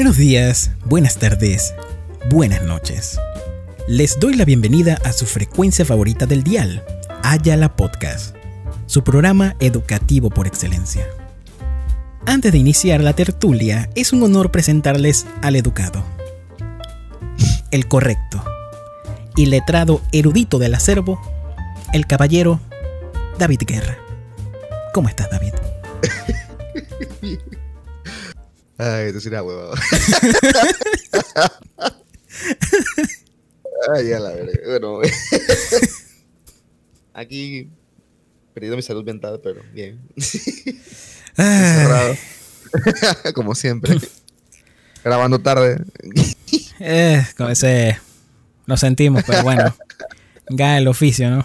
Buenos 0.00 0.16
días, 0.16 0.70
buenas 0.86 1.18
tardes, 1.18 1.74
buenas 2.30 2.62
noches. 2.62 3.20
Les 3.86 4.18
doy 4.18 4.34
la 4.34 4.46
bienvenida 4.46 4.98
a 5.04 5.12
su 5.12 5.26
frecuencia 5.26 5.84
favorita 5.84 6.24
del 6.24 6.42
dial, 6.42 6.82
Ayala 7.22 7.76
Podcast, 7.76 8.34
su 8.86 9.04
programa 9.04 9.56
educativo 9.60 10.30
por 10.30 10.46
excelencia. 10.46 11.06
Antes 12.24 12.50
de 12.50 12.56
iniciar 12.56 13.02
la 13.02 13.12
tertulia, 13.12 13.90
es 13.94 14.14
un 14.14 14.22
honor 14.22 14.50
presentarles 14.50 15.26
al 15.42 15.54
educado, 15.54 16.02
el 17.70 17.86
correcto 17.86 18.42
y 19.36 19.44
letrado 19.46 20.00
erudito 20.12 20.58
del 20.58 20.76
acervo, 20.76 21.20
el 21.92 22.06
caballero 22.06 22.58
David 23.38 23.60
Guerra. 23.66 23.98
¿Cómo 24.94 25.10
estás, 25.10 25.28
David? 25.28 25.52
Ay, 28.82 29.08
esto 29.08 29.20
será 29.20 29.42
huevado. 29.42 29.74
Ay, 33.92 34.08
ya 34.08 34.18
la 34.18 34.30
veré. 34.30 34.58
Bueno, 34.64 35.00
aquí 37.12 37.68
perdiendo 38.54 38.76
mi 38.76 38.82
salud 38.82 39.04
mental, 39.04 39.38
pero 39.42 39.60
bien. 39.74 40.00
Encerrado. 41.36 42.16
Como 43.34 43.54
siempre. 43.54 43.98
Grabando 45.04 45.38
tarde. 45.40 45.84
Eh, 46.78 47.22
con 47.36 47.50
ese 47.50 47.98
lo 48.64 48.78
sentimos, 48.78 49.24
pero 49.26 49.42
bueno, 49.42 49.76
gana 50.48 50.78
el 50.78 50.88
oficio, 50.88 51.28
¿no? 51.28 51.44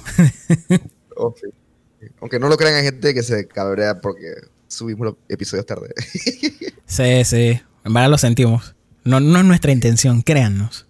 Aunque 2.22 2.40
no 2.40 2.48
lo 2.48 2.56
crean, 2.56 2.76
hay 2.76 2.84
gente 2.84 3.14
que 3.14 3.24
se 3.24 3.46
cabrea 3.46 4.00
porque 4.00 4.55
subimos 4.68 5.06
los 5.06 5.16
episodios 5.30 5.66
tarde. 5.66 5.94
sí, 6.86 7.24
sí. 7.24 7.62
En 7.84 7.94
verdad 7.94 8.10
lo 8.10 8.18
sentimos. 8.18 8.76
No, 9.04 9.20
no 9.20 9.40
es 9.40 9.46
nuestra 9.46 9.72
intención, 9.72 10.22
créannos. 10.22 10.88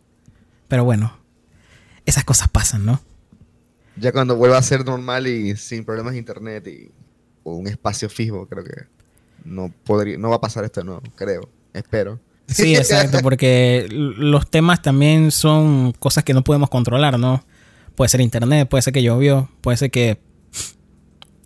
Pero 0.67 0.85
bueno, 0.85 1.17
esas 2.05 2.23
cosas 2.23 2.49
pasan, 2.49 2.85
¿no? 2.85 3.01
Ya 3.97 4.11
cuando 4.11 4.35
vuelva 4.35 4.57
a 4.57 4.61
ser 4.61 4.85
normal 4.85 5.27
y 5.27 5.55
sin 5.55 5.85
problemas 5.85 6.13
de 6.13 6.19
internet 6.19 6.67
y 6.67 6.91
o 7.43 7.53
un 7.53 7.67
espacio 7.67 8.09
fijo, 8.09 8.47
creo 8.47 8.63
que 8.63 8.73
no 9.45 9.71
podría, 9.85 10.17
no 10.17 10.29
va 10.29 10.37
a 10.37 10.41
pasar 10.41 10.65
esto, 10.65 10.83
no, 10.83 11.01
creo, 11.15 11.47
espero. 11.73 12.19
Sí, 12.47 12.75
exacto, 12.75 13.19
porque 13.21 13.87
los 13.89 14.49
temas 14.49 14.81
también 14.81 15.31
son 15.31 15.93
cosas 15.93 16.23
que 16.23 16.33
no 16.33 16.43
podemos 16.43 16.69
controlar, 16.69 17.19
¿no? 17.19 17.45
Puede 17.95 18.09
ser 18.09 18.21
internet, 18.21 18.67
puede 18.67 18.81
ser 18.81 18.93
que 18.93 19.03
llovió, 19.03 19.49
puede 19.61 19.77
ser 19.77 19.91
que 19.91 20.19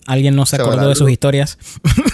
alguien 0.08 0.36
no 0.36 0.46
se, 0.46 0.56
acordó 0.56 0.90
de 0.90 0.96
sus 0.96 1.12
historias. 1.12 1.60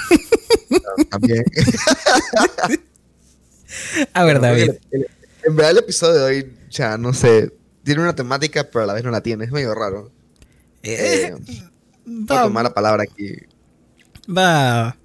También. 1.09 1.43
a 4.13 4.23
ver, 4.23 4.39
David. 4.39 4.71
en 4.91 5.55
verdad 5.55 5.71
el 5.71 5.77
episodio 5.79 6.13
de 6.13 6.23
hoy, 6.23 6.53
ya 6.69 6.97
no 6.97 7.13
sé, 7.13 7.51
tiene 7.83 8.01
una 8.01 8.15
temática, 8.15 8.63
pero 8.63 8.83
a 8.83 8.87
la 8.87 8.93
vez 8.93 9.03
no 9.03 9.11
la 9.11 9.21
tiene, 9.21 9.45
es 9.45 9.51
medio 9.51 9.75
raro. 9.75 10.11
Eh, 10.83 11.31
eh 11.31 11.35
va, 12.07 12.41
a 12.41 12.43
tomar 12.43 12.63
la 12.63 12.73
palabra 12.73 13.03
aquí. 13.03 13.35
Va. 14.29 14.95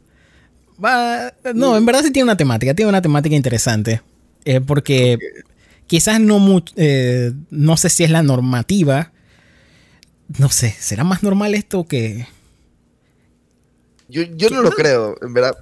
Va. 0.82 1.34
No, 1.54 1.76
en 1.76 1.84
verdad 1.84 2.02
sí 2.02 2.10
tiene 2.10 2.24
una 2.24 2.36
temática, 2.36 2.74
tiene 2.74 2.88
una 2.88 3.02
temática 3.02 3.36
interesante. 3.36 4.02
Eh, 4.44 4.60
porque 4.60 5.18
quizás 5.86 6.20
no 6.20 6.38
mucho. 6.38 6.72
Eh, 6.76 7.32
no 7.50 7.76
sé 7.76 7.90
si 7.90 8.04
es 8.04 8.10
la 8.10 8.22
normativa. 8.22 9.12
No 10.38 10.48
sé, 10.48 10.74
¿será 10.78 11.04
más 11.04 11.22
normal 11.22 11.54
esto 11.54 11.84
que.? 11.84 12.26
Yo, 14.10 14.22
yo 14.22 14.50
no 14.50 14.62
lo 14.62 14.70
creo, 14.72 15.16
en 15.22 15.32
verdad. 15.32 15.56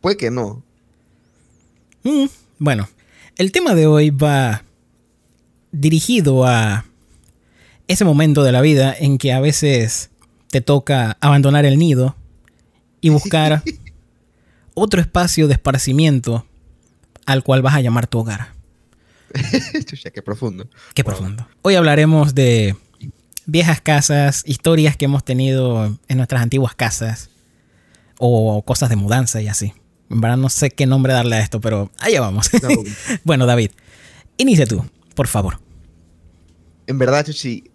Puede 0.00 0.16
que 0.16 0.30
no. 0.30 0.62
Mm, 2.02 2.26
bueno, 2.58 2.88
el 3.36 3.52
tema 3.52 3.74
de 3.74 3.86
hoy 3.86 4.10
va 4.10 4.64
dirigido 5.70 6.44
a 6.44 6.84
ese 7.86 8.04
momento 8.04 8.42
de 8.42 8.50
la 8.50 8.60
vida 8.60 8.94
en 8.98 9.18
que 9.18 9.32
a 9.32 9.40
veces 9.40 10.10
te 10.48 10.60
toca 10.60 11.16
abandonar 11.20 11.64
el 11.64 11.78
nido 11.78 12.16
y 13.00 13.08
buscar 13.10 13.62
otro 14.74 15.00
espacio 15.00 15.46
de 15.46 15.54
esparcimiento 15.54 16.44
al 17.24 17.44
cual 17.44 17.62
vas 17.62 17.74
a 17.74 17.80
llamar 17.80 18.08
tu 18.08 18.18
hogar. 18.18 18.48
qué 20.12 20.22
profundo. 20.22 20.68
Qué 20.92 21.04
profundo. 21.04 21.46
Hoy 21.62 21.76
hablaremos 21.76 22.34
de 22.34 22.74
viejas 23.46 23.80
casas, 23.80 24.42
historias 24.44 24.96
que 24.96 25.04
hemos 25.04 25.24
tenido 25.24 25.96
en 26.08 26.16
nuestras 26.16 26.42
antiguas 26.42 26.74
casas 26.74 27.30
o 28.22 28.62
cosas 28.62 28.90
de 28.90 28.96
mudanza 28.96 29.40
y 29.40 29.48
así. 29.48 29.72
En 30.10 30.20
verdad 30.20 30.36
no 30.36 30.50
sé 30.50 30.70
qué 30.70 30.86
nombre 30.86 31.12
darle 31.12 31.36
a 31.36 31.40
esto, 31.40 31.60
pero 31.60 31.90
allá 31.98 32.20
vamos. 32.20 32.50
bueno, 33.24 33.46
David, 33.46 33.70
inicia 34.36 34.66
tú, 34.66 34.84
por 35.14 35.26
favor. 35.26 35.58
En 36.86 36.98
verdad, 36.98 37.24
Chuchi, 37.24 37.70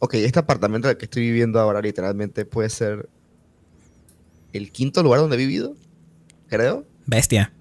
ok, 0.00 0.14
este 0.14 0.38
apartamento 0.38 0.88
en 0.88 0.92
el 0.92 0.98
que 0.98 1.06
estoy 1.06 1.22
viviendo 1.22 1.58
ahora 1.58 1.80
literalmente 1.80 2.44
puede 2.44 2.68
ser 2.68 3.08
el 4.52 4.72
quinto 4.72 5.02
lugar 5.02 5.20
donde 5.20 5.36
he 5.36 5.38
vivido, 5.38 5.74
creo. 6.48 6.84
Bestia. 7.06 7.52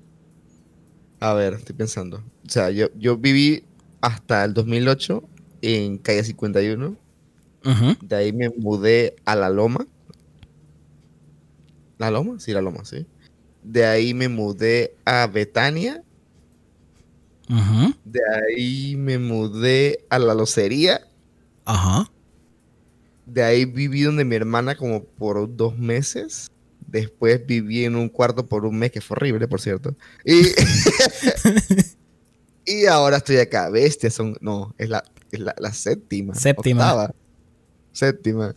A 1.22 1.34
ver, 1.34 1.54
estoy 1.54 1.76
pensando. 1.76 2.24
O 2.46 2.50
sea, 2.50 2.72
yo, 2.72 2.88
yo 2.98 3.18
viví 3.18 3.64
hasta 4.02 4.44
el 4.44 4.54
2008 4.54 5.24
en 5.62 5.98
calle 5.98 6.24
51. 6.24 6.96
De 8.02 8.16
ahí 8.16 8.34
me 8.34 8.50
mudé 8.50 9.16
a 9.26 9.36
La 9.36 9.50
Loma. 9.50 9.86
¿La 12.00 12.10
Loma? 12.10 12.40
Sí, 12.40 12.54
La 12.54 12.62
Loma, 12.62 12.86
sí. 12.86 13.06
De 13.62 13.86
ahí 13.86 14.14
me 14.14 14.30
mudé 14.30 14.96
a 15.06 15.28
Betania. 15.28 16.02
De 18.06 18.20
ahí 18.36 18.96
me 18.96 19.20
mudé 19.20 20.06
a 20.10 20.18
la 20.18 20.34
locería. 20.34 21.02
Ajá. 21.66 22.10
De 23.26 23.44
ahí 23.44 23.66
viví 23.66 24.04
donde 24.04 24.24
mi 24.24 24.36
hermana 24.36 24.76
como 24.76 25.04
por 25.04 25.56
dos 25.56 25.78
meses. 25.78 26.50
Después 26.88 27.46
viví 27.46 27.84
en 27.84 27.96
un 27.96 28.08
cuarto 28.08 28.46
por 28.48 28.66
un 28.66 28.80
mes, 28.80 28.92
que 28.92 29.02
fue 29.02 29.16
horrible, 29.16 29.48
por 29.48 29.60
cierto. 29.60 29.96
Y, 30.24 30.42
y 32.66 32.86
ahora 32.86 33.18
estoy 33.18 33.38
acá. 33.38 33.70
Bestia, 33.70 34.10
son. 34.10 34.38
No, 34.42 34.74
es 34.78 34.90
la, 34.90 35.04
la, 35.32 35.74
séptima. 35.74 36.34
Séptima. 36.34 37.14
Séptima. 37.92 38.56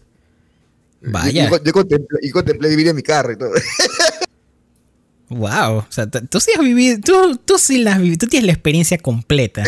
Vaya. 1.04 1.50
Yo, 1.64 1.72
contemplé, 1.72 2.18
y 2.22 2.30
contemplé 2.30 2.68
vivir 2.68 2.88
en 2.88 2.96
mi 2.96 3.02
carro 3.02 3.32
y 3.32 3.36
todo. 3.36 3.52
Wow, 5.28 5.78
o 5.78 5.86
sea, 5.88 6.06
tú 6.06 6.40
sí 6.40 6.50
has 6.54 6.62
vivido, 6.62 6.98
tú, 7.00 7.36
tú 7.38 7.58
sí 7.58 7.78
la 7.78 7.92
has 7.92 7.98
vivido, 7.98 8.18
tú 8.18 8.26
tienes 8.26 8.46
la 8.46 8.52
experiencia 8.52 8.98
completa. 8.98 9.64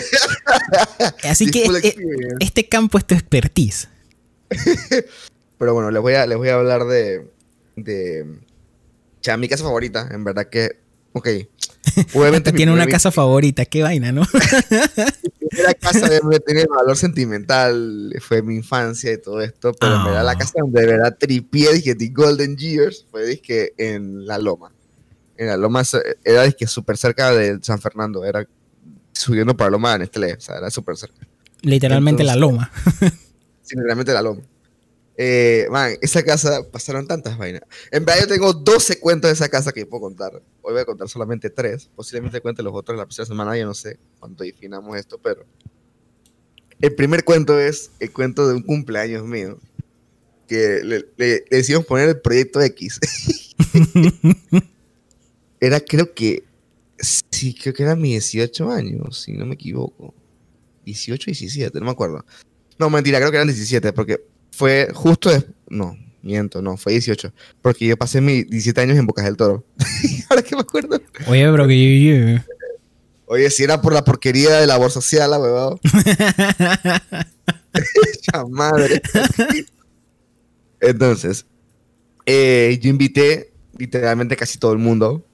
Así 1.24 1.50
que 1.50 1.64
este, 1.64 1.96
este, 2.40 2.68
campo 2.68 2.98
es 2.98 3.06
tu 3.06 3.14
expertise. 3.14 3.88
Pero 5.58 5.72
bueno, 5.72 5.90
les 5.90 6.02
voy 6.02 6.14
a, 6.14 6.26
les 6.26 6.36
voy 6.36 6.50
a 6.50 6.56
hablar 6.56 6.84
de, 6.84 7.26
de, 7.76 8.26
o 9.32 9.38
mi 9.38 9.48
casa 9.48 9.64
favorita, 9.64 10.08
en 10.10 10.24
verdad 10.24 10.48
que, 10.50 10.80
ok. 11.12 11.28
Obviamente 12.14 12.52
tiene 12.52 12.72
una 12.72 12.86
casa 12.86 13.10
favorita, 13.10 13.64
qué 13.64 13.82
vaina, 13.82 14.12
¿no? 14.12 14.22
La 15.62 15.74
casa 15.74 16.08
de 16.08 16.40
tiene 16.40 16.64
valor 16.66 16.96
sentimental, 16.96 18.14
fue 18.20 18.42
mi 18.42 18.56
infancia 18.56 19.12
y 19.12 19.18
todo 19.20 19.40
esto, 19.40 19.72
pero 19.74 19.96
en 19.96 20.04
verdad 20.04 20.24
la 20.24 20.32
ah. 20.32 20.38
casa 20.38 20.54
donde 20.56 20.80
de 20.80 20.86
verdad 20.86 21.16
tripié, 21.18 21.72
dije, 21.72 21.94
The 21.94 22.08
Golden 22.08 22.56
Years, 22.56 23.06
fue 23.10 23.26
dije, 23.26 23.72
en 23.76 24.26
La 24.26 24.38
Loma 24.38 24.72
en 25.36 25.48
la 25.48 25.56
Loma, 25.56 25.82
era 26.24 26.50
que 26.52 26.66
súper 26.66 26.96
cerca 26.96 27.32
de 27.32 27.58
San 27.62 27.80
Fernando, 27.80 28.24
era 28.24 28.46
subiendo 29.12 29.56
para 29.56 29.70
Loma 29.70 29.92
de 29.92 30.00
Nestlé, 30.00 30.34
o 30.34 30.40
sea, 30.40 30.56
era 30.56 30.70
súper 30.70 30.96
cerca. 30.96 31.26
Literalmente 31.62 32.24
la 32.24 32.36
Loma. 32.36 32.70
sí, 33.62 33.76
literalmente 33.76 34.12
la 34.12 34.22
Loma. 34.22 34.42
Eh, 35.16 35.66
man, 35.70 35.96
esa 36.00 36.22
casa 36.24 36.62
pasaron 36.70 37.06
tantas 37.06 37.38
vainas. 37.38 37.62
En 37.90 38.04
verdad 38.04 38.22
yo 38.22 38.28
tengo 38.28 38.52
12 38.52 38.98
cuentos 38.98 39.28
de 39.28 39.34
esa 39.34 39.48
casa 39.48 39.72
que 39.72 39.86
puedo 39.86 40.02
contar. 40.02 40.42
Hoy 40.62 40.72
voy 40.72 40.82
a 40.82 40.84
contar 40.84 41.08
solamente 41.08 41.50
3. 41.50 41.90
Posiblemente 41.94 42.40
cuente 42.40 42.62
los 42.62 42.74
otros 42.74 42.98
la 42.98 43.04
próxima 43.04 43.26
semana, 43.26 43.56
yo 43.56 43.66
no 43.66 43.74
sé 43.74 43.98
cuánto 44.18 44.44
definamos 44.44 44.96
esto, 44.96 45.18
pero... 45.18 45.44
El 46.80 46.94
primer 46.94 47.24
cuento 47.24 47.58
es 47.58 47.92
el 48.00 48.12
cuento 48.12 48.48
de 48.48 48.54
un 48.54 48.62
cumpleaños 48.62 49.24
mío. 49.24 49.58
Que 50.48 50.80
le, 50.84 51.06
le 51.16 51.44
decidimos 51.48 51.86
poner 51.86 52.08
el 52.08 52.20
proyecto 52.20 52.60
X. 52.60 53.00
era 55.60 55.80
creo 55.80 56.12
que, 56.12 56.44
sí, 56.98 57.54
creo 57.54 57.72
que 57.72 57.84
era 57.84 57.96
mi 57.96 58.10
18 58.10 58.70
años, 58.70 59.22
si 59.22 59.32
no 59.32 59.46
me 59.46 59.54
equivoco. 59.54 60.12
18, 60.84 61.26
17, 61.26 61.78
no 61.78 61.86
me 61.86 61.92
acuerdo. 61.92 62.24
No, 62.78 62.90
mentira, 62.90 63.18
creo 63.18 63.30
que 63.30 63.36
eran 63.36 63.48
17, 63.48 63.92
porque 63.92 64.20
fue 64.54 64.88
justo 64.94 65.30
No, 65.68 65.96
miento, 66.22 66.62
no, 66.62 66.76
fue 66.76 66.92
18. 66.92 67.32
Porque 67.60 67.86
yo 67.86 67.96
pasé 67.96 68.20
mis 68.20 68.48
17 68.48 68.80
años 68.80 68.98
en 68.98 69.06
Bocas 69.06 69.24
del 69.24 69.36
Toro. 69.36 69.64
Ahora 70.30 70.42
que 70.42 70.54
me 70.54 70.62
acuerdo. 70.62 71.00
Oye, 71.26 71.50
bro, 71.50 71.66
que 71.66 72.36
yo, 72.36 72.42
Oye, 73.26 73.50
si 73.50 73.64
era 73.64 73.80
por 73.80 73.92
la 73.92 74.04
porquería 74.04 74.60
de 74.60 74.66
labor 74.66 74.90
social, 74.90 75.30
la 75.30 75.40
huevado. 75.40 75.80
madre. 78.50 79.00
Entonces, 80.80 81.46
eh, 82.26 82.78
yo 82.82 82.90
invité 82.90 83.52
literalmente 83.76 84.36
casi 84.36 84.58
todo 84.58 84.72
el 84.72 84.78
mundo 84.78 85.26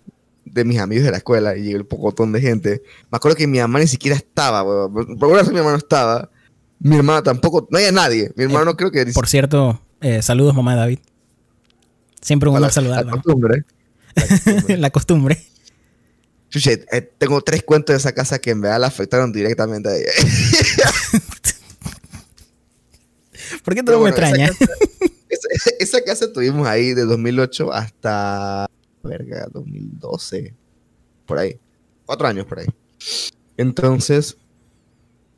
de 0.44 0.64
mis 0.64 0.78
amigos 0.78 1.04
de 1.04 1.10
la 1.10 1.18
escuela 1.18 1.56
y 1.56 1.62
llegó 1.62 1.80
un 1.80 1.86
pocotón 1.86 2.32
de 2.32 2.40
gente. 2.40 2.82
Me 3.10 3.16
acuerdo 3.16 3.36
que 3.36 3.46
mi 3.46 3.58
mamá 3.58 3.80
ni 3.80 3.86
siquiera 3.86 4.16
estaba, 4.16 4.64
por 4.64 5.28
una 5.28 5.38
razón 5.38 5.54
mi 5.54 5.60
mamá 5.60 5.72
no 5.72 5.78
estaba. 5.78 6.30
Mi 6.80 6.96
hermana 6.96 7.22
tampoco, 7.22 7.68
no 7.70 7.78
había 7.78 7.92
nadie. 7.92 8.32
Mi 8.36 8.44
hermano 8.44 8.74
creo 8.76 8.90
que... 8.90 9.02
Eh, 9.02 9.12
Por 9.12 9.28
cierto, 9.28 9.80
eh, 10.00 10.22
saludos, 10.22 10.54
mamá 10.54 10.72
de 10.72 10.78
David. 10.80 10.98
Siempre 12.22 12.48
un 12.48 12.56
honor 12.56 12.68
costumbre. 12.72 13.04
La 13.04 13.10
costumbre. 13.12 13.64
La 14.78 14.90
costumbre. 14.90 15.46
Eh, 16.52 17.12
tengo 17.18 17.40
tres 17.42 17.62
cuentos 17.62 17.94
de 17.94 17.98
esa 17.98 18.12
casa 18.12 18.38
que 18.40 18.50
en 18.50 18.60
verdad 18.60 18.80
la 18.80 18.86
afectaron 18.88 19.30
directamente 19.32 19.88
a 19.88 19.96
ella. 19.96 20.10
¿Por 23.64 23.74
qué 23.74 23.82
todo 23.82 23.96
me 23.96 24.10
bueno, 24.10 24.16
esa 24.16 24.28
extraña? 24.28 24.48
casa- 24.48 24.74
esa, 25.28 25.70
esa 25.78 26.02
casa 26.02 26.32
tuvimos 26.32 26.66
ahí 26.66 26.92
de 26.94 27.04
2008 27.04 27.72
hasta, 27.72 28.66
verga, 29.02 29.46
2012, 29.52 30.54
por 31.26 31.38
ahí. 31.38 31.58
Cuatro 32.06 32.26
años 32.26 32.46
por 32.46 32.58
ahí. 32.60 32.66
Entonces, 33.56 34.36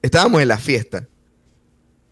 estábamos 0.00 0.40
en 0.40 0.48
la 0.48 0.58
fiesta. 0.58 1.06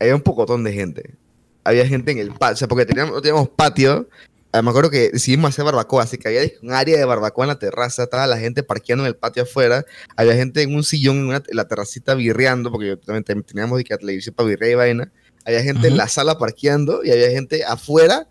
Había 0.01 0.15
un 0.17 0.23
pocotón 0.23 0.65
de 0.65 0.73
gente. 0.73 1.15
Había 1.63 1.87
gente 1.87 2.11
en 2.13 2.19
el 2.19 2.31
patio, 2.33 2.55
o 2.55 2.57
sea, 2.57 2.69
porque 2.69 2.87
teníamos, 2.87 3.21
teníamos 3.23 3.49
patio. 3.51 4.09
Ah, 4.53 4.63
Me 4.63 4.71
acuerdo 4.71 4.91
que 4.91 5.11
decidimos 5.11 5.51
hacer 5.51 5.65
barbacoa, 5.65 6.03
así 6.03 6.19
que 6.19 6.27
había 6.27 6.43
un 6.63 6.73
área 6.73 6.99
de 6.99 7.05
barbacoa 7.05 7.45
en 7.45 7.49
la 7.51 7.59
terraza, 7.59 8.03
estaba 8.05 8.27
la 8.27 8.39
gente 8.39 8.63
parqueando 8.65 9.05
en 9.05 9.09
el 9.09 9.15
patio 9.17 9.45
afuera, 9.45 9.85
había 10.17 10.35
gente 10.35 10.63
en 10.63 10.75
un 10.75 10.83
sillón 10.83 11.19
en, 11.19 11.27
una- 11.27 11.43
en 11.47 11.57
la 11.57 11.69
terracita 11.69 12.15
birreando, 12.15 12.71
porque 12.73 12.89
yo 12.89 12.99
también 12.99 13.23
teníamos 13.45 13.81
que 13.85 13.97
televisión 13.97 14.35
para 14.35 14.49
birrear 14.49 14.73
y 14.73 14.75
vaina. 14.75 15.13
Había 15.45 15.63
gente 15.63 15.87
en 15.87 15.93
Ujú. 15.93 15.99
la 15.99 16.09
sala 16.09 16.37
parqueando 16.39 17.05
y 17.05 17.11
había 17.13 17.31
gente 17.31 17.65
afuera 17.65 18.27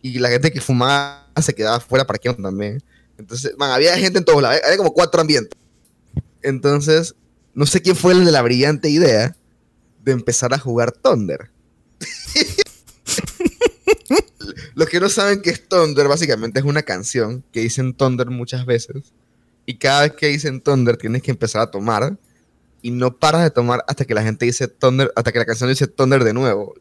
y 0.00 0.18
la 0.18 0.30
gente 0.30 0.50
que 0.50 0.60
fumaba 0.60 1.26
se 1.40 1.54
quedaba 1.54 1.76
afuera 1.76 2.04
parqueando 2.06 2.42
también. 2.42 2.82
Entonces, 3.16 3.52
man, 3.56 3.70
había 3.70 3.96
gente 3.96 4.18
en 4.18 4.24
todos 4.24 4.42
lados, 4.42 4.60
había 4.64 4.76
como 4.78 4.92
cuatro 4.92 5.20
ambientes. 5.20 5.56
Entonces, 6.42 7.14
no 7.54 7.66
sé 7.66 7.80
quién 7.82 7.94
fue 7.96 8.12
el 8.14 8.24
de 8.24 8.32
la 8.32 8.42
brillante 8.42 8.88
idea 8.88 9.36
de 10.04 10.12
empezar 10.12 10.52
a 10.54 10.58
jugar 10.58 10.92
Thunder. 10.92 11.50
Los 14.74 14.88
que 14.88 15.00
no 15.00 15.08
saben 15.08 15.40
qué 15.42 15.50
es 15.50 15.68
Thunder, 15.68 16.08
básicamente 16.08 16.58
es 16.58 16.64
una 16.64 16.82
canción 16.82 17.44
que 17.52 17.60
dicen 17.60 17.94
Thunder 17.94 18.28
muchas 18.30 18.66
veces. 18.66 19.12
Y 19.66 19.76
cada 19.76 20.02
vez 20.02 20.12
que 20.12 20.28
dicen 20.28 20.60
Thunder 20.60 20.96
tienes 20.96 21.22
que 21.22 21.30
empezar 21.30 21.62
a 21.62 21.70
tomar. 21.70 22.16
Y 22.84 22.90
no 22.90 23.16
paras 23.16 23.44
de 23.44 23.50
tomar 23.50 23.84
hasta 23.86 24.04
que 24.04 24.14
la 24.14 24.24
gente 24.24 24.44
dice 24.44 24.66
Thunder, 24.66 25.12
hasta 25.14 25.30
que 25.30 25.38
la 25.38 25.44
canción 25.44 25.68
dice 25.70 25.86
Thunder 25.86 26.24
de 26.24 26.32
nuevo. 26.32 26.74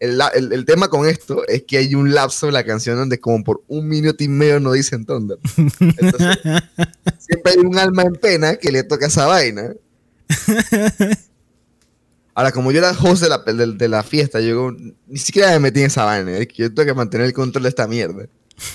El, 0.00 0.18
la- 0.18 0.28
el- 0.28 0.52
el 0.52 0.64
tema 0.64 0.88
con 0.88 1.06
esto 1.08 1.46
es 1.46 1.62
que 1.62 1.78
hay 1.78 1.94
un 1.94 2.12
lapso 2.12 2.46
de 2.46 2.52
la 2.52 2.64
canción 2.64 2.96
donde 2.96 3.20
como 3.20 3.44
por 3.44 3.62
un 3.68 3.86
minuto 3.88 4.24
y 4.24 4.28
medio 4.28 4.58
no 4.60 4.72
dicen 4.72 5.06
Thunder. 5.06 5.38
Entonces, 5.80 6.36
siempre 7.18 7.52
hay 7.52 7.58
un 7.58 7.78
alma 7.78 8.02
en 8.02 8.14
pena 8.14 8.56
que 8.56 8.72
le 8.72 8.82
toca 8.82 9.06
esa 9.06 9.26
vaina. 9.26 9.72
Ahora, 12.36 12.52
como 12.52 12.70
yo 12.70 12.78
era 12.80 12.90
host 12.90 13.22
de 13.22 13.30
la, 13.30 13.38
de, 13.38 13.72
de 13.72 13.88
la 13.88 14.02
fiesta, 14.02 14.42
yo 14.42 14.70
ni 15.06 15.18
siquiera 15.18 15.52
me 15.52 15.58
metí 15.58 15.80
en 15.80 15.86
esa 15.86 16.04
vaina. 16.04 16.38
Yo 16.54 16.72
tengo 16.72 16.84
que 16.84 16.92
mantener 16.92 17.26
el 17.26 17.32
control 17.32 17.62
de 17.62 17.70
esta 17.70 17.88
mierda. 17.88 18.26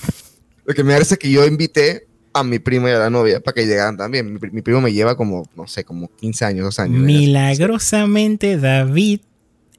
Lo 0.66 0.74
que 0.74 0.84
me 0.84 0.94
parece 0.94 1.14
es 1.14 1.20
que 1.20 1.30
yo 1.30 1.46
invité 1.46 2.08
a 2.34 2.44
mi 2.44 2.58
primo 2.58 2.90
y 2.90 2.92
a 2.92 2.98
la 2.98 3.12
novia 3.12 3.40
para 3.40 3.54
que 3.54 3.68
llegaran 3.68 3.98
también. 3.98 4.34
Mi, 4.34 4.40
mi 4.52 4.64
primo 4.64 4.82
me 4.82 4.92
lleva 4.92 5.16
como, 5.16 5.48
no 5.56 5.68
sé, 5.68 5.84
como 5.84 6.10
15 6.16 6.44
años, 6.44 6.64
2 6.66 6.80
años. 6.80 7.02
Milagrosamente, 7.04 8.58
David 8.58 9.20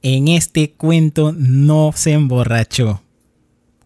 en 0.01 0.29
este 0.29 0.71
cuento 0.71 1.33
no 1.37 1.91
se 1.93 2.11
emborrachó. 2.11 3.03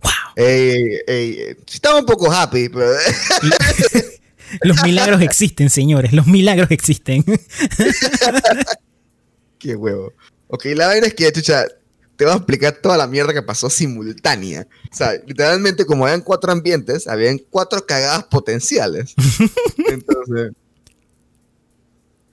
¡Wow! 0.04 0.12
Ey, 0.36 1.00
ey, 1.08 1.40
ey. 1.40 1.58
Estaba 1.74 2.00
un 2.00 2.06
poco 2.06 2.32
happy, 2.32 2.70
pero... 2.70 2.86
Los 4.62 4.84
milagros 4.84 5.22
existen, 5.24 5.72
señores. 5.72 6.14
Los 6.14 6.28
milagros 6.28 6.70
existen. 6.70 7.26
Qué 9.60 9.76
huevo. 9.76 10.14
Ok, 10.48 10.66
la 10.76 10.88
vaina 10.88 11.08
es 11.08 11.14
que, 11.14 11.32
chucha, 11.32 11.66
te 12.16 12.26
voy 12.26 12.34
a 12.34 12.38
explicar 12.38 12.74
toda 12.82 12.98
la 12.98 13.08
mierda 13.08 13.34
que 13.34 13.42
pasó 13.42 13.70
simultánea. 13.70 14.68
O 14.92 14.96
sea, 14.96 15.14
literalmente, 15.26 15.86
como 15.86 16.06
habían 16.06 16.22
cuatro 16.22 16.52
ambientes, 16.52 17.08
habían 17.08 17.38
cuatro 17.38 17.86
cagadas 17.86 18.24
potenciales. 18.26 19.14
Entonces, 19.90 20.54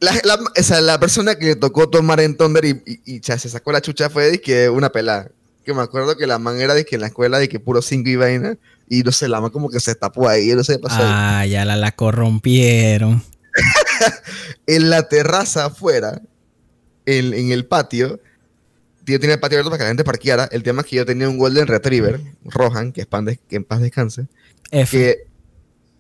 la, 0.00 0.12
la, 0.25 0.35
o 0.35 0.62
sea, 0.62 0.81
la 0.81 0.99
persona 0.99 1.35
que 1.35 1.47
le 1.47 1.56
tocó 1.56 1.88
tomar 1.88 2.21
en 2.21 2.37
Thunder 2.37 2.65
y, 2.65 2.82
y, 2.87 3.00
y, 3.17 3.21
cha, 3.21 3.38
se 3.38 3.49
sacó 3.49 3.73
la 3.73 3.81
chucha 3.81 4.11
fue 4.11 4.31
de 4.31 4.41
que 4.41 4.69
una 4.69 4.91
pelada. 4.91 5.31
Que 5.65 5.73
me 5.73 5.81
acuerdo 5.82 6.17
que 6.17 6.26
la 6.26 6.38
man 6.38 6.61
era 6.61 6.75
de 6.75 6.85
que 6.85 6.97
en 6.97 7.00
la 7.00 7.06
escuela 7.06 7.38
de 7.38 7.49
que 7.49 7.59
puro 7.59 7.81
cinco 7.81 8.11
y 8.11 8.17
vaina. 8.17 8.56
Y 8.88 9.03
no 9.03 9.12
sé, 9.12 9.29
la 9.29 9.41
man 9.41 9.50
como 9.50 9.71
que 9.71 9.81
se 9.81 9.94
tapó 9.94 10.29
ahí, 10.29 10.49
no 10.49 10.62
sé 10.62 10.75
qué 10.75 10.79
pasó. 10.81 10.97
ahí. 10.97 11.03
Ah, 11.06 11.47
ya 11.47 11.65
la, 11.65 11.76
la 11.76 11.93
corrompieron. 11.93 13.23
en 14.67 14.91
la 14.91 15.09
terraza 15.09 15.67
afuera, 15.67 16.21
en, 17.06 17.34
en 17.34 17.50
el 17.52 17.66
patio, 17.66 18.20
yo 19.06 19.20
tenía 19.20 19.34
el 19.34 19.40
patio 19.40 19.58
abierto 19.58 19.70
para 19.70 19.78
que 19.78 19.84
la 19.84 19.88
gente 19.90 20.04
parqueara. 20.04 20.48
El 20.50 20.62
tema 20.62 20.82
es 20.82 20.88
que 20.88 20.96
yo 20.96 21.04
tenía 21.06 21.28
un 21.28 21.36
Golden 21.38 21.66
Retriever, 21.66 22.20
Rohan, 22.44 22.92
que, 22.92 23.02
es 23.02 23.06
pan 23.06 23.24
de- 23.26 23.36
que 23.48 23.56
en 23.56 23.64
paz 23.64 23.80
descanse, 23.80 24.26
F. 24.70 24.96
que 24.96 25.26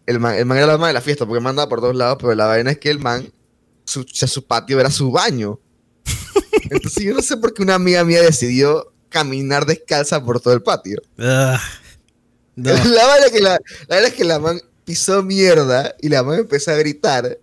el 0.06 0.20
man, 0.20 0.34
el 0.36 0.46
man 0.46 0.58
era 0.58 0.66
la 0.68 0.72
alma 0.74 0.88
de 0.88 0.94
la 0.94 1.00
fiesta 1.00 1.26
porque 1.26 1.40
mandaba 1.40 1.68
por 1.68 1.80
todos 1.80 1.94
lados, 1.96 2.18
pero 2.20 2.34
la 2.34 2.46
vaina 2.46 2.70
es 2.72 2.78
que 2.78 2.90
el 2.90 2.98
man, 2.98 3.30
su, 3.84 4.04
su 4.10 4.46
patio 4.46 4.80
era 4.80 4.90
su 4.90 5.10
baño. 5.10 5.60
Entonces 6.70 7.02
yo 7.04 7.14
no 7.14 7.22
sé 7.22 7.36
por 7.36 7.52
qué 7.54 7.62
una 7.62 7.74
amiga 7.74 8.04
mía 8.04 8.22
decidió 8.22 8.92
caminar 9.08 9.66
descalza 9.66 10.24
por 10.24 10.40
todo 10.40 10.54
el 10.54 10.62
patio. 10.62 11.00
No. 11.16 11.24
La 12.56 12.72
vaina 13.06 13.26
es 13.26 13.32
que 13.32 13.40
la, 13.40 13.50
la 13.88 13.96
verdad 13.96 14.10
es 14.10 14.14
que 14.14 14.24
la 14.24 14.38
man 14.38 14.60
pisó 14.84 15.22
mierda 15.24 15.94
y 16.00 16.08
la 16.08 16.22
man 16.22 16.38
empezó 16.40 16.70
a 16.70 16.74
gritar 16.76 17.38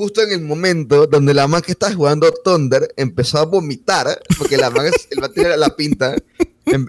justo 0.00 0.22
en 0.22 0.32
el 0.32 0.40
momento 0.40 1.06
donde 1.06 1.34
la 1.34 1.46
man 1.46 1.60
que 1.62 1.72
estaba 1.72 1.94
jugando 1.94 2.32
Thunder 2.32 2.92
empezó 2.96 3.38
a 3.38 3.44
vomitar 3.44 4.18
porque 4.38 4.56
la 4.56 4.70
man, 4.70 4.86
es- 4.86 5.08
el 5.10 5.32
tenía 5.32 5.56
la 5.56 5.76
pinta. 5.76 6.16
em- 6.66 6.86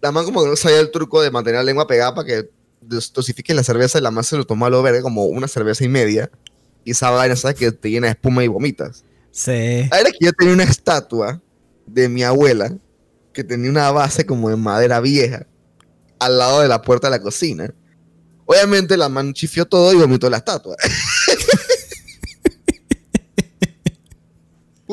La 0.00 0.10
man 0.10 0.24
como 0.24 0.42
que 0.42 0.48
no 0.50 0.56
sabía 0.56 0.80
el 0.80 0.90
truco 0.90 1.20
de 1.22 1.30
mantener 1.30 1.58
la 1.60 1.64
lengua 1.64 1.86
pegada 1.86 2.14
para 2.14 2.26
que 2.26 2.50
dos- 2.80 3.12
dosifique 3.12 3.54
la 3.54 3.62
cerveza 3.62 3.98
y 3.98 4.02
la 4.02 4.10
man 4.10 4.24
se 4.24 4.36
lo 4.36 4.44
tomó 4.44 4.66
a 4.66 4.70
lo 4.70 4.82
verga 4.82 5.02
como 5.02 5.26
una 5.26 5.46
cerveza 5.46 5.84
y 5.84 5.88
media. 5.88 6.30
Y 6.84 6.90
esa 6.92 7.10
vaina, 7.10 7.36
¿sabes? 7.36 7.56
Que 7.56 7.70
te 7.70 7.90
llena 7.90 8.08
de 8.08 8.12
espuma 8.14 8.42
y 8.42 8.48
vomitas. 8.48 9.04
Sí. 9.30 9.52
Es 9.52 10.12
que 10.18 10.24
yo 10.26 10.32
tenía 10.32 10.54
una 10.54 10.64
estatua 10.64 11.40
de 11.86 12.08
mi 12.08 12.22
abuela 12.24 12.74
que 13.32 13.44
tenía 13.44 13.70
una 13.70 13.90
base 13.92 14.26
como 14.26 14.48
de 14.50 14.56
madera 14.56 14.98
vieja 15.00 15.46
al 16.18 16.38
lado 16.38 16.60
de 16.62 16.68
la 16.68 16.82
puerta 16.82 17.06
de 17.08 17.12
la 17.18 17.22
cocina. 17.22 17.72
Obviamente 18.44 18.96
la 18.96 19.08
man 19.08 19.32
chifió 19.32 19.64
todo 19.66 19.92
y 19.92 19.96
vomitó 19.96 20.28
la 20.28 20.38
estatua. 20.38 20.74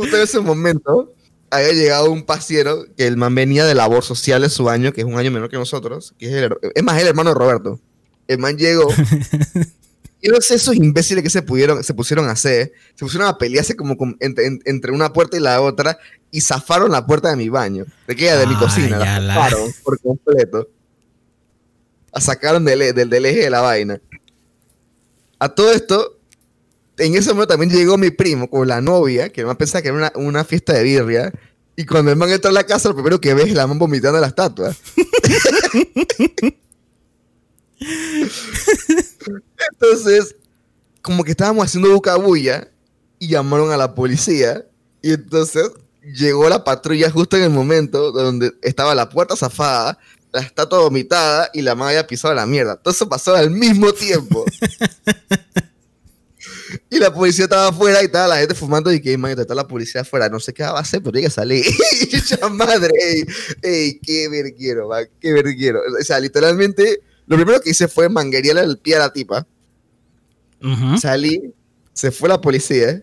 Justo 0.01 0.17
en 0.17 0.23
ese 0.23 0.39
momento 0.39 1.13
había 1.51 1.71
llegado 1.73 2.11
un 2.11 2.23
pasiero 2.23 2.85
que 2.95 3.07
el 3.07 3.17
man 3.17 3.33
venía 3.35 3.65
de 3.65 3.75
labor 3.75 4.03
social 4.03 4.41
de 4.41 4.49
su 4.49 4.69
año, 4.69 4.93
que 4.93 5.01
es 5.01 5.07
un 5.07 5.17
año 5.17 5.31
menor 5.31 5.49
que 5.49 5.57
nosotros, 5.57 6.13
que 6.17 6.27
es, 6.27 6.33
el, 6.33 6.53
es 6.75 6.83
más 6.83 7.01
el 7.01 7.07
hermano 7.07 7.29
de 7.31 7.35
Roberto. 7.35 7.79
El 8.27 8.37
man 8.37 8.57
llegó 8.57 8.87
y 10.21 10.27
no 10.29 10.39
sé 10.41 10.55
esos 10.55 10.75
imbéciles 10.75 11.23
que 11.23 11.29
se, 11.29 11.41
pudieron, 11.41 11.83
se 11.83 11.93
pusieron 11.93 12.27
a 12.27 12.31
hacer, 12.31 12.73
se 12.93 13.05
pusieron 13.05 13.27
a 13.27 13.37
pelearse 13.37 13.75
como 13.75 13.97
con- 13.97 14.15
entre, 14.19 14.45
en- 14.45 14.59
entre 14.65 14.91
una 14.91 15.11
puerta 15.13 15.37
y 15.37 15.39
la 15.39 15.61
otra 15.61 15.97
y 16.29 16.41
zafaron 16.41 16.91
la 16.91 17.05
puerta 17.07 17.29
de 17.31 17.35
mi 17.37 17.49
baño, 17.49 17.85
de 18.07 18.15
que 18.15 18.31
de 18.31 18.45
mi 18.45 18.53
Ah, 18.55 18.59
cocina, 18.59 18.99
la 18.99 19.19
la- 19.19 19.33
zafaron 19.33 19.71
por 19.83 19.99
completo. 19.99 20.69
La 22.13 22.21
sacaron 22.21 22.65
del, 22.65 22.93
del, 22.93 23.09
del 23.09 23.25
eje 23.25 23.39
de 23.41 23.49
la 23.49 23.61
vaina. 23.61 23.99
A 25.39 25.49
todo 25.49 25.71
esto, 25.71 26.18
en 26.99 27.15
ese 27.15 27.29
momento 27.29 27.47
también 27.47 27.71
llegó 27.71 27.97
mi 27.97 28.11
primo 28.11 28.49
con 28.49 28.67
la 28.67 28.81
novia, 28.81 29.29
que 29.29 29.45
man 29.45 29.55
pensaba 29.55 29.81
que 29.81 29.87
era 29.89 29.97
una, 29.97 30.11
una 30.15 30.43
fiesta 30.43 30.73
de 30.73 30.83
birria, 30.83 31.33
y 31.75 31.85
cuando 31.85 32.11
el 32.11 32.17
man 32.17 32.29
entra 32.29 32.51
a 32.51 32.53
la 32.53 32.65
casa, 32.65 32.89
lo 32.89 32.95
primero 32.95 33.21
que 33.21 33.33
ve 33.33 33.43
es 33.43 33.53
la 33.53 33.65
man 33.65 33.79
vomitando 33.79 34.17
en 34.17 34.21
la 34.21 34.27
estatua. 34.27 34.75
Entonces, 39.71 40.35
como 41.01 41.23
que 41.23 41.31
estábamos 41.31 41.65
haciendo 41.65 41.89
bucabulla 41.91 42.69
y 43.17 43.29
llamaron 43.29 43.71
a 43.71 43.77
la 43.77 43.95
policía. 43.95 44.65
Y 45.01 45.13
entonces 45.13 45.71
llegó 46.03 46.49
la 46.49 46.63
patrulla 46.63 47.09
justo 47.09 47.37
en 47.37 47.43
el 47.43 47.49
momento 47.49 48.11
donde 48.11 48.51
estaba 48.61 48.93
la 48.93 49.07
puerta 49.09 49.37
zafada, 49.37 49.97
la 50.33 50.41
estatua 50.41 50.79
vomitada 50.79 51.49
y 51.53 51.61
la 51.61 51.75
man 51.75 51.87
había 51.89 52.05
pisado 52.05 52.33
la 52.33 52.45
mierda. 52.45 52.75
Todo 52.75 52.93
eso 52.93 53.07
pasó 53.07 53.35
al 53.35 53.51
mismo 53.51 53.93
tiempo. 53.93 54.43
y 56.89 56.99
la 56.99 57.13
policía 57.13 57.45
estaba 57.45 57.67
afuera 57.67 58.01
y 58.01 58.05
estaba 58.05 58.27
la 58.27 58.37
gente 58.37 58.55
fumando 58.55 58.91
y 58.91 59.01
que, 59.01 59.17
man, 59.17 59.37
está 59.37 59.55
la 59.55 59.67
policía 59.67 60.01
afuera. 60.01 60.29
No 60.29 60.39
sé 60.39 60.53
qué 60.53 60.63
va 60.63 60.77
a 60.77 60.81
hacer, 60.81 61.01
pero 61.01 61.11
tiene 61.13 61.27
que 61.27 61.33
salir. 61.33 61.65
y 62.01 62.07
yo, 62.07 62.19
"Ya, 62.19 62.49
madre, 62.49 62.91
ey, 62.99 63.25
ey, 63.61 63.99
qué 63.99 64.29
verguero, 64.29 64.89
man, 64.89 65.07
qué 65.19 65.33
verguero. 65.33 65.81
O 65.99 66.03
sea, 66.03 66.19
literalmente, 66.19 67.01
lo 67.27 67.35
primero 67.35 67.61
que 67.61 67.71
hice 67.71 67.87
fue 67.87 68.09
manguerearle 68.09 68.61
el 68.63 68.77
pie 68.77 68.95
a 68.95 68.99
la 68.99 69.13
tipa. 69.13 69.45
Salí, 70.99 71.53
se 71.93 72.11
fue 72.11 72.27
la 72.27 72.41
policía, 72.41 73.01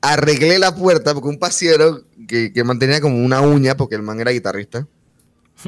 arreglé 0.00 0.58
la 0.58 0.74
puerta 0.74 1.14
porque 1.14 1.28
un 1.28 1.38
pasiero 1.38 2.02
que, 2.26 2.52
que 2.52 2.64
mantenía 2.64 3.00
como 3.00 3.24
una 3.24 3.40
uña, 3.40 3.76
porque 3.76 3.94
el 3.94 4.02
man 4.02 4.18
era 4.20 4.32
guitarrista, 4.32 4.88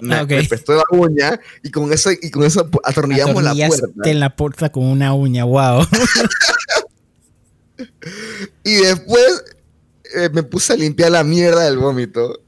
Me, 0.03 0.21
Ok. 0.23 0.31
me 0.31 0.45
prestó 0.45 0.75
la 0.75 0.85
uña 0.91 1.39
y 1.63 1.71
con 1.71 1.93
eso, 1.93 2.11
y 2.13 2.31
con 2.31 2.45
eso 2.45 2.69
atornillamos 2.85 3.43
la 3.43 3.55
puerta. 3.55 3.87
en 4.11 4.21
la 4.21 4.35
puerta 4.37 4.71
con 4.73 4.85
una 4.85 5.15
uña, 5.15 5.45
wow. 5.45 5.85
Y 8.65 8.75
después 8.77 9.45
eh, 10.15 10.29
me 10.33 10.43
puse 10.43 10.73
a 10.73 10.77
limpiar 10.77 11.11
la 11.11 11.25
mierda 11.25 11.65
del 11.65 11.79
vómito. 11.79 12.41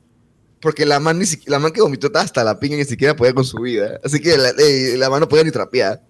Porque 0.61 0.87
la 0.87 0.99
man, 1.01 1.19
ni 1.19 1.25
siqui- 1.27 1.49
la 1.49 1.59
man 1.59 1.73
que 1.73 1.81
vomitó 1.81 2.11
hasta 2.15 2.43
la 2.43 2.59
pinga 2.59 2.77
y 2.77 2.79
ni 2.79 2.85
siquiera 2.85 3.15
podía 3.15 3.35
con 3.35 3.45
su 3.45 3.59
vida. 3.61 4.01
Así 4.03 4.21
que 4.21 4.37
la, 4.37 4.51
eh, 4.59 4.95
la 4.97 5.11
man 5.11 5.21
no 5.21 5.29
podía 5.29 5.45
ni 5.45 5.51
trapear. 5.51 6.03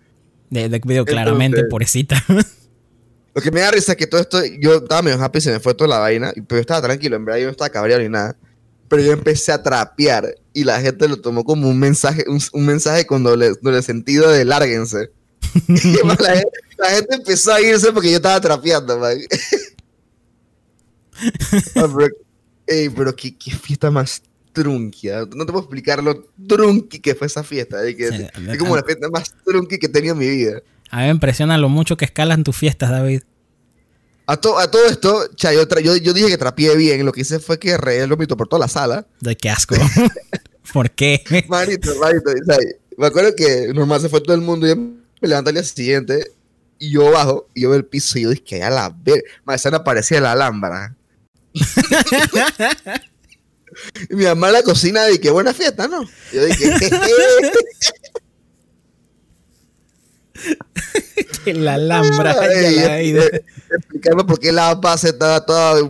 De, 0.51 0.69
de 0.69 0.79
video 0.85 1.05
claramente, 1.05 1.59
Entonces- 1.59 1.71
pobrecita. 1.71 2.25
Lo 3.35 3.43
que 3.43 3.51
me 3.51 3.61
da 3.61 3.71
risa 3.71 3.93
es 3.93 3.99
que 3.99 4.07
todo 4.07 4.21
esto, 4.21 4.39
yo 4.61 4.77
estaba 4.77 5.03
medio 5.03 5.23
happy, 5.23 5.43
se 5.43 5.51
me 5.53 5.61
fue 5.61 5.75
toda 5.75 5.89
la 5.89 5.99
vaina, 5.99 6.33
pero 6.35 6.57
yo 6.57 6.61
estaba 6.61 6.81
tranquilo, 6.81 7.17
en 7.17 7.25
verdad 7.27 7.39
yo 7.41 7.45
no 7.47 7.51
estaba 7.51 7.69
cabreado 7.69 8.03
ni 8.03 8.09
nada. 8.09 8.35
Pero 8.89 9.03
yo 9.03 9.13
empecé 9.13 9.53
a 9.53 9.63
trapear 9.63 10.37
y 10.59 10.65
la 10.65 10.81
gente 10.81 11.07
lo 11.07 11.21
tomó 11.21 11.45
como 11.45 11.69
un 11.69 11.79
mensaje, 11.79 12.25
un, 12.29 12.41
un 12.55 12.65
mensaje 12.65 13.05
con 13.07 13.23
doble, 13.23 13.53
doble 13.61 13.83
sentido 13.83 14.31
de 14.31 14.45
lárguense. 14.47 15.11
Y, 15.69 16.05
man, 16.07 16.17
la, 16.21 16.31
gente, 16.35 16.51
la 16.79 16.89
gente 16.91 17.15
empezó 17.17 17.53
a 17.53 17.61
irse 17.61 17.93
porque 17.93 18.11
yo 18.11 18.17
estaba 18.17 18.41
trapeando, 18.41 18.99
man. 18.99 19.19
Ah, 21.77 21.89
pero, 21.97 22.09
ey, 22.67 22.89
pero 22.91 23.15
qué, 23.17 23.37
qué 23.37 23.51
fiesta 23.51 23.91
más 23.91 24.23
trunquia. 24.53 25.21
No 25.35 25.45
te 25.47 25.53
puedo 25.53 25.61
explicar 25.61 26.03
lo 26.03 26.27
trunqui 26.47 27.01
que 27.01 27.15
fue 27.15 27.27
esa 27.27 27.43
fiesta. 27.43 27.85
eh, 27.87 27.95
que- 27.97 28.09
Sí, 28.11 28.27
es 28.51 28.59
como 28.59 28.77
la 28.77 28.83
fiesta 28.83 29.09
más 29.11 29.35
trunqui 29.45 29.79
que 29.79 29.87
he 29.87 29.91
tenido 29.91 30.13
en 30.15 30.19
mi 30.21 30.29
vida. 30.29 30.63
A 30.91 30.99
mí 30.99 31.03
me 31.05 31.11
impresiona 31.11 31.59
lo 31.59 31.69
mucho 31.69 31.97
que 31.97 32.05
escalan 32.07 32.45
tus 32.45 32.57
fiestas, 32.57 32.91
David. 32.91 33.23
A, 34.27 34.37
to- 34.37 34.59
a 34.59 34.71
todo 34.71 34.85
esto, 34.87 35.29
cha, 35.37 35.53
yo, 35.53 35.67
yo, 35.83 35.97
yo 35.97 36.13
dije 36.13 36.29
que 36.29 36.37
trapié 36.39 36.75
bien. 36.77 37.05
Lo 37.07 37.13
que 37.13 37.21
hice 37.23 37.39
fue 37.39 37.59
que 37.59 37.77
regué 37.79 38.03
el 38.03 38.11
vómito 38.11 38.37
por 38.37 38.49
toda 38.49 38.61
la 38.61 38.69
sala. 38.69 39.07
De 39.21 39.37
qué 39.37 39.49
asco. 39.51 39.75
¿Por 40.73 40.91
qué? 40.91 41.23
Manito, 41.49 41.95
manito. 41.97 42.31
o 42.31 42.45
sea, 42.45 42.57
me 42.97 43.07
acuerdo 43.07 43.35
que 43.35 43.73
normal 43.75 44.01
se 44.01 44.09
fue 44.09 44.21
todo 44.21 44.35
el 44.35 44.41
mundo. 44.41 44.67
Y 44.67 44.71
yo 44.71 44.77
me 44.77 45.29
levanté 45.29 45.51
al 45.51 45.55
día 45.55 45.65
siguiente. 45.65 46.33
Y 46.79 46.93
yo 46.93 47.11
bajo. 47.11 47.49
Y 47.55 47.63
yo 47.63 47.71
veo 47.71 47.79
el 47.79 47.87
piso. 47.87 48.19
Y 48.19 48.23
yo 48.23 48.31
dije 48.31 48.45
que 48.45 48.63
a 48.63 48.71
la 48.71 48.95
ver. 49.03 49.23
Más 49.45 49.61
esa 49.61 49.71
no 49.71 49.85
parecía 49.85 50.21
la 50.21 50.33
Alhambra. 50.33 50.97
y 54.11 54.15
mi 54.15 54.25
mamá 54.25 54.49
en 54.49 54.53
la 54.55 54.63
cocina. 54.63 55.11
Y 55.11 55.19
qué 55.19 55.31
buena 55.31 55.53
fiesta, 55.55 55.89
¿no? 55.89 56.09
Yo 56.33 56.45
dije. 56.45 56.73
la 61.55 61.75
Alhambra. 61.75 62.35
La 62.35 63.01
eh, 63.01 63.45
explicarme 63.77 64.25
por 64.25 64.39
qué 64.39 64.53
la 64.53 64.75
base 64.75 65.09
estaba 65.09 65.45
toda 65.45 65.83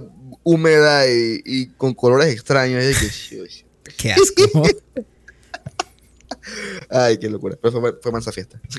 húmeda 0.43 1.09
y, 1.09 1.41
y 1.45 1.67
con 1.67 1.95
colores 1.95 2.33
extraños. 2.33 2.83
Y 2.83 2.89
dije. 2.89 3.67
Qué 3.97 4.13
asco. 4.13 4.63
Ay, 6.91 7.19
qué 7.19 7.29
locura. 7.29 7.57
Pero 7.61 7.81
fue, 7.81 7.95
fue 8.01 8.13
mansa 8.13 8.33
fiesta. 8.33 8.61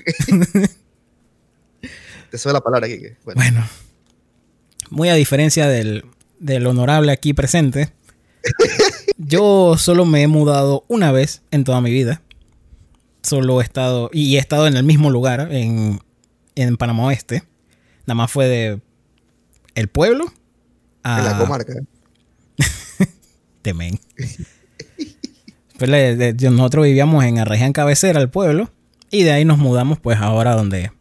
Te 2.31 2.37
sube 2.37 2.53
la 2.53 2.61
palabra, 2.61 2.87
Kike. 2.87 3.17
Bueno, 3.23 3.41
Bueno, 3.41 3.67
muy 4.89 5.09
a 5.09 5.13
diferencia 5.15 5.67
del, 5.67 6.05
del 6.39 6.65
honorable 6.67 7.11
aquí 7.11 7.33
presente, 7.33 7.93
yo 9.17 9.75
solo 9.77 10.05
me 10.05 10.21
he 10.23 10.27
mudado 10.27 10.83
una 10.87 11.11
vez 11.11 11.41
en 11.51 11.63
toda 11.63 11.81
mi 11.81 11.91
vida. 11.91 12.21
Solo 13.23 13.61
he 13.61 13.63
estado, 13.63 14.09
y 14.13 14.35
he 14.37 14.39
estado 14.39 14.67
en 14.67 14.77
el 14.77 14.83
mismo 14.83 15.09
lugar, 15.09 15.49
en, 15.51 15.99
en 16.55 16.77
Panamá 16.77 17.05
Oeste. 17.05 17.43
Nada 18.05 18.15
más 18.15 18.31
fue 18.31 18.47
de 18.47 18.81
el 19.75 19.89
pueblo 19.89 20.31
a 21.03 21.19
en 21.19 21.25
la 21.25 21.37
comarca. 21.37 21.73
Temen. 23.61 23.99
Pues 25.77 25.89
le- 25.91 26.15
de- 26.15 26.33
de- 26.33 26.49
nosotros 26.49 26.85
vivíamos 26.85 27.23
en 27.23 27.39
Arreján 27.39 27.73
Cabecera, 27.73 28.19
el 28.19 28.29
pueblo, 28.29 28.69
y 29.11 29.23
de 29.23 29.31
ahí 29.31 29.45
nos 29.45 29.57
mudamos 29.57 29.99
pues 29.99 30.17
ahora 30.19 30.55
donde 30.55 30.91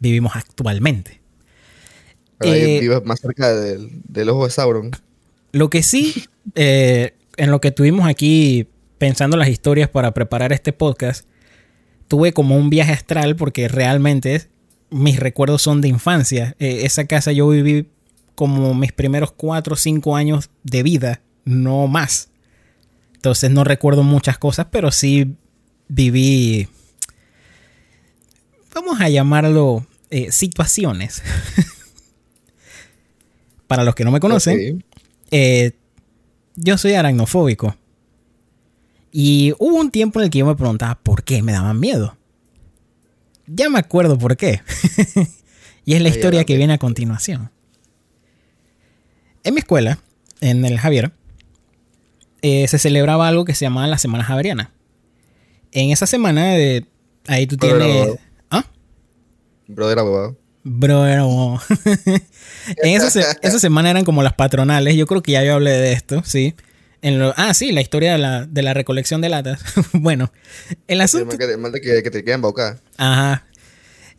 vivimos 0.00 0.36
actualmente. 0.36 1.20
Pero 2.38 2.52
ahí 2.52 2.60
Eh, 2.76 2.80
vives 2.80 3.04
más 3.04 3.20
cerca 3.20 3.54
del, 3.54 3.90
del 4.08 4.28
ojo 4.28 4.44
de 4.44 4.50
Sauron. 4.50 4.90
Lo 5.52 5.70
que 5.70 5.82
sí, 5.82 6.24
eh, 6.54 7.14
en 7.36 7.50
lo 7.50 7.60
que 7.60 7.68
estuvimos 7.68 8.06
aquí 8.08 8.68
pensando 8.98 9.36
las 9.36 9.48
historias 9.48 9.88
para 9.88 10.12
preparar 10.12 10.52
este 10.52 10.72
podcast, 10.72 11.26
tuve 12.08 12.32
como 12.32 12.56
un 12.56 12.70
viaje 12.70 12.92
astral 12.92 13.36
porque 13.36 13.68
realmente 13.68 14.48
mis 14.90 15.18
recuerdos 15.18 15.62
son 15.62 15.80
de 15.80 15.88
infancia. 15.88 16.54
Eh, 16.58 16.80
esa 16.84 17.06
casa 17.06 17.32
yo 17.32 17.48
viví 17.48 17.88
como 18.34 18.74
mis 18.74 18.92
primeros 18.92 19.32
cuatro 19.32 19.74
o 19.74 19.76
cinco 19.76 20.14
años 20.14 20.50
de 20.62 20.82
vida, 20.82 21.22
no 21.44 21.86
más. 21.88 22.28
Entonces 23.26 23.50
no 23.50 23.64
recuerdo 23.64 24.04
muchas 24.04 24.38
cosas, 24.38 24.68
pero 24.70 24.92
sí 24.92 25.34
viví, 25.88 26.68
vamos 28.72 29.00
a 29.00 29.08
llamarlo, 29.08 29.84
eh, 30.10 30.30
situaciones. 30.30 31.24
Para 33.66 33.82
los 33.82 33.96
que 33.96 34.04
no 34.04 34.12
me 34.12 34.20
conocen, 34.20 34.84
eh, 35.32 35.72
yo 36.54 36.78
soy 36.78 36.92
aracnofóbico. 36.92 37.74
Y 39.10 39.54
hubo 39.58 39.80
un 39.80 39.90
tiempo 39.90 40.20
en 40.20 40.26
el 40.26 40.30
que 40.30 40.38
yo 40.38 40.46
me 40.46 40.54
preguntaba 40.54 40.94
por 40.94 41.24
qué 41.24 41.42
me 41.42 41.50
daban 41.50 41.80
miedo. 41.80 42.16
Ya 43.48 43.68
me 43.70 43.80
acuerdo 43.80 44.16
por 44.16 44.36
qué. 44.36 44.60
y 45.84 45.94
es 45.94 46.00
la 46.00 46.10
historia 46.10 46.44
que 46.44 46.56
viene 46.56 46.74
a 46.74 46.78
continuación. 46.78 47.50
En 49.42 49.54
mi 49.54 49.58
escuela, 49.58 49.98
en 50.40 50.64
el 50.64 50.78
Javier, 50.78 51.10
eh, 52.42 52.66
se 52.68 52.78
celebraba 52.78 53.28
algo 53.28 53.44
que 53.44 53.54
se 53.54 53.64
llamaba 53.64 53.86
la 53.86 53.98
Semana 53.98 54.24
Javeriana. 54.24 54.72
En 55.72 55.90
esa 55.90 56.06
semana, 56.06 56.52
de, 56.52 56.86
ahí 57.26 57.46
tú 57.46 57.56
Brother, 57.56 57.76
tienes... 57.78 57.96
abogado. 57.96 58.18
¿Ah? 58.50 58.64
Brother 59.66 59.98
abogado. 59.98 60.36
Bro. 60.68 61.60
en 62.82 62.96
esa, 62.96 63.10
se- 63.10 63.24
esa 63.42 63.58
semana 63.58 63.90
eran 63.90 64.04
como 64.04 64.22
las 64.22 64.32
patronales. 64.34 64.96
Yo 64.96 65.06
creo 65.06 65.22
que 65.22 65.32
ya 65.32 65.44
yo 65.44 65.54
hablé 65.54 65.70
de 65.70 65.92
esto, 65.92 66.22
sí. 66.24 66.54
En 67.02 67.18
lo- 67.20 67.34
ah, 67.36 67.54
sí, 67.54 67.70
la 67.72 67.80
historia 67.82 68.12
de 68.12 68.18
la, 68.18 68.46
de 68.46 68.62
la 68.62 68.74
recolección 68.74 69.20
de 69.20 69.28
latas. 69.28 69.60
bueno, 69.92 70.32
el 70.88 71.00
asunto. 71.00 71.38
que, 71.38 71.56
mal 71.56 71.70
de 71.72 71.80
que, 71.80 72.02
que 72.02 72.10
te 72.10 72.24
queden 72.24 72.36
embaucada. 72.36 72.80
Ajá. 72.96 73.44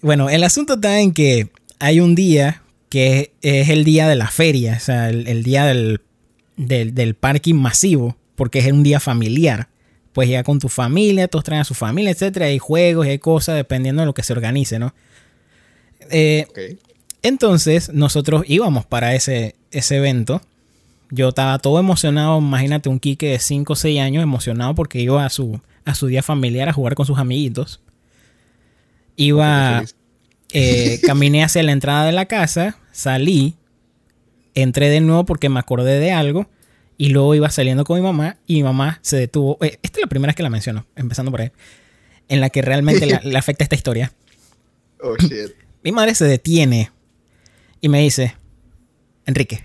Bueno, 0.02 0.30
el 0.30 0.44
asunto 0.44 0.76
está 0.76 1.00
en 1.02 1.12
que 1.12 1.50
hay 1.80 2.00
un 2.00 2.16
día 2.16 2.62
que 2.90 3.34
es 3.42 3.68
el 3.70 3.84
día 3.84 4.08
de 4.08 4.16
la 4.16 4.28
feria, 4.28 4.76
o 4.78 4.80
sea, 4.80 5.10
el, 5.10 5.28
el 5.28 5.44
día 5.44 5.66
del, 5.66 6.00
del, 6.58 6.94
del 6.94 7.16
parking 7.16 7.56
masivo, 7.56 8.18
porque 8.36 8.60
es 8.60 8.72
un 8.72 8.84
día 8.84 9.00
familiar. 9.00 9.70
Pues 10.12 10.28
ya 10.30 10.44
con 10.44 10.60
tu 10.60 10.68
familia, 10.68 11.28
todos 11.28 11.46
traen 11.46 11.62
a 11.62 11.66
su 11.66 11.76
familia, 11.76 12.12
etcétera, 12.12 12.48
hay 12.48 12.58
juegos 12.58 13.06
y 13.06 13.12
hay 13.12 13.20
cosas 13.20 13.56
dependiendo 13.56 14.02
de 14.02 14.08
lo 14.08 14.14
que 14.14 14.24
se 14.24 14.34
organice, 14.34 14.80
¿no? 14.80 14.94
Eh, 16.10 16.48
entonces, 17.22 17.94
nosotros 17.94 18.44
íbamos 18.48 18.86
para 18.86 19.14
ese, 19.14 19.56
ese 19.72 19.98
evento. 19.98 20.42
Yo 21.10 21.30
estaba 21.30 21.60
todo 21.60 21.80
emocionado, 21.80 22.40
imagínate 22.40 22.90
un 22.90 23.00
Kike 23.00 23.28
de 23.28 23.40
5 23.40 23.74
o 23.74 23.76
6 23.76 24.00
años 24.00 24.24
emocionado 24.24 24.76
porque 24.76 25.00
iba 25.00 25.26
a 25.26 25.30
su, 25.30 25.60
a 25.86 25.96
su 25.96 26.08
día 26.08 26.24
familiar 26.24 26.68
a 26.68 26.74
jugar 26.74 26.96
con 26.96 27.06
sus 27.06 27.18
amiguitos. 27.18 27.80
Iba, 29.16 29.84
eh, 30.54 31.00
caminé 31.06 31.44
hacia 31.44 31.64
la 31.64 31.72
entrada 31.72 32.06
de 32.06 32.12
la 32.12 32.26
casa, 32.26 32.78
salí, 32.92 33.56
entré 34.62 34.90
de 34.90 35.02
nuevo 35.02 35.26
porque 35.26 35.50
me 35.50 35.60
acordé 35.60 36.00
de 36.00 36.12
algo 36.12 36.50
y 36.98 37.10
luego 37.10 37.36
iba 37.36 37.50
saliendo 37.50 37.84
con 37.84 37.98
mi 37.98 38.04
mamá 38.04 38.38
y 38.48 38.56
mi 38.56 38.64
mamá 38.64 39.00
se 39.02 39.18
detuvo. 39.18 39.58
eh, 39.62 39.80
esta 39.84 40.00
es 40.00 40.02
la 40.02 40.08
primera 40.10 40.30
vez 40.32 40.36
que 40.36 40.44
la 40.44 40.50
menciono, 40.50 40.86
empezando 40.96 41.32
por 41.32 41.42
ahí, 41.42 41.52
en 42.28 42.42
la 42.42 42.50
que 42.50 42.62
realmente 42.62 43.06
le 43.24 43.38
afecta 43.38 43.64
esta 43.64 43.76
historia. 43.76 44.12
Oh, 45.00 45.16
shit. 45.16 45.52
Mi 45.84 45.92
madre 45.92 46.16
se 46.16 46.26
detiene 46.26 46.90
y 47.82 47.88
me 47.88 48.00
dice, 48.02 48.36
Enrique, 49.28 49.64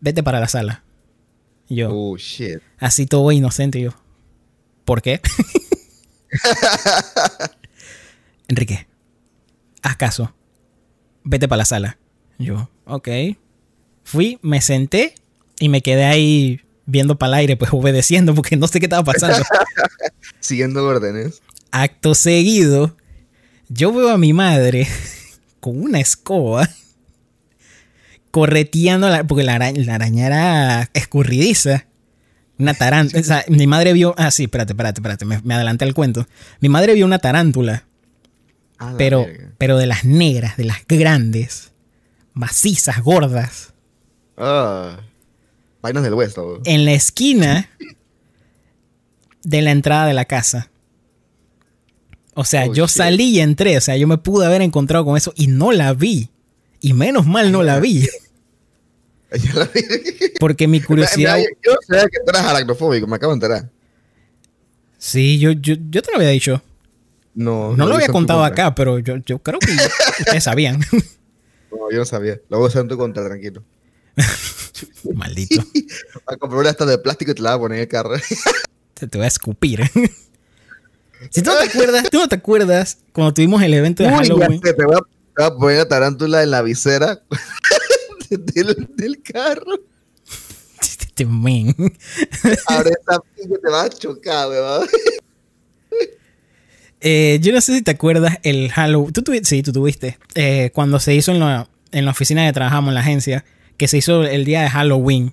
vete 0.00 0.22
para 0.22 0.38
la 0.38 0.48
sala. 0.48 0.84
Y 1.66 1.76
yo, 1.76 1.88
Oh, 1.90 2.14
shit. 2.18 2.58
así 2.78 3.06
todo 3.06 3.32
inocente, 3.32 3.78
y 3.78 3.84
yo, 3.84 3.94
¿por 4.84 5.00
qué? 5.00 5.22
Enrique, 8.48 8.86
haz 9.82 9.96
caso, 9.96 10.32
vete 11.24 11.48
para 11.48 11.58
la 11.58 11.64
sala. 11.64 11.98
Yo, 12.38 12.68
ok. 12.84 13.08
Fui, 14.04 14.38
me 14.42 14.60
senté 14.60 15.14
y 15.58 15.68
me 15.68 15.82
quedé 15.82 16.04
ahí 16.04 16.60
viendo 16.86 17.18
para 17.18 17.28
el 17.28 17.34
aire, 17.40 17.56
pues 17.56 17.70
obedeciendo 17.74 18.34
porque 18.34 18.56
no 18.56 18.68
sé 18.68 18.80
qué 18.80 18.86
estaba 18.86 19.04
pasando. 19.04 19.44
Siguiendo 20.40 20.84
órdenes. 20.84 21.42
Acto 21.70 22.14
seguido, 22.14 22.96
yo 23.68 23.92
veo 23.92 24.10
a 24.10 24.18
mi 24.18 24.32
madre 24.32 24.86
con 25.60 25.80
una 25.80 26.00
escoba 26.00 26.68
correteando, 28.30 29.08
la, 29.08 29.24
porque 29.24 29.44
la 29.44 29.54
araña, 29.54 29.82
la 29.84 29.94
araña 29.94 30.26
era 30.26 30.90
escurridiza. 30.92 31.86
Una 32.58 32.72
tarántula. 32.72 33.20
O 33.20 33.24
sea, 33.24 33.44
mi 33.48 33.66
madre 33.66 33.92
vio. 33.92 34.14
Ah, 34.16 34.30
sí, 34.30 34.44
espérate, 34.44 34.72
espérate, 34.72 35.00
espérate. 35.00 35.24
Me, 35.26 35.40
me 35.42 35.54
adelanté 35.54 35.84
al 35.84 35.92
cuento. 35.92 36.26
Mi 36.60 36.70
madre 36.70 36.94
vio 36.94 37.04
una 37.04 37.18
tarántula, 37.18 37.84
pero, 38.96 39.24
verga. 39.26 39.52
pero 39.58 39.76
de 39.76 39.86
las 39.86 40.04
negras, 40.04 40.56
de 40.56 40.64
las 40.64 40.78
grandes, 40.86 41.72
macizas, 42.36 43.02
gordas. 43.02 43.72
Ah. 44.36 45.00
Vainas 45.82 46.02
del 46.04 46.12
oh. 46.14 46.60
En 46.64 46.84
la 46.84 46.92
esquina 46.92 47.68
de 49.42 49.62
la 49.62 49.70
entrada 49.70 50.06
de 50.06 50.14
la 50.14 50.26
casa. 50.26 50.70
O 52.34 52.44
sea, 52.44 52.66
Oh, 52.68 52.74
yo 52.74 52.86
shit. 52.86 52.96
salí 52.96 53.30
y 53.30 53.40
entré. 53.40 53.76
O 53.78 53.80
sea, 53.80 53.96
yo 53.96 54.06
me 54.06 54.18
pude 54.18 54.44
haber 54.46 54.60
encontrado 54.60 55.04
con 55.04 55.16
eso 55.16 55.32
y 55.34 55.46
no 55.46 55.72
la 55.72 55.94
vi. 55.94 56.28
Y 56.80 56.92
menos 56.92 57.26
mal 57.26 57.50
no 57.50 57.62
la 57.62 57.80
vi. 57.80 58.06
Ya 59.32 59.54
la 59.54 59.64
vi. 59.64 59.80
Porque 60.38 60.68
mi 60.68 60.80
curiosidad. 60.82 61.36
Mira, 61.38 61.50
Yo 61.64 61.72
no 61.72 61.78
sabía 61.86 62.04
que 62.04 62.18
tú 62.24 62.30
eras 62.30 62.42
aracnofóbico, 62.42 63.06
me 63.08 63.16
acabo 63.16 63.32
de 63.32 63.36
enterar. 63.36 63.70
Sí, 64.98 65.38
yo, 65.38 65.50
yo, 65.52 65.74
yo 65.90 66.00
te 66.02 66.10
lo 66.12 66.18
había 66.18 66.28
dicho. 66.30 66.62
No, 67.34 67.76
No 67.76 67.86
lo 67.86 67.96
había 67.96 68.06
contado 68.08 68.44
acá, 68.44 68.74
pero 68.74 68.98
yo, 68.98 69.16
yo 69.16 69.40
creo 69.40 69.58
que 69.58 69.72
ustedes 70.20 70.44
sabían. 70.44 70.80
No, 71.86 71.92
yo 71.92 71.98
no 71.98 72.04
sabía. 72.04 72.40
Lo 72.48 72.58
voy 72.58 72.66
a 72.66 72.68
hacer 72.68 72.82
en 72.82 72.88
tu 72.88 72.96
contra, 72.96 73.24
tranquilo. 73.24 73.62
Maldito. 75.14 75.62
A 76.26 76.36
comprar 76.36 76.60
una 76.60 76.70
esta 76.70 76.84
de 76.84 76.98
plástico 76.98 77.30
y 77.30 77.34
te 77.34 77.42
la 77.42 77.50
voy 77.50 77.56
a 77.56 77.60
poner 77.60 77.78
en 77.78 77.82
el 77.82 77.88
carro. 77.88 78.14
Te, 78.94 79.06
te 79.06 79.18
voy 79.18 79.24
a 79.24 79.28
escupir. 79.28 79.82
si 81.30 81.42
tú 81.42 81.50
no 81.50 81.58
te 81.58 81.68
acuerdas, 81.68 82.10
tú 82.10 82.18
no 82.18 82.28
te 82.28 82.34
acuerdas 82.34 82.98
cuando 83.12 83.34
tuvimos 83.34 83.62
el 83.62 83.74
evento 83.74 84.02
de 84.02 84.10
Halloween. 84.10 84.60
te, 84.60 84.72
voy 84.72 84.96
a, 84.96 84.98
te 84.98 85.42
voy 85.42 85.44
a 85.44 85.54
poner 85.54 85.78
la 85.78 85.88
tarántula 85.88 86.42
en 86.42 86.50
la 86.50 86.62
visera 86.62 87.22
del, 88.30 88.88
del 88.96 89.22
carro. 89.22 89.80
Este 90.80 91.24
men. 91.24 91.74
Ahora 92.66 92.90
esa 92.90 93.20
pinche 93.34 93.58
te 93.58 93.70
va 93.70 93.84
a 93.84 93.88
chocar, 93.90 94.48
weón. 94.48 94.88
Eh, 97.00 97.38
yo 97.40 97.52
no 97.52 97.60
sé 97.60 97.74
si 97.74 97.82
te 97.82 97.92
acuerdas 97.92 98.38
el 98.42 98.72
Halloween. 98.72 99.12
Tú 99.12 99.22
tuviste, 99.22 99.48
sí, 99.48 99.62
tú 99.62 99.72
tuviste. 99.72 100.18
Eh, 100.34 100.70
cuando 100.74 100.98
se 100.98 101.14
hizo 101.14 101.30
en 101.30 101.38
la, 101.38 101.68
en 101.92 102.04
la 102.04 102.10
oficina 102.10 102.46
que 102.46 102.52
trabajamos, 102.52 102.88
en 102.88 102.94
la 102.94 103.00
agencia, 103.00 103.44
que 103.76 103.88
se 103.88 103.98
hizo 103.98 104.24
el 104.24 104.44
día 104.44 104.62
de 104.62 104.70
Halloween. 104.70 105.32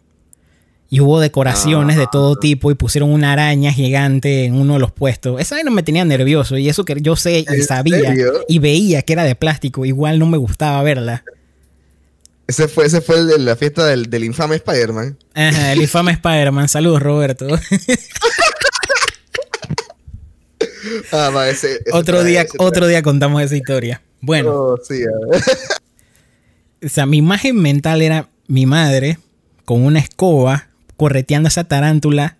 Y 0.90 1.00
hubo 1.00 1.20
decoraciones 1.20 1.98
de 1.98 2.06
todo 2.12 2.36
tipo 2.36 2.70
y 2.70 2.76
pusieron 2.76 3.10
una 3.12 3.34
araña 3.34 3.72
gigante 3.74 4.46
en 4.46 4.54
uno 4.54 4.74
de 4.74 4.80
los 4.80 4.92
puestos. 4.92 5.42
Esa 5.42 5.56
vaina 5.56 5.72
me 5.72 5.82
tenía 5.82 6.06
nervioso 6.06 6.56
y 6.56 6.70
eso 6.70 6.86
que 6.86 6.96
yo 7.02 7.16
sé 7.16 7.40
y 7.40 7.46
¿En 7.48 7.64
sabía 7.64 7.98
serio? 8.00 8.34
y 8.48 8.60
veía 8.60 9.02
que 9.02 9.14
era 9.14 9.24
de 9.24 9.34
plástico. 9.34 9.86
Igual 9.86 10.20
no 10.20 10.28
me 10.28 10.38
gustaba 10.38 10.84
verla. 10.84 11.24
Ese 12.46 12.68
fue, 12.68 12.86
ese 12.86 13.02
fue 13.02 13.18
el 13.18 13.28
de 13.28 13.40
la 13.40 13.56
fiesta 13.56 13.88
del, 13.88 14.08
del 14.08 14.24
infame 14.24 14.58
Spider-Man. 14.58 15.18
Ajá, 15.34 15.72
el 15.74 15.82
infame 15.82 16.12
Spider-Man. 16.12 16.70
Saludos, 16.70 17.02
Roberto. 17.02 17.48
Ah, 21.12 21.30
va, 21.30 21.50
ese, 21.50 21.80
ese 21.86 21.92
otro 21.92 22.24
día, 22.24 22.42
ese 22.44 22.58
otro 22.60 22.88
día 22.88 23.02
contamos 23.02 23.42
esa 23.42 23.56
historia. 23.56 24.02
Bueno. 24.22 24.52
Oh, 24.52 24.78
sí, 24.84 25.02
a 25.04 25.28
ver. 25.32 25.42
O 26.84 26.90
sea, 26.90 27.06
mi 27.06 27.18
imagen 27.18 27.56
mental 27.56 28.02
era 28.02 28.30
mi 28.48 28.66
madre 28.66 29.20
con 29.66 29.84
una 29.84 30.00
escoba 30.00 30.70
correteando 30.98 31.48
esa 31.48 31.64
tarántula, 31.64 32.38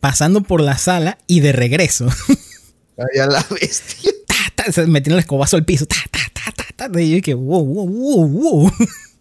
pasando 0.00 0.42
por 0.42 0.60
la 0.60 0.78
sala 0.78 1.18
y 1.26 1.40
de 1.40 1.52
regreso. 1.52 2.08
A 2.98 3.26
la 3.26 3.44
bestia. 3.50 4.12
Ta, 4.26 4.34
ta, 4.54 4.72
se 4.72 4.86
metiendo 4.86 5.16
el 5.16 5.20
escobazo 5.20 5.56
al 5.56 5.64
piso. 5.64 5.86
Ta, 5.86 5.96
ta, 6.10 6.20
ta, 6.32 6.52
ta, 6.52 6.88
ta. 6.88 7.00
Y 7.00 7.10
yo 7.10 7.16
dije, 7.16 7.34
wow, 7.34 7.64
wow, 7.64 7.88
wow, 7.88 8.28
wow. 8.28 8.72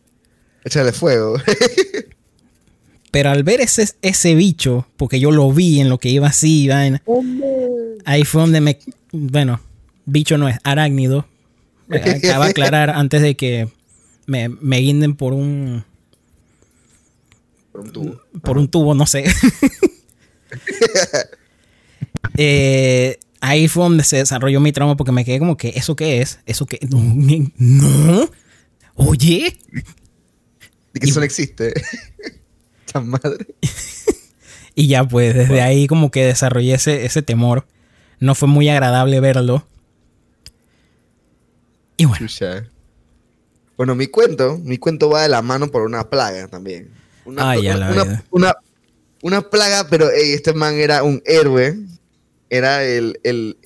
Échale 0.63 0.91
fuego. 0.91 1.41
Pero 3.11 3.29
al 3.29 3.43
ver 3.43 3.61
ese, 3.61 3.89
ese 4.01 4.35
bicho, 4.35 4.87
porque 4.97 5.19
yo 5.19 5.31
lo 5.31 5.51
vi 5.51 5.79
en 5.79 5.89
lo 5.89 5.99
que 5.99 6.09
iba 6.09 6.27
así, 6.27 6.67
vaina, 6.67 7.01
ahí 8.05 8.23
fue 8.23 8.41
donde 8.41 8.61
me. 8.61 8.77
Bueno, 9.11 9.59
bicho 10.05 10.37
no 10.37 10.47
es, 10.47 10.57
arácnido. 10.63 11.27
Acaba 11.89 12.45
de 12.45 12.51
aclarar 12.51 12.89
antes 12.91 13.21
de 13.21 13.35
que 13.35 13.67
me, 14.25 14.49
me 14.49 14.77
guinden 14.77 15.15
por 15.15 15.33
un, 15.33 15.83
Por 17.71 17.81
un 17.81 17.91
tubo. 17.91 18.21
por 18.43 18.57
un 18.57 18.67
tubo, 18.67 18.93
no 18.95 19.05
sé. 19.05 19.25
Eh, 22.37 23.19
ahí 23.41 23.67
fue 23.67 23.83
donde 23.83 24.03
se 24.03 24.17
desarrolló 24.17 24.59
mi 24.61 24.71
trauma 24.71 24.95
porque 24.95 25.11
me 25.11 25.25
quedé 25.25 25.39
como 25.39 25.57
que, 25.57 25.69
¿eso 25.69 25.95
qué 25.95 26.21
es? 26.21 26.39
¿Eso 26.45 26.65
qué? 26.65 26.79
No. 26.89 27.01
no. 27.57 28.29
Oye. 28.95 29.57
Y 30.93 30.99
que 30.99 31.09
eso 31.09 31.19
no 31.19 31.25
existe. 31.25 31.73
Esta 32.85 33.01
madre. 33.01 33.47
Y 34.75 34.87
ya 34.87 35.03
pues 35.03 35.35
desde 35.35 35.61
ahí 35.61 35.87
como 35.87 36.11
que 36.11 36.25
desarrollé 36.25 36.73
ese, 36.73 37.05
ese 37.05 37.21
temor. 37.21 37.67
No 38.19 38.35
fue 38.35 38.47
muy 38.47 38.69
agradable 38.69 39.19
verlo. 39.19 39.65
Y 41.97 42.05
bueno, 42.05 42.27
Chucha. 42.27 42.69
Bueno, 43.77 43.95
mi 43.95 44.07
cuento, 44.07 44.57
mi 44.63 44.77
cuento 44.77 45.09
va 45.09 45.23
de 45.23 45.29
la 45.29 45.41
mano 45.41 45.69
por 45.71 45.81
una 45.83 46.09
plaga 46.09 46.47
también. 46.47 46.89
Una, 47.25 47.51
Ay, 47.51 47.67
a 47.67 47.75
una, 47.75 47.91
vida. 47.91 48.23
una, 48.31 48.55
una 49.23 49.41
plaga, 49.49 49.87
pero 49.89 50.09
este 50.09 50.53
man 50.53 50.75
era 50.75 51.03
un 51.03 51.21
héroe. 51.25 51.77
Era 52.49 52.83
el, 52.83 53.19
el- 53.23 53.57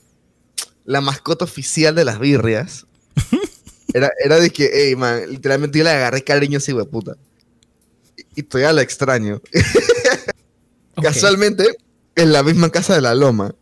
la 0.86 1.02
mascota 1.02 1.46
oficial 1.46 1.96
de 1.96 2.06
las 2.06 2.20
birrias. 2.20 2.86
Era, 3.94 4.12
era 4.22 4.40
de 4.42 4.50
que, 4.50 4.66
ey, 4.66 4.96
man, 4.98 5.22
literalmente 5.30 5.78
yo 5.78 5.86
le 5.86 5.90
agarré 5.92 6.22
cariño 6.22 6.58
así, 6.58 6.74
de 6.74 6.84
puta. 6.84 7.16
Y, 8.18 8.42
y 8.42 8.44
todavía 8.44 8.74
lo 8.74 8.82
extraño. 8.82 9.42
Casualmente, 11.02 11.78
en 12.16 12.32
la 12.34 12.44
misma 12.44 12.70
casa 12.70 12.96
de 12.96 13.02
la 13.02 13.16
Loma. 13.16 13.56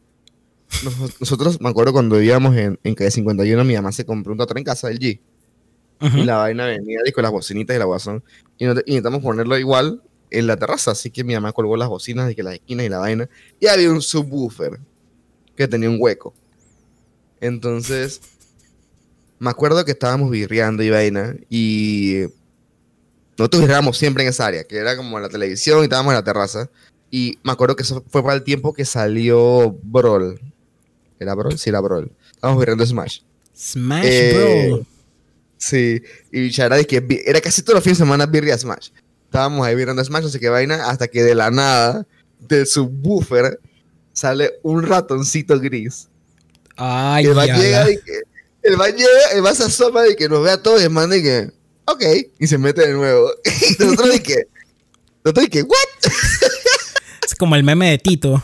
nos- 0.83 1.19
Nosotros, 1.21 1.61
me 1.61 1.69
acuerdo 1.69 1.93
cuando 1.93 2.17
vivíamos 2.17 2.55
en, 2.57 2.79
en 2.83 2.95
calle 2.95 3.11
51, 3.11 3.63
mi 3.63 3.75
mamá 3.75 3.91
se 3.91 4.05
compró 4.05 4.31
un 4.31 4.37
teatro 4.37 4.57
en 4.57 4.63
casa 4.63 4.87
del 4.87 4.99
G. 4.99 5.19
Y 6.01 6.23
la 6.23 6.37
vaina 6.37 6.65
venía 6.65 6.99
y 7.05 7.11
con 7.11 7.23
las 7.23 7.31
bocinitas 7.31 7.75
y 7.75 7.79
la 7.79 7.85
guasón. 7.85 8.23
Y, 8.57 8.65
no- 8.65 8.73
y 8.85 8.95
intentamos 8.95 9.21
ponerlo 9.21 9.57
igual 9.57 10.01
en 10.29 10.47
la 10.47 10.57
terraza. 10.57 10.91
Así 10.91 11.09
que 11.11 11.23
mi 11.23 11.33
mamá 11.33 11.53
colgó 11.53 11.77
las 11.77 11.87
bocinas 11.89 12.27
de 12.27 12.35
que 12.35 12.43
las 12.43 12.55
esquinas 12.55 12.85
y 12.85 12.89
la 12.89 12.97
vaina. 12.99 13.29
Y 13.59 13.67
había 13.67 13.89
un 13.89 14.01
subwoofer 14.01 14.79
que 15.55 15.67
tenía 15.67 15.89
un 15.89 15.97
hueco. 15.99 16.33
Entonces, 17.39 18.21
me 19.39 19.49
acuerdo 19.49 19.83
que 19.85 19.91
estábamos 19.91 20.29
birreando 20.29 20.83
y 20.83 20.89
vaina. 20.89 21.35
Y 21.49 22.21
nosotros 23.37 23.61
birreábamos 23.61 23.97
siempre 23.97 24.23
en 24.23 24.29
esa 24.29 24.45
área, 24.45 24.63
que 24.63 24.77
era 24.77 24.95
como 24.95 25.19
la 25.19 25.29
televisión 25.29 25.79
y 25.79 25.83
estábamos 25.83 26.11
en 26.11 26.15
la 26.15 26.23
terraza. 26.23 26.69
Y 27.11 27.37
me 27.43 27.51
acuerdo 27.51 27.75
que 27.75 27.83
eso 27.83 28.03
fue 28.09 28.23
para 28.23 28.35
el 28.35 28.43
tiempo 28.43 28.73
que 28.73 28.85
salió 28.85 29.77
Brawl. 29.83 30.39
¿Era 31.19 31.35
Brawl? 31.35 31.57
Sí, 31.57 31.69
era 31.69 31.79
Brawl. 31.79 32.11
Estábamos 32.31 32.59
birreando 32.59 32.85
Smash. 32.85 33.19
Smash 33.55 34.05
Eh, 34.05 34.67
Bro. 34.69 34.85
Sí, 35.63 36.03
y 36.29 36.49
de 36.49 36.85
que 36.85 37.23
era 37.25 37.39
casi 37.39 37.61
todos 37.61 37.75
los 37.75 37.83
fines 37.85 37.97
de 37.97 38.03
semana 38.03 38.25
birria 38.25 38.57
Smash. 38.57 38.89
Estábamos 39.23 39.65
ahí 39.65 39.75
viendo 39.75 40.03
Smash, 40.03 40.23
no 40.23 40.27
sé 40.29 40.37
qué 40.37 40.49
vaina, 40.49 40.89
hasta 40.89 41.07
que 41.07 41.23
de 41.23 41.33
la 41.35 41.51
nada, 41.51 42.05
del 42.37 42.67
subwoofer, 42.67 43.61
sale 44.11 44.59
un 44.61 44.83
ratoncito 44.83 45.57
gris. 45.61 46.09
Ay, 46.75 47.27
el 47.27 47.33
ya 47.33 47.45
llega 47.45 47.91
y 47.91 47.97
que, 47.97 48.19
el 48.63 48.75
man 48.75 48.91
llega, 48.91 49.31
el 49.33 49.41
man 49.41 49.55
se 49.55 49.63
asoma 49.63 50.05
y 50.09 50.17
que 50.17 50.27
nos 50.27 50.43
ve 50.43 50.51
a 50.51 50.61
todos 50.61 50.81
y 50.81 50.83
el 50.83 50.89
man 50.89 51.09
de 51.09 51.23
que, 51.23 51.51
ok, 51.85 52.03
y 52.39 52.47
se 52.47 52.57
mete 52.57 52.85
de 52.85 52.93
nuevo. 52.93 53.31
y 53.45 53.81
nosotros 53.81 54.09
de 54.09 54.21
que, 54.21 54.47
nosotros 55.23 55.45
de 55.45 55.49
que, 55.49 55.61
what? 55.63 56.11
Es 57.25 57.35
como 57.35 57.55
el 57.55 57.63
meme 57.63 57.89
de 57.89 57.99
Tito. 57.99 58.43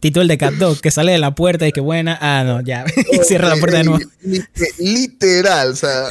Tito 0.00 0.20
el 0.20 0.28
de 0.28 0.38
Cat 0.38 0.54
Dog, 0.54 0.80
que 0.80 0.90
sale 0.90 1.12
de 1.12 1.18
la 1.18 1.34
puerta 1.34 1.66
y 1.66 1.72
que 1.72 1.80
buena. 1.80 2.16
Ah, 2.20 2.44
no, 2.46 2.60
ya. 2.60 2.84
y 3.12 3.18
cierra 3.24 3.48
la 3.48 3.56
puerta 3.56 3.78
de 3.78 3.84
nuevo. 3.84 4.04
Li- 4.22 4.38
li- 4.54 4.94
Literal, 4.94 5.70
o 5.72 5.76
sea. 5.76 6.04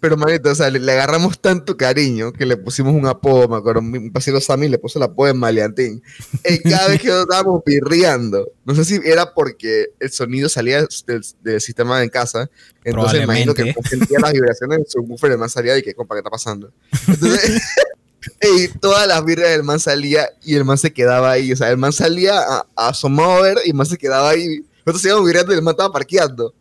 Pero, 0.00 0.18
manito, 0.18 0.50
o 0.50 0.54
sea, 0.54 0.68
le, 0.68 0.80
le 0.80 0.92
agarramos 0.92 1.40
tanto 1.40 1.78
cariño 1.78 2.30
que 2.30 2.44
le 2.44 2.58
pusimos 2.58 2.94
un 2.94 3.06
apodo, 3.06 3.48
me 3.48 3.56
acuerdo. 3.56 3.80
Mi 3.80 4.10
pasero 4.10 4.38
Sammy 4.38 4.68
le 4.68 4.76
puso 4.78 4.98
el 4.98 5.02
apodo 5.04 5.28
de 5.28 5.34
Maleantín. 5.34 6.02
Y 6.44 6.58
cada 6.58 6.88
vez 6.88 7.00
que 7.00 7.08
nos 7.08 7.22
estábamos 7.22 7.62
birriando, 7.64 8.46
no 8.66 8.74
sé 8.74 8.84
si 8.84 9.00
era 9.02 9.32
porque 9.32 9.86
el 10.00 10.10
sonido 10.10 10.50
salía 10.50 10.82
del, 11.06 11.22
del 11.42 11.60
sistema 11.62 12.02
en 12.02 12.10
casa. 12.10 12.50
Entonces, 12.84 13.22
imagino 13.22 13.54
que 13.54 13.74
sentía 13.88 14.18
las 14.20 14.32
vibraciones 14.34 14.76
del 14.78 14.86
subwoofer, 14.88 15.38
man 15.38 15.48
salía 15.48 15.78
y 15.78 15.82
que, 15.82 15.94
compa, 15.94 16.14
¿qué 16.16 16.18
está 16.18 16.30
pasando? 16.30 16.70
Entonces. 17.08 17.62
Y 18.40 18.68
todas 18.78 19.06
las 19.06 19.24
birras 19.24 19.50
del 19.50 19.62
man 19.62 19.80
salía 19.80 20.28
y 20.42 20.54
el 20.54 20.64
man 20.64 20.78
se 20.78 20.92
quedaba 20.92 21.32
ahí. 21.32 21.52
O 21.52 21.56
sea, 21.56 21.70
el 21.70 21.76
man 21.76 21.92
salía 21.92 22.38
a, 22.38 22.66
a 22.76 22.88
asomado 22.88 23.32
a 23.32 23.40
ver 23.42 23.58
y 23.64 23.70
el 23.70 23.74
man 23.74 23.86
se 23.86 23.98
quedaba 23.98 24.30
ahí. 24.30 24.64
Nosotros 24.84 25.04
íbamos 25.04 25.26
birreando 25.26 25.52
y 25.52 25.56
el 25.56 25.62
man 25.62 25.72
estaba 25.72 25.92
parqueando. 25.92 26.54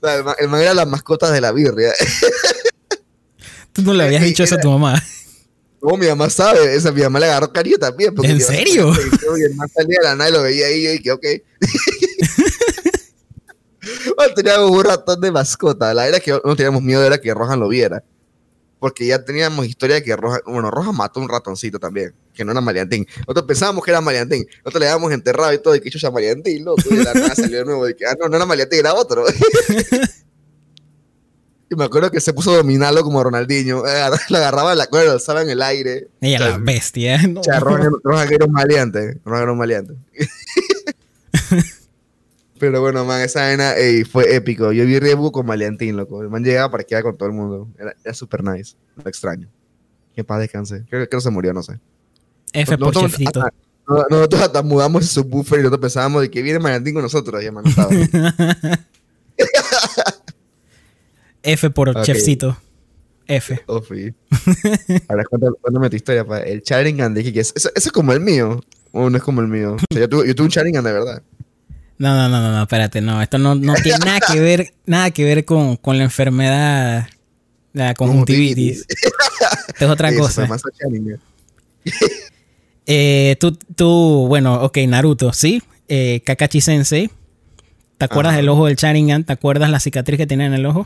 O 0.00 0.06
sea, 0.06 0.16
el 0.16 0.24
man, 0.24 0.34
el 0.38 0.48
man 0.48 0.60
era 0.60 0.74
la 0.74 0.86
mascota 0.86 1.30
de 1.30 1.40
la 1.40 1.52
birria. 1.52 1.92
Tú 3.72 3.82
no 3.82 3.94
le 3.94 4.04
habías 4.04 4.22
dicho 4.22 4.42
eso 4.42 4.56
a 4.56 4.60
tu 4.60 4.70
mamá. 4.70 5.02
No, 5.80 5.96
mi 5.96 6.06
mamá 6.06 6.30
sabe. 6.30 6.74
Esa, 6.74 6.92
mi 6.92 7.02
mamá 7.02 7.20
le 7.20 7.26
agarró 7.26 7.52
cariño 7.52 7.76
también. 7.78 8.14
porque 8.14 8.30
¿En 8.30 8.40
serio? 8.40 8.92
Y 9.38 9.42
el 9.42 9.54
man 9.54 9.68
salía 9.68 9.98
de 10.00 10.04
la 10.04 10.14
nada 10.14 10.30
y 10.30 10.32
lo 10.32 10.42
veía 10.42 10.66
ahí 10.66 10.80
y 10.80 10.84
yo 10.84 10.90
dije, 10.92 11.12
ok. 11.12 11.26
Bueno, 14.16 14.34
teníamos 14.34 14.70
un 14.70 14.84
ratón 14.84 15.20
de 15.20 15.32
mascota. 15.32 15.92
La 15.92 16.06
era 16.06 16.20
que 16.20 16.30
no 16.44 16.56
teníamos 16.56 16.82
miedo 16.82 17.04
era 17.04 17.18
que 17.18 17.34
Rohan 17.34 17.58
lo 17.58 17.68
viera. 17.68 18.04
Porque 18.82 19.06
ya 19.06 19.24
teníamos 19.24 19.64
historia 19.64 19.94
de 19.94 20.02
que 20.02 20.16
Rohan, 20.16 20.40
bueno, 20.44 20.68
Rohan 20.68 20.96
mató 20.96 21.20
un 21.20 21.28
ratoncito 21.28 21.78
también, 21.78 22.12
que 22.34 22.44
no 22.44 22.50
era 22.50 22.60
Mariantín. 22.60 23.06
Nosotros 23.20 23.44
pensábamos 23.46 23.84
que 23.84 23.92
era 23.92 24.00
Mariantín. 24.00 24.44
Nosotros 24.64 24.80
le 24.80 24.88
habíamos 24.88 25.12
enterrado 25.12 25.52
y 25.52 25.58
todo, 25.58 25.76
y 25.76 25.80
que 25.80 25.88
chucha 25.88 26.10
Mariantín, 26.10 26.64
loco. 26.64 26.82
Y 26.90 26.96
de 26.96 27.04
la 27.04 27.14
nada 27.14 27.32
salió 27.36 27.58
de 27.58 27.64
nuevo, 27.64 27.86
de 27.86 27.94
que, 27.94 28.04
ah, 28.04 28.16
no, 28.18 28.28
no 28.28 28.34
era 28.34 28.44
Mariantín, 28.44 28.80
era 28.80 28.94
otro. 28.94 29.24
y 31.70 31.76
me 31.76 31.84
acuerdo 31.84 32.10
que 32.10 32.20
se 32.20 32.32
puso 32.32 32.54
a 32.54 32.56
dominarlo 32.56 33.04
como 33.04 33.22
Ronaldinho. 33.22 33.86
Eh, 33.86 34.02
Lo 34.30 34.36
agarraba 34.38 34.70
de 34.70 34.76
la 34.76 34.88
cuerda, 34.88 35.06
lo 35.06 35.12
alzaba 35.12 35.42
en 35.42 35.50
el 35.50 35.62
aire. 35.62 36.08
Ella 36.20 36.38
O 36.38 36.40
sea, 36.40 36.50
la 36.50 36.58
bestia. 36.58 37.22
No. 37.28 37.38
O 37.38 37.44
sea, 37.44 37.60
Rohan 37.60 38.32
era 38.32 38.46
un 38.46 38.52
maleante. 38.52 39.20
Rohan 39.24 39.42
era 39.44 39.52
un 39.52 39.58
maleante. 39.58 39.94
Pero 42.62 42.80
bueno, 42.80 43.04
man, 43.04 43.20
esa 43.22 43.40
vaina 43.40 43.72
ey, 43.74 44.04
fue 44.04 44.36
épico. 44.36 44.70
Yo 44.70 44.86
vi 44.86 45.00
Rebu 45.00 45.32
con 45.32 45.44
Maliantín, 45.44 45.96
loco. 45.96 46.22
El 46.22 46.28
man 46.30 46.44
llegaba 46.44 46.70
para 46.70 46.84
quedar 46.84 47.02
con 47.02 47.16
todo 47.16 47.28
el 47.28 47.34
mundo. 47.34 47.68
Era, 47.76 47.92
era 48.04 48.14
súper 48.14 48.44
nice. 48.44 48.76
Lo 49.02 49.08
extraño. 49.10 49.48
Que 50.14 50.22
paz 50.22 50.38
descanse. 50.38 50.84
Creo, 50.88 51.08
que 51.08 51.20
se 51.20 51.30
murió, 51.30 51.52
no 51.52 51.64
sé. 51.64 51.80
F 52.52 52.78
por 52.78 52.94
Nosotros- 52.94 53.10
chefcito. 53.10 53.40
ah, 53.42 53.50
no- 53.88 54.04
Nosotros 54.08 54.42
hasta 54.42 54.62
mudamos 54.62 55.06
su 55.06 55.24
buffer 55.24 55.58
y 55.58 55.62
nosotros 55.64 55.80
pensábamos 55.80 56.22
de 56.22 56.30
que 56.30 56.40
viene 56.40 56.60
Maliantín 56.60 56.94
con 56.94 57.02
nosotros. 57.02 57.42
Y 57.42 57.50
man 57.50 57.64
no. 57.64 57.88
F 61.42 61.70
por 61.70 61.88
Ok. 61.88 62.02
chefcito. 62.04 62.56
F. 63.26 63.56
Sí. 63.88 64.14
Ahora 65.08 65.24
cuéntame, 65.24 65.90
tu 65.90 65.96
historia, 65.96 66.24
pa. 66.24 66.38
El 66.42 66.62
Sharingan 66.62 67.12
de 67.12 67.24
Kiki. 67.24 67.40
¿Eso, 67.40 67.52
eso 67.56 67.70
es 67.74 67.90
como 67.90 68.12
el 68.12 68.20
mío? 68.20 68.60
¿O 68.92 69.10
no 69.10 69.16
es 69.16 69.22
como 69.24 69.40
el 69.40 69.48
mío? 69.48 69.74
O 69.74 69.78
sea, 69.92 70.02
yo, 70.02 70.08
tuve, 70.08 70.28
yo 70.28 70.34
tuve 70.36 70.44
un 70.44 70.50
Sharingan 70.50 70.84
de 70.84 70.92
verdad. 70.92 71.22
No, 72.02 72.16
no, 72.16 72.28
no, 72.28 72.40
no, 72.42 72.50
no, 72.50 72.62
espérate, 72.62 73.00
no. 73.00 73.22
Esto 73.22 73.38
no, 73.38 73.54
no 73.54 73.74
tiene 73.74 73.98
nada 74.04 74.18
que 74.18 74.40
ver, 74.40 74.74
nada 74.86 75.12
que 75.12 75.24
ver 75.24 75.44
con, 75.44 75.76
con 75.76 75.98
la 75.98 76.02
enfermedad, 76.02 77.06
la 77.72 77.94
conjuntivitis. 77.94 78.86
Esto 78.88 79.84
es 79.84 79.88
otra 79.88 80.08
Eso 80.08 80.18
cosa. 80.18 80.46
más. 80.46 80.62
Eh, 82.84 83.36
tú, 83.38 83.52
tú, 83.52 84.26
bueno, 84.26 84.60
ok, 84.64 84.78
Naruto, 84.88 85.32
¿sí? 85.32 85.62
Eh, 85.86 86.20
Kakashi 86.26 86.60
Sensei. 86.60 87.08
¿Te 87.96 88.06
acuerdas 88.06 88.32
Ajá. 88.32 88.38
del 88.38 88.48
ojo 88.48 88.66
del 88.66 88.74
Sharingan? 88.74 89.22
¿Te 89.22 89.32
acuerdas 89.34 89.70
la 89.70 89.78
cicatriz 89.78 90.18
que 90.18 90.26
tenía 90.26 90.46
en 90.46 90.54
el 90.54 90.66
ojo? 90.66 90.84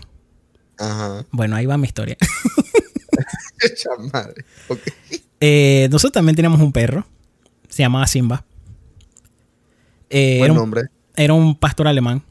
Ajá. 0.76 1.24
Bueno, 1.30 1.56
ahí 1.56 1.64
va 1.64 1.78
mi 1.78 1.86
historia. 1.86 2.18
Echa 3.62 3.88
madre. 4.12 4.44
Ok. 4.68 4.80
Eh, 5.40 5.88
nosotros 5.90 6.12
también 6.12 6.36
teníamos 6.36 6.60
un 6.60 6.70
perro. 6.70 7.06
Se 7.70 7.82
llamaba 7.82 8.06
Simba. 8.06 8.44
Eh, 10.10 10.36
Buen 10.40 10.50
era, 10.50 10.52
un, 10.52 10.58
nombre. 10.58 10.82
Era 11.16 11.34
un 11.34 11.54
pastor 11.58 11.88
alemán. 11.88 12.22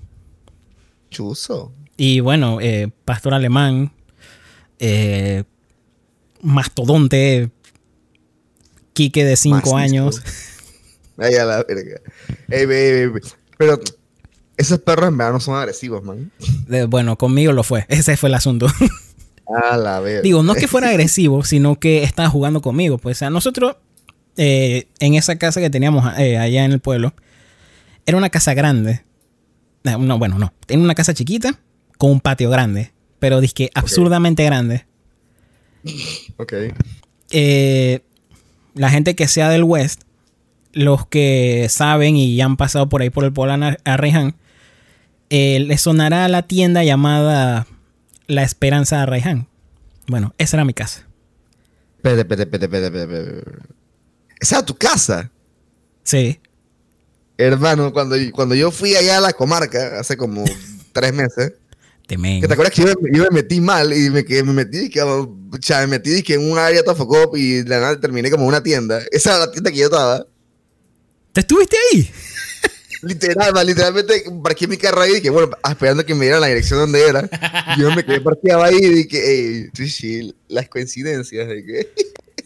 Chuzo. 1.10 1.71
Y 1.98 2.19
bueno, 2.19 2.60
eh, 2.62 2.89
pastor 3.06 3.34
alemán. 3.34 3.91
eh, 4.80 5.43
mastodonte. 6.41 7.50
Quique 8.93 9.26
de 9.26 9.36
5 9.36 9.56
Macizo. 9.58 9.78
años. 9.78 10.21
Ay, 11.17 11.36
a 11.36 11.45
la 11.45 11.63
verga. 11.63 12.00
Ey. 12.50 12.65
Pero 13.58 13.80
esos 14.58 14.80
perros 14.80 15.08
en 15.10 15.17
verdad 15.17 15.34
no 15.34 15.39
son 15.39 15.56
agresivos, 15.56 16.04
man. 16.04 16.32
Eh, 16.69 16.86
bueno, 16.88 17.17
conmigo 17.17 17.52
lo 17.54 17.63
fue. 17.63 17.86
Ese 17.89 18.15
fue 18.17 18.30
el 18.30 18.36
asunto. 18.36 18.67
A 19.69 19.78
la 19.78 20.00
verga. 20.00 20.21
Digo, 20.21 20.43
no 20.43 20.54
es 20.54 20.60
que 20.60 20.67
fuera 20.67 20.89
agresivo, 20.89 21.43
sino 21.43 21.80
que 21.80 22.04
estaba 22.04 22.30
jugando 22.30 22.62
conmigo. 22.62 22.98
Pues, 22.98 23.17
o 23.17 23.19
sea, 23.19 23.30
nosotros, 23.30 23.76
eh, 24.38 24.88
en 25.00 25.15
esa 25.15 25.38
casa 25.38 25.62
que 25.62 25.69
teníamos 25.69 26.06
eh, 26.17 26.38
allá 26.38 26.65
en 26.65 26.71
el 26.74 26.80
pueblo, 26.80 27.13
era 28.05 28.17
una 28.17 28.29
casa 28.29 28.53
grande. 28.53 29.03
Eh, 29.83 29.97
No, 29.97 30.17
bueno, 30.17 30.37
no. 30.39 30.53
Tenía 30.65 30.83
una 30.83 30.95
casa 30.95 31.13
chiquita 31.13 31.59
con 31.97 32.11
un 32.11 32.19
patio 32.19 32.49
grande, 32.49 32.91
pero 33.19 33.41
dizque 33.41 33.69
absurdamente 33.73 34.43
grande. 34.43 34.85
Ok. 36.37 36.53
Eh, 37.31 38.01
la 38.73 38.89
gente 38.89 39.15
que 39.15 39.27
sea 39.27 39.49
del 39.49 39.63
West, 39.63 40.01
los 40.73 41.07
que 41.07 41.67
saben 41.69 42.17
y 42.17 42.35
ya 42.35 42.45
han 42.45 42.57
pasado 42.57 42.89
por 42.89 43.01
ahí 43.01 43.09
por 43.09 43.23
el 43.23 43.33
a 43.63 43.77
Arraiján, 43.85 44.35
eh, 45.29 45.59
les 45.61 45.81
sonará 45.81 46.27
la 46.27 46.43
tienda 46.43 46.83
llamada 46.83 47.67
La 48.27 48.43
Esperanza 48.43 48.97
de 48.97 49.01
Arraiján. 49.03 49.47
Bueno, 50.07 50.33
esa 50.37 50.57
era 50.57 50.65
mi 50.65 50.73
casa. 50.73 51.07
Espérate, 51.97 52.21
espérate, 52.21 52.65
espérate. 52.65 53.41
Esa 54.39 54.57
era 54.57 54.65
tu 54.65 54.75
casa. 54.75 55.31
Sí. 56.03 56.39
Hermano, 57.38 57.91
cuando, 57.91 58.15
cuando 58.34 58.56
yo 58.56 58.71
fui 58.71 58.95
allá 58.95 59.17
a 59.17 59.21
la 59.21 59.34
comarca, 59.34 60.00
hace 60.00 60.15
como 60.15 60.45
tres 60.93 61.13
meses, 61.13 61.54
te 62.08 62.54
acuerdas 62.54 62.71
que 62.71 62.84
yo 62.84 62.93
me, 63.02 63.17
yo 63.17 63.24
me 63.24 63.30
metí 63.32 63.60
mal 63.60 63.91
y 63.93 64.10
me, 64.10 64.24
que 64.24 64.43
me 64.43 64.54
metí, 64.54 64.89
que, 64.89 65.02
o 65.02 65.36
sea, 65.62 65.82
me 65.82 65.88
metí 65.88 66.21
que 66.21 66.36
en 66.36 66.50
un 66.50 66.58
área 66.58 66.84
Tofocop 66.84 67.36
y 67.36 67.63
de 67.63 67.69
la 67.69 67.80
nada 67.80 68.00
terminé 68.00 68.30
como 68.30 68.45
una 68.45 68.62
tienda. 68.62 69.02
Esa 69.12 69.32
era 69.32 69.45
la 69.48 69.52
tienda 69.52 69.71
que 69.71 69.78
yo 69.78 69.86
estaba. 69.86 70.26
¿Te 71.34 71.41
estuviste 71.41 71.76
ahí? 71.91 72.10
Literal, 73.02 73.54
man, 73.54 73.67
literalmente 73.67 74.24
parqué 74.41 74.67
mi 74.67 74.78
carro 74.78 75.02
ahí 75.02 75.12
y 75.12 75.15
dije, 75.15 75.30
bueno, 75.30 75.52
esperando 75.69 76.04
que 76.06 76.15
me 76.15 76.26
dieran 76.26 76.41
la 76.41 76.48
dirección 76.48 76.80
donde 76.80 77.08
era. 77.08 77.30
Yo 77.78 77.93
me 77.93 78.04
quedé 78.04 78.19
parqueado 78.19 78.63
ahí 78.63 78.78
y 78.78 78.89
dije, 78.89 79.21
hey, 79.24 79.69
sí, 79.74 79.89
sí, 79.89 80.36
las 80.48 80.67
coincidencias 80.69 81.48
de 81.48 81.63
que... 81.63 81.93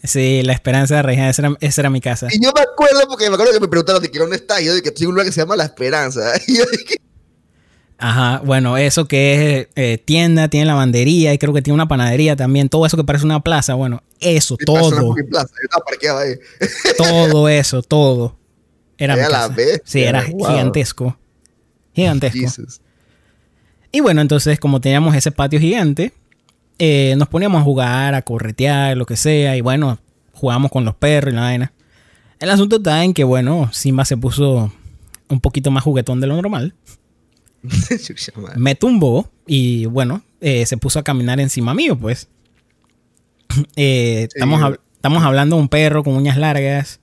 Sí, 0.02 0.42
La 0.42 0.52
Esperanza 0.54 0.94
de 0.94 1.00
Arraiján, 1.00 1.26
esa 1.26 1.42
era, 1.42 1.56
esa 1.60 1.80
era 1.82 1.90
mi 1.90 2.00
casa. 2.00 2.28
Y 2.30 2.42
yo 2.42 2.50
me 2.54 2.62
acuerdo 2.62 3.00
porque 3.08 3.28
me 3.28 3.34
acuerdo 3.34 3.52
que 3.52 3.60
me 3.60 3.68
preguntaron 3.68 4.02
de 4.02 4.10
que 4.10 4.18
dónde 4.18 4.36
está. 4.36 4.60
Y 4.60 4.64
yo 4.66 4.72
dije 4.72 4.82
que 4.82 4.88
estoy 4.90 5.04
en 5.04 5.08
un 5.08 5.14
lugar 5.14 5.26
que 5.26 5.32
se 5.32 5.40
llama 5.40 5.56
La 5.56 5.64
Esperanza. 5.64 6.32
Y 6.46 6.56
yo 6.58 6.64
dije, 6.70 6.96
Ajá, 8.02 8.40
bueno, 8.42 8.78
eso 8.78 9.06
que 9.06 9.58
es 9.60 9.68
eh, 9.76 9.98
tienda, 10.02 10.48
tiene 10.48 10.64
lavandería 10.64 11.34
y 11.34 11.38
creo 11.38 11.52
que 11.52 11.60
tiene 11.60 11.74
una 11.74 11.86
panadería 11.86 12.34
también. 12.34 12.70
Todo 12.70 12.86
eso 12.86 12.96
que 12.96 13.04
parece 13.04 13.26
una 13.26 13.40
plaza, 13.40 13.74
bueno, 13.74 14.02
eso, 14.20 14.56
"¿Qué 14.56 14.64
pasa 14.64 14.78
en 14.88 14.90
la 14.94 15.00
todo, 15.00 15.14
plaza?". 15.28 15.50
Yo 16.02 16.16
ahí. 16.18 16.34
todo 16.96 17.48
eso, 17.50 17.82
todo. 17.82 18.38
Era 18.96 19.16
mi 19.16 19.22
la 19.30 19.48
bestia, 19.48 19.82
Sí, 19.84 20.02
era 20.02 20.24
wow. 20.32 20.46
gigantesco. 20.48 21.18
Gigantesco. 21.94 22.38
Jesus. 22.38 22.80
Y 23.92 24.00
bueno, 24.00 24.22
entonces 24.22 24.58
como 24.58 24.80
teníamos 24.80 25.14
ese 25.14 25.30
patio 25.30 25.60
gigante, 25.60 26.14
eh, 26.80 27.14
nos 27.16 27.28
poníamos 27.28 27.60
a 27.60 27.64
jugar, 27.64 28.14
a 28.14 28.22
corretear, 28.22 28.96
lo 28.96 29.06
que 29.06 29.16
sea, 29.16 29.56
y 29.56 29.60
bueno, 29.60 29.98
jugábamos 30.32 30.70
con 30.72 30.84
los 30.84 30.94
perros 30.96 31.32
y 31.32 31.36
la 31.36 31.42
vaina. 31.42 31.72
El 32.40 32.50
asunto 32.50 32.76
está 32.76 33.04
en 33.04 33.12
que, 33.14 33.22
bueno, 33.22 33.68
Simba 33.72 34.04
se 34.04 34.16
puso 34.16 34.72
un 35.28 35.40
poquito 35.40 35.70
más 35.70 35.84
juguetón 35.84 36.20
de 36.20 36.26
lo 36.26 36.34
normal. 36.40 36.74
Me 38.56 38.74
tumbó 38.74 39.30
y 39.46 39.84
bueno, 39.86 40.22
eh, 40.40 40.64
se 40.66 40.76
puso 40.78 40.98
a 40.98 41.02
caminar 41.04 41.38
encima 41.38 41.74
mío, 41.74 41.96
pues. 41.98 42.28
Eh, 43.76 44.26
Sí. 44.30 44.36
estamos, 44.38 44.60
hab- 44.62 44.80
estamos 44.94 45.22
hablando 45.22 45.56
de 45.56 45.62
un 45.62 45.68
perro 45.68 46.02
con 46.04 46.14
uñas 46.14 46.36
largas 46.38 47.00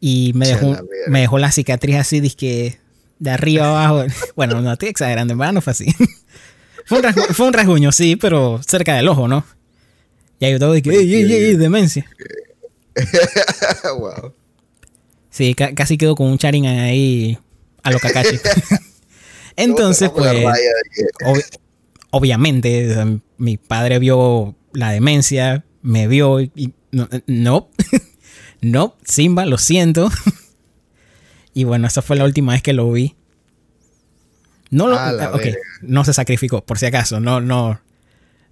y 0.00 0.32
me 0.34 0.46
dejó, 0.48 0.76
me 1.08 1.20
dejó 1.20 1.38
la 1.38 1.52
cicatriz 1.52 1.96
así, 1.96 2.20
dizque 2.20 2.78
de 3.18 3.30
arriba 3.30 3.68
abajo. 3.68 4.04
Bueno, 4.36 4.60
no 4.60 4.72
estoy 4.72 4.88
exagerando, 4.88 5.32
en 5.32 5.38
verdad 5.38 5.52
no 5.52 5.60
fue 5.60 5.70
así. 5.70 5.86
Fue, 6.84 6.98
un 6.98 7.04
rasgu- 7.04 7.32
fue 7.32 7.46
un 7.46 7.52
rasguño, 7.52 7.92
sí, 7.92 8.16
pero 8.16 8.60
cerca 8.66 8.94
del 8.96 9.08
ojo, 9.08 9.28
¿no? 9.28 9.44
Y 10.38 10.44
ahí 10.46 10.58
todo 10.58 10.72
de 10.72 10.82
que, 10.82 10.90
ey, 10.90 11.14
ey, 11.14 11.32
ey, 11.32 11.56
demencia. 11.56 12.08
wow. 13.98 14.32
Sí, 15.30 15.54
ca- 15.54 15.74
casi 15.74 15.96
quedó 15.98 16.14
con 16.14 16.28
un 16.28 16.38
charing 16.38 16.66
ahí 16.66 17.38
a 17.82 17.90
lo 17.90 17.98
Kakashi. 17.98 18.38
Entonces, 19.56 20.10
pues, 20.10 20.32
Ob- 21.24 21.58
obviamente, 22.10 22.90
o 22.90 22.94
sea, 22.94 23.08
mi 23.38 23.56
padre 23.56 23.98
vio 23.98 24.54
la 24.72 24.90
demencia, 24.90 25.64
me 25.82 26.06
vio 26.08 26.40
y, 26.40 26.50
y 26.54 26.72
no, 26.92 27.08
no, 27.26 27.68
no, 28.60 28.96
Simba, 29.04 29.46
lo 29.46 29.58
siento. 29.58 30.10
y 31.52 31.64
bueno, 31.64 31.86
esa 31.86 32.02
fue 32.02 32.16
la 32.16 32.24
última 32.24 32.52
vez 32.52 32.62
que 32.62 32.72
lo 32.72 32.90
vi. 32.92 33.14
No 34.74 34.88
lo, 34.88 34.96
verga. 34.96 35.30
no 35.82 36.04
se 36.04 36.12
sacrificó, 36.12 36.64
por 36.64 36.78
si 36.78 36.86
acaso, 36.86 37.20
no, 37.20 37.40
no, 37.40 37.80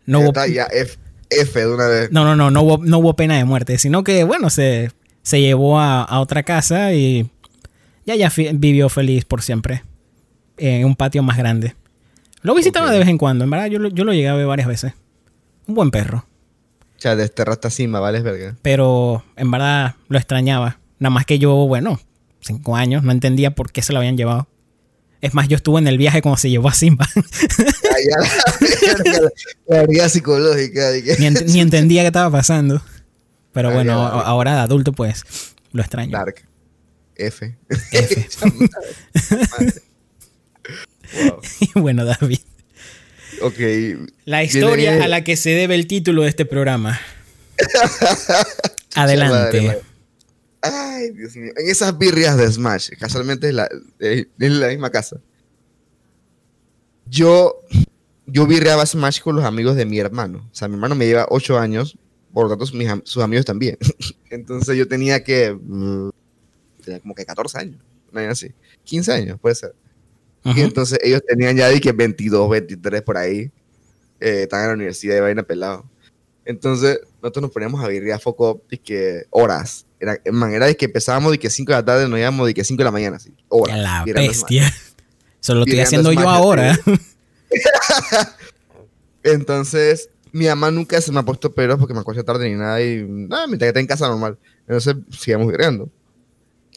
no 0.06 0.18
Ya 0.18 0.24
hubo, 0.24 0.26
está, 0.28 0.46
ya 0.46 0.64
F, 0.72 0.98
F 1.30 1.61
de 1.61 1.66
una 1.66 1.87
vez. 1.88 2.12
no, 2.12 2.24
no, 2.24 2.37
no, 2.37 2.50
no 2.50 2.62
hubo, 2.62 2.78
no 2.85 2.98
hubo 2.98 3.16
pena 3.16 3.37
de 3.37 3.44
muerte, 3.44 3.76
sino 3.78 4.04
que 4.04 4.22
bueno, 4.24 4.48
se, 4.50 4.90
se 5.22 5.40
llevó 5.40 5.80
a, 5.80 6.02
a 6.02 6.20
otra 6.20 6.42
casa 6.44 6.92
y 6.92 7.28
ya, 8.06 8.14
ya 8.14 8.32
vivió 8.54 8.88
feliz 8.88 9.24
por 9.24 9.42
siempre 9.42 9.82
en 10.58 10.85
un 10.85 10.94
patio 10.94 11.22
más 11.22 11.37
grande. 11.38 11.74
Lo 12.42 12.54
visitaba 12.54 12.90
de 12.90 12.98
vez 12.98 13.08
en 13.08 13.18
cuando, 13.18 13.44
en 13.44 13.50
verdad, 13.50 13.66
yo 13.66 13.78
lo, 13.78 13.88
yo 13.88 14.04
lo 14.04 14.12
llegué 14.12 14.28
a 14.28 14.35
ver 14.35 14.46
varias 14.46 14.68
veces. 14.68 14.92
Un 15.66 15.74
buen 15.74 15.90
perro, 15.90 16.26
O 16.98 17.00
sea, 17.00 17.14
desterraste 17.16 17.68
a 17.68 17.70
Simba, 17.70 18.00
¿vale? 18.00 18.18
Es 18.18 18.24
verga. 18.24 18.56
pero 18.62 19.24
en 19.37 19.50
verdad 19.50 19.94
lo 20.08 20.18
extrañaba. 20.18 20.78
Nada 20.98 21.11
más 21.11 21.24
que 21.26 21.38
yo, 21.38 21.54
bueno, 21.66 21.98
cinco 22.40 22.76
años, 22.76 23.02
no 23.02 23.11
entendía 23.12 23.52
por 23.56 23.72
qué 23.72 23.82
se 23.82 23.92
lo 23.92 23.98
habían 23.98 24.16
llevado. 24.16 24.46
Es 25.22 25.32
más, 25.35 25.48
yo 25.48 25.56
estuve 25.56 25.78
en 25.80 25.87
el 25.87 25.96
viaje 25.98 26.20
cuando 26.20 26.37
se 26.37 26.50
llevó 26.50 26.68
a 26.68 26.74
Simba. 26.74 27.08
Ya, 28.04 28.16
la, 29.68 29.87
la, 29.87 30.08
psicológica. 30.08 30.92
que- 30.92 31.16
ni, 31.20 31.26
ent- 31.26 31.44
ni 31.46 31.61
entendía 31.61 32.02
qué 32.02 32.08
estaba 32.08 32.30
pasando. 32.30 32.82
Pero 33.52 33.70
bueno, 33.70 33.92
ya, 33.92 34.20
ahora 34.22 34.54
de 34.54 34.61
adulto, 34.61 34.92
pues, 34.92 35.22
lo 35.72 35.82
extraño. 35.82 36.11
Dark. 36.18 36.42
F. 37.14 37.54
F. 37.92 38.28
Madre. 39.52 39.74
Wow. 41.28 41.40
Y 41.61 41.70
bueno, 41.78 42.04
David. 42.04 42.40
Ok. 43.42 43.58
La 44.24 44.42
historia 44.42 44.90
Viene- 44.92 45.04
a 45.04 45.08
la 45.08 45.22
que 45.22 45.37
se 45.37 45.50
debe 45.50 45.76
el 45.76 45.87
título 45.87 46.22
de 46.22 46.28
este 46.30 46.44
programa. 46.44 46.98
Adelante. 48.96 49.80
Ay, 50.62 51.11
Dios 51.11 51.37
mío. 51.37 51.53
En 51.57 51.68
esas 51.68 51.96
birrias 51.98 52.37
de 52.37 52.51
Smash, 52.51 52.90
casualmente 52.98 53.48
es 53.48 53.55
la, 53.55 53.68
es 53.98 54.27
la 54.38 54.68
misma 54.68 54.90
casa. 54.90 55.20
Yo, 57.07 57.61
yo 58.27 58.46
birreaba 58.46 58.87
Smash 58.87 59.20
con 59.20 59.37
los 59.37 59.44
amigos 59.44 59.77
de 59.77 59.85
mi 59.85 59.98
hermano. 59.98 60.48
O 60.51 60.55
sea, 60.55 60.68
mi 60.68 60.75
hermano 60.75 60.94
me 60.94 61.07
lleva 61.07 61.27
8 61.31 61.59
años, 61.59 61.98
por 62.33 62.48
lo 62.48 62.57
tanto 62.57 62.77
mis 62.77 62.88
am- 62.88 63.03
sus 63.05 63.22
amigos 63.22 63.44
también. 63.44 63.77
Entonces 64.31 64.77
yo 64.77 64.87
tenía 64.87 65.22
que... 65.25 65.53
mm, 65.53 66.11
tenía 66.85 67.01
como 67.01 67.14
que 67.14 67.25
14 67.27 67.59
años. 67.59 67.81
así. 68.31 68.53
15 68.85 69.12
años, 69.12 69.40
puede 69.40 69.55
ser. 69.57 69.75
Ujú. 70.44 70.59
Y 70.59 70.62
entonces 70.62 70.98
ellos 71.03 71.22
tenían 71.27 71.57
ya 71.57 71.68
de 71.68 71.81
que 71.81 71.92
22, 71.92 72.51
23 72.51 73.03
por 73.03 73.16
ahí. 73.16 73.51
Eh, 74.18 74.42
estaban 74.42 74.64
en 74.64 74.68
la 74.70 74.75
universidad 74.75 75.14
de 75.14 75.20
vaina 75.20 75.42
pelado. 75.44 75.88
Entonces 76.44 77.01
nosotros 77.22 77.42
nos 77.42 77.51
poníamos 77.53 77.81
a 77.85 78.14
a 78.14 78.18
foco 78.18 78.62
y 78.70 78.79
que 78.79 79.25
horas. 79.31 79.87
Era, 80.02 80.18
man, 80.32 80.52
era 80.52 80.66
de 80.66 80.76
que 80.76 80.86
empezábamos 80.86 81.30
de 81.30 81.38
que 81.38 81.48
5 81.48 81.70
de 81.70 81.78
la 81.78 81.84
tarde, 81.84 82.08
nos 82.08 82.18
íbamos 82.18 82.48
de 82.48 82.54
que 82.54 82.64
5 82.64 82.76
de 82.76 82.84
la 82.84 82.90
mañana, 82.90 83.18
así. 83.18 83.32
Horas. 83.48 83.78
La 83.78 84.04
bestia. 84.04 84.74
Eso 85.40 85.54
lo 85.54 85.62
estoy 85.62 85.78
haciendo 85.78 86.12
yo 86.12 86.28
ahora. 86.28 86.76
Entonces, 89.22 90.08
mi 90.32 90.46
mamá 90.46 90.72
nunca 90.72 91.00
se 91.00 91.12
me 91.12 91.20
ha 91.20 91.22
puesto 91.22 91.54
peros 91.54 91.78
porque 91.78 91.94
me 91.94 92.00
acuesto 92.00 92.24
tarde 92.24 92.50
ni 92.50 92.56
nada 92.56 92.82
y 92.82 93.04
nada, 93.06 93.46
mientras 93.46 93.66
que 93.66 93.68
esté 93.68 93.80
en 93.80 93.86
casa 93.86 94.08
normal. 94.08 94.36
Entonces, 94.66 94.96
sigamos 95.16 95.46
viviendo. 95.46 95.88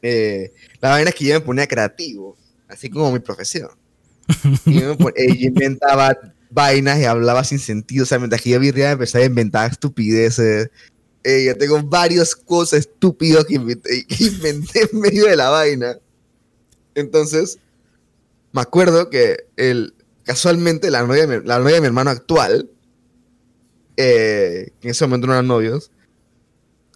Eh, 0.03 0.53
la 0.79 0.89
vaina 0.89 1.09
es 1.09 1.15
que 1.15 1.25
yo 1.25 1.33
me 1.33 1.41
ponía 1.41 1.65
creativo, 1.65 2.37
así 2.67 2.91
como 2.91 3.11
mi 3.11 3.17
profesión. 3.17 3.71
Y 4.67 4.73
yo, 4.81 4.95
eh, 5.15 5.35
yo 5.35 5.47
inventaba 5.47 6.15
vainas 6.51 6.99
y 6.99 7.05
hablaba 7.05 7.43
sin 7.43 7.57
sentido. 7.57 8.03
O 8.03 8.05
sea, 8.05 8.19
mientras 8.19 8.39
que 8.39 8.51
yo 8.51 8.59
vivía, 8.59 8.91
empezaba 8.91 9.23
a 9.23 9.27
inventar 9.27 9.71
estupideces. 9.71 10.69
Eh, 11.27 11.45
yo 11.47 11.57
tengo 11.57 11.81
varias 11.81 12.35
cosas 12.35 12.81
estúpidas 12.81 13.45
que 13.45 13.55
inventé, 13.55 14.05
que 14.05 14.25
inventé 14.25 14.87
en 14.91 14.99
medio 14.99 15.25
de 15.25 15.35
la 15.35 15.49
vaina. 15.49 15.97
Entonces, 16.93 17.57
me 18.51 18.61
acuerdo 18.61 19.09
que 19.09 19.47
el, 19.57 19.95
casualmente 20.23 20.91
la 20.91 21.01
novia, 21.01 21.25
de 21.25 21.39
mi, 21.39 21.47
la 21.47 21.57
novia 21.57 21.73
de 21.73 21.81
mi 21.81 21.87
hermano 21.87 22.11
actual, 22.11 22.69
eh, 23.97 24.69
que 24.79 24.87
en 24.87 24.91
ese 24.91 25.03
momento 25.07 25.25
no 25.25 25.33
eran 25.33 25.47
novios, 25.47 25.89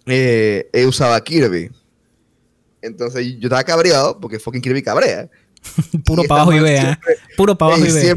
eh, 0.06 0.70
usaba 0.88 1.24
Kirby. 1.24 1.72
Entonces 2.84 3.26
yo 3.40 3.48
estaba 3.48 3.64
cabreado 3.64 4.20
porque 4.20 4.38
fucking 4.38 4.62
Kirby 4.62 4.84
cabrea. 4.84 5.28
Puro 6.06 6.24
para 6.24 6.42
abajo 6.42 6.58
y 6.58 6.60
vea. 6.62 7.00
Puro 7.38 7.58
para 7.58 7.76
abajo 7.76 7.88
y 7.88 7.94
vea. 7.94 8.16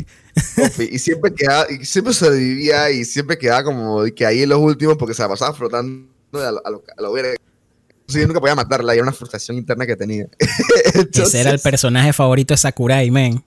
y 0.91 0.99
siempre 0.99 1.35
quedaba, 1.35 1.67
y 1.71 1.85
siempre 1.85 2.15
sobrevivía 2.15 2.91
y 2.91 3.05
siempre 3.05 3.39
quedaba 3.39 3.65
como 3.65 4.05
que 4.15 4.25
ahí 4.25 4.43
en 4.43 4.49
los 4.49 4.59
últimos 4.59 4.97
porque 4.97 5.15
se 5.15 5.23
la 5.23 5.29
pasaba 5.29 5.55
flotando 5.55 6.09
a 6.33 6.51
lo, 6.51 6.67
a 6.67 6.71
lo, 6.71 6.85
a 6.97 7.03
lo 7.03 7.13
verga. 7.13 7.35
Entonces 8.03 8.23
yo 8.23 8.27
nunca 8.27 8.41
podía 8.41 8.55
matarla 8.55 8.95
y 8.95 8.99
era 8.99 9.05
una 9.05 9.13
frustración 9.13 9.57
interna 9.57 9.87
que 9.87 9.97
tenía. 9.97 10.27
Ese 11.15 11.41
era 11.41 11.51
el 11.51 11.61
personaje 11.61 12.13
favorito 12.13 12.53
de 12.53 12.59
Sakurai, 12.59 13.11
man. 13.11 13.45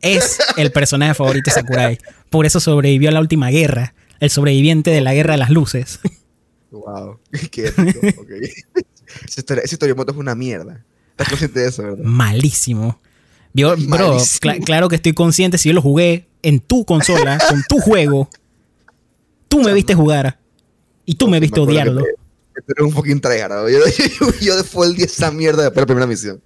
Es 0.00 0.38
el 0.56 0.70
personaje 0.70 1.14
favorito 1.14 1.50
de 1.50 1.54
Sakurai. 1.54 1.98
Por 2.30 2.46
eso 2.46 2.60
sobrevivió 2.60 3.08
a 3.08 3.12
la 3.12 3.20
última 3.20 3.50
guerra. 3.50 3.94
El 4.20 4.30
sobreviviente 4.30 4.90
de 4.90 5.00
la 5.00 5.14
guerra 5.14 5.32
de 5.32 5.38
las 5.38 5.50
luces. 5.50 6.00
Wow, 6.70 7.18
qué 7.50 7.68
épico. 7.68 8.20
ok. 8.20 8.30
Esa 9.24 9.40
historia, 9.40 9.64
esa 9.64 9.74
historia 9.74 9.94
de 9.94 9.98
moto 9.98 10.12
es 10.12 10.18
una 10.18 10.34
mierda. 10.34 10.84
Estás 11.10 11.28
consciente 11.28 11.60
de 11.60 11.68
eso, 11.68 11.82
¿verdad? 11.82 12.04
Malísimo. 12.04 13.00
Vio- 13.52 13.76
bro, 13.88 14.16
cla- 14.40 14.62
claro 14.64 14.88
que 14.88 14.96
estoy 14.96 15.12
consciente. 15.14 15.58
Si 15.58 15.68
yo 15.68 15.74
lo 15.74 15.82
jugué 15.82 16.26
en 16.42 16.60
tu 16.60 16.84
consola, 16.84 17.38
con 17.48 17.62
tu 17.68 17.78
juego, 17.80 18.28
tú 19.48 19.60
me 19.62 19.72
viste 19.72 19.94
jugar. 19.94 20.38
Y 21.04 21.14
tú 21.14 21.28
me 21.28 21.40
viste 21.40 21.54
que 21.56 21.60
odiarlo. 21.60 22.00
eres 22.00 22.80
un 22.80 22.92
fucking 22.92 23.20
tryhard. 23.20 23.52
¿no? 23.52 23.68
Yo, 23.70 23.78
yo, 24.20 24.30
yo 24.40 24.56
defaulté 24.56 25.04
esa 25.04 25.30
mierda 25.30 25.62
después 25.62 25.76
de 25.76 25.80
la 25.82 25.86
primera 25.86 26.06
misión. 26.06 26.42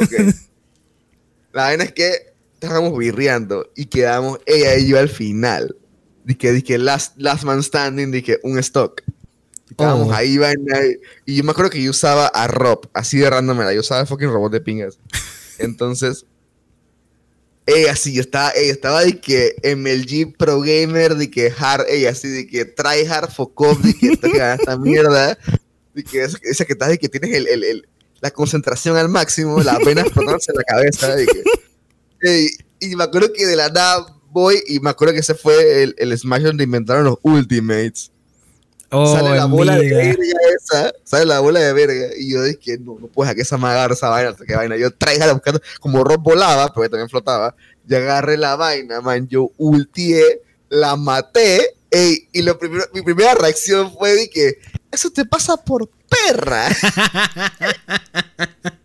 Ok. 0.00 0.12
la 1.52 1.62
vaina 1.64 1.84
es 1.84 1.92
que 1.92 2.32
estábamos 2.54 2.96
birreando 2.96 3.68
y 3.74 3.86
quedamos 3.86 4.38
ella 4.46 4.76
y 4.76 4.88
yo 4.88 4.98
al 4.98 5.08
final. 5.08 5.74
Dije, 6.24 6.52
dije, 6.52 6.78
last, 6.78 7.14
last 7.16 7.42
man 7.44 7.62
standing, 7.62 8.12
dije, 8.12 8.38
un 8.42 8.58
stock. 8.58 9.02
Estábamos 9.70 10.08
Oh. 10.08 10.12
ahí, 10.12 10.36
vaina, 10.38 10.78
y 11.26 11.36
yo 11.36 11.44
me 11.44 11.52
acuerdo 11.52 11.70
que 11.70 11.82
yo 11.82 11.90
usaba 11.90 12.26
a 12.26 12.46
Rob, 12.48 12.88
así 12.92 13.18
de 13.18 13.30
random 13.30 13.60
era, 13.62 13.72
yo 13.72 13.80
usaba 13.80 14.00
el 14.02 14.06
fucking 14.06 14.28
robot 14.28 14.52
de 14.52 14.60
pingas. 14.60 14.98
Entonces, 15.60 16.26
ella 17.66 17.94
sí, 17.94 18.14
yo 18.14 18.22
estaba, 18.22 18.50
ella 18.56 18.72
estaba 18.72 19.04
de 19.04 19.20
que 19.20 19.54
MLG 19.76 20.36
Pro 20.36 20.60
Gamer, 20.60 21.14
de 21.14 21.30
que 21.30 21.52
hard, 21.56 21.86
ella 21.88 22.10
así, 22.10 22.28
de 22.28 22.46
que 22.46 22.64
try 22.64 23.06
hard 23.08 23.30
focus, 23.30 23.80
de 23.82 23.94
que 23.94 24.12
esta, 24.12 24.54
esta 24.54 24.76
mierda, 24.76 25.38
de 25.94 26.02
que 26.04 26.22
esa, 26.24 26.38
que 26.64 26.72
estás, 26.72 26.88
de 26.88 26.98
que 26.98 27.08
tienes 27.08 27.32
el, 27.32 27.46
el- 27.46 27.88
la 28.22 28.30
concentración 28.32 28.96
al 28.98 29.08
máximo, 29.08 29.62
las 29.62 29.78
venas 29.78 30.04
explotándose 30.04 30.52
en 30.52 30.56
la 30.58 30.64
cabeza, 30.64 31.16
de 31.16 32.50
y 32.80 32.94
me 32.96 33.04
acuerdo 33.04 33.32
que 33.32 33.46
de 33.46 33.56
la 33.56 33.68
nada 33.70 34.14
voy, 34.30 34.62
y 34.66 34.78
me 34.80 34.90
acuerdo 34.90 35.14
que 35.14 35.20
ese 35.20 35.34
fue 35.34 35.82
el, 35.84 35.94
el 35.98 36.16
Smash 36.18 36.42
donde 36.42 36.64
inventaron 36.64 37.04
los 37.04 37.16
Ultimates 37.22 38.10
Oh, 38.92 39.14
sale 39.14 39.36
la 39.36 39.44
bola 39.44 39.76
de 39.76 39.94
verga 39.94 40.38
esa, 40.56 40.92
sale 41.04 41.24
la 41.24 41.40
bola 41.40 41.60
de 41.60 41.72
verga, 41.72 42.08
y 42.16 42.32
yo 42.32 42.42
dije, 42.42 42.78
no, 42.78 42.98
no 43.00 43.06
puedes 43.06 43.34
que 43.34 43.42
esa 43.42 43.56
me 43.56 43.68
agarre 43.68 43.94
esa 43.94 44.08
vaina, 44.08 44.34
qué 44.46 44.56
vaina, 44.56 44.76
yo 44.76 44.92
traiga 44.92 45.32
buscando, 45.32 45.60
como 45.78 46.02
Rob 46.02 46.20
volaba, 46.20 46.72
porque 46.72 46.88
también 46.88 47.08
flotaba, 47.08 47.54
yo 47.86 47.96
agarré 47.98 48.36
la 48.36 48.56
vaina, 48.56 49.00
man, 49.00 49.28
yo 49.28 49.52
ultié, 49.58 50.42
la 50.68 50.96
maté, 50.96 51.76
ey, 51.90 52.28
y 52.32 52.42
lo 52.42 52.58
primero, 52.58 52.84
mi 52.92 53.02
primera 53.02 53.34
reacción 53.34 53.92
fue 53.96 54.14
de 54.14 54.28
que, 54.28 54.58
eso 54.90 55.10
te 55.10 55.24
pasa 55.24 55.56
por 55.56 55.88
perra. 56.08 56.68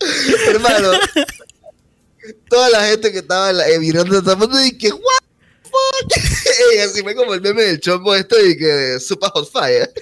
Hermano, 0.48 0.92
toda 2.48 2.70
la 2.70 2.86
gente 2.86 3.12
que 3.12 3.18
estaba 3.18 3.50
en 3.50 3.58
la, 3.58 3.68
eh, 3.68 3.78
mirando 3.78 4.18
esta 4.18 4.36
foto, 4.36 4.56
dije, 4.56 4.92
what 4.92 5.29
fuck? 5.70 6.16
Ey, 6.72 6.78
así 6.80 7.02
fue 7.02 7.14
como 7.14 7.34
el 7.34 7.40
meme 7.40 7.62
del 7.62 7.80
chombo 7.80 8.14
esto 8.14 8.36
y 8.44 8.56
que 8.56 8.98
Super 9.00 9.30
Hot 9.30 9.50
Fire. 9.50 9.90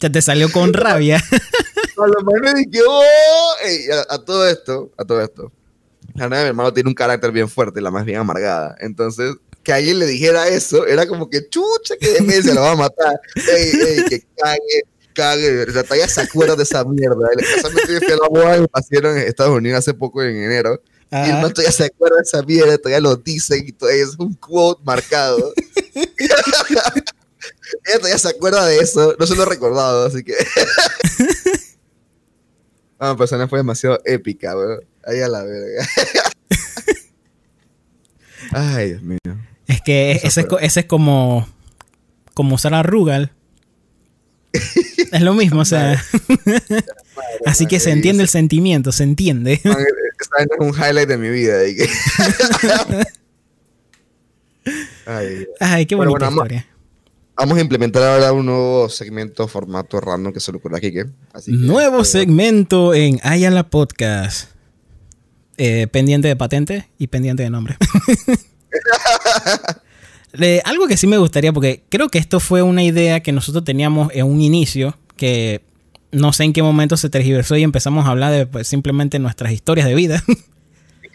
Ya 0.00 0.10
te 0.10 0.22
salió 0.22 0.50
con 0.50 0.72
rabia. 0.72 1.22
A 1.96 2.06
los 2.06 2.24
manes 2.24 2.54
dije, 2.54 2.82
oh, 2.88 3.54
Ey, 3.62 3.90
a, 3.90 4.14
a 4.14 4.24
todo 4.24 4.48
esto, 4.48 4.90
a 4.96 5.04
todo 5.04 5.20
esto. 5.20 5.52
La 6.14 6.24
novia 6.24 6.38
de 6.38 6.44
mi 6.44 6.48
hermano 6.48 6.72
tiene 6.72 6.88
un 6.88 6.94
carácter 6.94 7.30
bien 7.30 7.48
fuerte, 7.48 7.80
la 7.80 7.90
más 7.90 8.04
bien 8.04 8.18
amargada. 8.18 8.76
Entonces, 8.80 9.34
que 9.62 9.72
alguien 9.72 9.98
le 9.98 10.06
dijera 10.06 10.48
eso, 10.48 10.86
era 10.86 11.06
como 11.06 11.30
que 11.30 11.48
chucha, 11.48 11.96
que 11.98 12.12
demencia, 12.12 12.54
lo 12.54 12.60
va 12.60 12.72
a 12.72 12.76
matar. 12.76 13.20
Ey, 13.34 13.72
ey, 13.80 14.04
que 14.08 14.22
cague, 14.36 14.82
cague. 15.14 15.72
Sea, 15.72 15.82
todavía 15.82 16.08
se 16.08 16.20
acuerda 16.20 16.56
de 16.56 16.62
esa 16.62 16.84
mierda. 16.84 17.28
Casualmente 17.54 17.92
yo 17.94 18.00
fui 18.00 18.12
a 18.12 18.16
la 18.16 18.28
boda 18.28 18.58
y 18.58 18.66
pasieron 18.68 19.16
en 19.16 19.26
Estados 19.26 19.56
Unidos 19.56 19.78
hace 19.78 19.94
poco 19.94 20.22
en 20.22 20.36
enero. 20.36 20.80
Y 21.14 21.30
el 21.30 21.40
man 21.40 21.52
todavía 21.52 21.70
se 21.70 21.84
acuerda 21.84 22.16
de 22.16 22.22
esa 22.22 22.42
mierda, 22.42 22.76
todavía 22.76 23.00
lo 23.00 23.14
dicen 23.14 23.68
y 23.68 23.70
todavía 23.70 24.02
es 24.02 24.18
un 24.18 24.34
quote 24.34 24.82
marcado. 24.84 25.54
Ella 25.94 27.98
todavía 27.98 28.18
se 28.18 28.28
acuerda 28.28 28.66
de 28.66 28.78
eso, 28.78 29.14
no 29.16 29.26
se 29.26 29.36
lo 29.36 29.44
he 29.44 29.46
recordado, 29.46 30.06
así 30.06 30.24
que. 30.24 30.34
Ah, 32.96 33.16
persona 33.18 33.48
fue 33.48 33.58
demasiado 33.58 33.98
épica, 34.04 34.56
weón. 34.56 34.80
Ahí 35.04 35.20
a 35.20 35.28
la 35.28 35.42
verga. 35.42 35.86
Ay, 38.76 38.90
Dios 38.90 39.02
mío. 39.02 39.18
es 39.66 39.82
que 39.82 40.12
Eso 40.12 40.28
ese 40.28 40.40
es, 40.40 40.46
ese 40.60 40.80
es 40.80 40.86
como, 40.86 41.46
como 42.32 42.54
usar 42.54 42.72
a 42.72 42.82
Rugal. 42.82 43.32
es 44.52 45.20
lo 45.20 45.34
mismo, 45.34 45.60
o 45.60 45.64
sea. 45.66 46.02
Así 47.46 47.66
que 47.66 47.80
se 47.80 47.90
entiende 47.90 48.22
el 48.22 48.28
sentimiento, 48.28 48.92
se 48.92 49.04
entiende. 49.04 49.60
Man, 49.64 49.76
es 49.78 50.48
un 50.58 50.68
highlight 50.74 51.08
de 51.08 51.18
mi 51.18 51.28
vida. 51.30 51.58
que- 51.64 51.88
Ay, 55.06 55.46
Ay, 55.60 55.86
qué 55.86 55.94
bonita 55.94 56.18
bueno, 56.18 56.30
historia. 56.34 56.66
vamos 57.36 57.58
a 57.58 57.60
implementar 57.60 58.02
ahora 58.02 58.32
un 58.32 58.46
nuevo 58.46 58.88
segmento, 58.88 59.46
formato 59.46 60.00
random 60.00 60.32
que 60.32 60.40
se 60.40 60.50
le 60.52 60.58
ocurre 60.58 60.78
aquí. 60.78 60.90
¿qué? 60.92 61.04
Así 61.32 61.50
que, 61.52 61.58
Nuevo 61.58 62.00
eh, 62.00 62.04
segmento 62.06 62.94
en 62.94 63.20
Ayala 63.22 63.68
Podcast. 63.68 64.50
Eh, 65.56 65.86
pendiente 65.88 66.26
de 66.28 66.34
patente 66.36 66.88
y 66.98 67.06
pendiente 67.08 67.42
de 67.44 67.50
nombre. 67.50 67.76
De 70.32 70.60
algo 70.64 70.88
que 70.88 70.96
sí 70.96 71.06
me 71.06 71.16
gustaría, 71.16 71.52
porque 71.52 71.84
creo 71.88 72.08
que 72.08 72.18
esto 72.18 72.40
fue 72.40 72.60
una 72.60 72.82
idea 72.82 73.20
que 73.22 73.30
nosotros 73.30 73.62
teníamos 73.62 74.10
en 74.12 74.26
un 74.26 74.40
inicio, 74.40 74.98
que 75.16 75.62
no 76.14 76.32
sé 76.32 76.44
en 76.44 76.52
qué 76.52 76.62
momento 76.62 76.96
se 76.96 77.10
tergiversó 77.10 77.56
y 77.56 77.62
empezamos 77.62 78.06
a 78.06 78.10
hablar 78.10 78.32
de 78.32 78.46
pues, 78.46 78.68
simplemente 78.68 79.18
nuestras 79.18 79.52
historias 79.52 79.86
de 79.86 79.94
vida. 79.94 80.22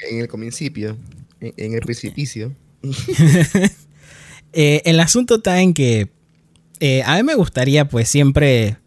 En 0.10 0.22
el 0.22 0.30
principio, 0.30 0.96
en, 1.42 1.74
el 1.74 1.82
precipicio. 1.82 2.54
Eh, 4.52 4.82
el 4.86 5.00
asunto 5.00 5.36
está 5.36 5.62
en 5.62 5.76
que 5.76 6.10
eh, 6.80 7.04
a 7.06 7.18
mí 7.18 7.22
me 7.22 7.36
gustaría 7.36 7.88
pues 7.88 8.10
siempre 8.10 8.78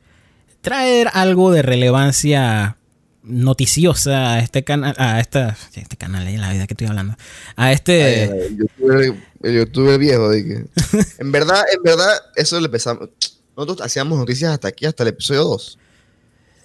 traer 0.60 1.08
algo 1.12 1.52
de 1.52 1.62
relevancia 1.62 2.78
noticiosa 3.22 4.32
a 4.32 4.38
este 4.40 4.64
canal, 4.64 4.96
a 4.98 5.20
esta, 5.20 5.56
este 5.72 5.96
canal, 5.96 6.26
eh, 6.26 6.36
la 6.36 6.52
vida 6.52 6.66
que 6.66 6.74
estoy 6.74 6.88
hablando, 6.88 7.14
a 7.54 7.70
este... 7.70 8.24
Ay, 8.24 8.56
ay, 8.90 9.22
el 9.44 9.54
youtuber 9.54 10.00
viejo. 10.00 10.32
en 11.18 11.30
verdad, 11.30 11.62
en 11.72 11.82
verdad, 11.84 12.12
eso 12.34 12.58
le 12.58 12.66
empezamos. 12.66 13.10
Nosotros 13.56 13.86
hacíamos 13.86 14.18
noticias 14.18 14.50
hasta 14.52 14.66
aquí, 14.66 14.86
hasta 14.86 15.04
el 15.04 15.10
episodio 15.10 15.44
2. 15.44 15.78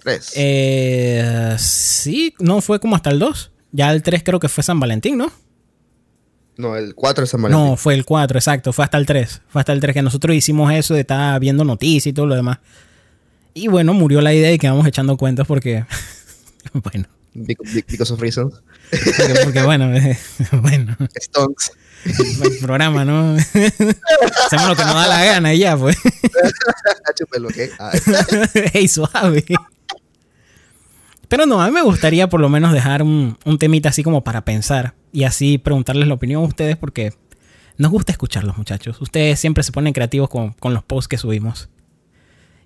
3. 0.00 0.32
eh, 0.36 1.56
sí, 1.58 2.34
no 2.38 2.60
fue 2.60 2.80
como 2.80 2.96
hasta 2.96 3.10
el 3.10 3.18
2. 3.18 3.50
Ya 3.72 3.90
el 3.92 4.02
3 4.02 4.22
creo 4.24 4.40
que 4.40 4.48
fue 4.48 4.62
San 4.64 4.80
Valentín, 4.80 5.18
¿no? 5.18 5.30
no, 6.56 6.76
el 6.76 6.94
4 6.96 7.24
es 7.24 7.30
San 7.30 7.42
Valentín. 7.42 7.66
No, 7.66 7.76
fue 7.76 7.94
el 7.94 8.04
4, 8.04 8.38
exacto. 8.38 8.72
Fue 8.72 8.84
hasta 8.84 8.98
el 8.98 9.06
3. 9.06 9.42
Fue 9.48 9.60
hasta 9.60 9.72
el 9.72 9.80
3 9.80 9.94
que 9.94 10.02
nosotros 10.02 10.34
hicimos 10.34 10.72
eso 10.72 10.94
de 10.94 11.00
estar 11.00 11.38
viendo 11.38 11.64
noticias 11.64 12.06
y 12.08 12.12
todo 12.12 12.26
lo 12.26 12.34
demás. 12.34 12.58
Y 13.54 13.68
bueno, 13.68 13.92
murió 13.94 14.20
la 14.20 14.32
idea 14.34 14.52
y 14.52 14.58
quedamos 14.58 14.86
echando 14.86 15.16
cuentas 15.16 15.46
porque 15.46 15.84
bueno. 16.72 17.06
Bec- 17.34 17.84
Because 17.88 18.12
of 18.12 18.20
reasons. 18.20 18.54
Porque, 18.90 19.34
porque, 19.44 19.62
bueno, 19.62 19.90
bueno, 20.62 20.96
Stonks. 21.20 21.72
el 22.04 22.58
programa, 22.60 23.04
¿no? 23.04 23.36
Hacemos 24.46 24.68
lo 24.68 24.74
que 24.76 24.84
nos 24.84 24.94
da 24.94 25.06
la 25.06 25.24
gana 25.24 25.54
y 25.54 25.58
ya, 25.58 25.76
pues. 25.76 25.96
Chúpelo, 27.16 27.48
¿qué? 27.50 27.70
Ey, 28.72 28.88
suave. 28.88 29.44
Pero 31.28 31.44
no, 31.46 31.60
a 31.60 31.66
mí 31.66 31.72
me 31.72 31.82
gustaría 31.82 32.28
por 32.28 32.40
lo 32.40 32.48
menos 32.48 32.72
dejar 32.72 33.02
un, 33.02 33.36
un 33.44 33.58
temita 33.58 33.90
así 33.90 34.02
como 34.02 34.24
para 34.24 34.44
pensar 34.44 34.94
y 35.12 35.24
así 35.24 35.58
preguntarles 35.58 36.08
la 36.08 36.14
opinión 36.14 36.42
a 36.42 36.46
ustedes 36.46 36.76
porque 36.76 37.12
nos 37.76 37.90
gusta 37.90 38.12
escucharlos, 38.12 38.56
muchachos. 38.56 39.00
Ustedes 39.02 39.38
siempre 39.38 39.62
se 39.62 39.72
ponen 39.72 39.92
creativos 39.92 40.28
con, 40.30 40.52
con 40.54 40.72
los 40.74 40.82
posts 40.84 41.08
que 41.08 41.18
subimos. 41.18 41.68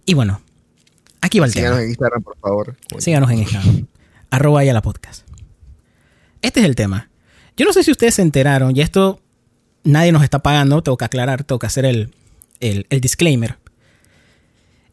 Y 0.06 0.14
bueno, 0.14 0.40
aquí 1.20 1.38
va 1.40 1.46
el 1.46 1.52
tema. 1.54 1.66
Síganos 1.68 1.82
en 1.82 1.88
Instagram, 1.90 2.22
por 2.22 2.38
favor. 2.38 2.76
Síganos 2.98 3.30
en 3.30 3.38
Instagram. 3.40 3.86
arroba 4.30 4.64
ya 4.64 4.72
la 4.72 4.82
podcast. 4.82 5.26
Este 6.40 6.60
es 6.60 6.66
el 6.66 6.74
tema. 6.76 7.10
Yo 7.56 7.66
no 7.66 7.72
sé 7.72 7.82
si 7.82 7.90
ustedes 7.90 8.14
se 8.14 8.22
enteraron, 8.22 8.74
y 8.76 8.80
esto 8.80 9.20
nadie 9.84 10.10
nos 10.12 10.22
está 10.22 10.38
pagando, 10.38 10.82
tengo 10.82 10.96
que 10.96 11.04
aclarar, 11.04 11.44
tengo 11.44 11.58
que 11.58 11.66
hacer 11.66 11.84
el, 11.84 12.14
el- 12.60 12.86
el 12.90 13.00
disclaimer. 13.00 13.58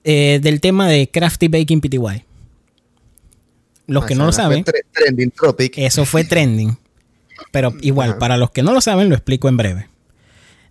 eh, 0.03 0.39
del 0.41 0.59
tema 0.59 0.87
de 0.87 1.09
Crafty 1.09 1.47
Baking 1.47 1.81
PTY. 1.81 2.25
Los 3.89 4.05
que 4.05 4.15
no 4.15 4.25
lo 4.25 4.31
saben, 4.31 4.63
fue 4.63 4.73
tre- 4.73 4.85
Trending 4.93 5.31
Tropic. 5.31 5.73
eso 5.77 6.05
fue 6.05 6.23
trending. 6.23 6.77
Pero 7.51 7.73
igual, 7.81 8.11
Ajá. 8.11 8.19
para 8.19 8.37
los 8.37 8.51
que 8.51 8.63
no 8.63 8.73
lo 8.73 8.81
saben, 8.81 9.09
lo 9.09 9.15
explico 9.15 9.49
en 9.49 9.57
breve. 9.57 9.87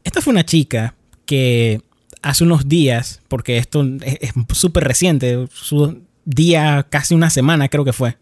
Esta 0.05 0.21
fue 0.23 0.33
una 0.33 0.45
chica 0.47 0.95
que 1.27 1.83
hace 2.23 2.45
unos 2.45 2.69
días, 2.69 3.21
porque 3.29 3.59
esto 3.59 3.85
es 4.03 4.33
súper 4.53 4.85
reciente, 4.85 5.47
su 5.53 6.03
día, 6.25 6.87
casi 6.89 7.15
una 7.15 7.31
semana 7.31 7.69
creo 7.69 7.85
que 7.85 7.93
fue, 7.93 8.17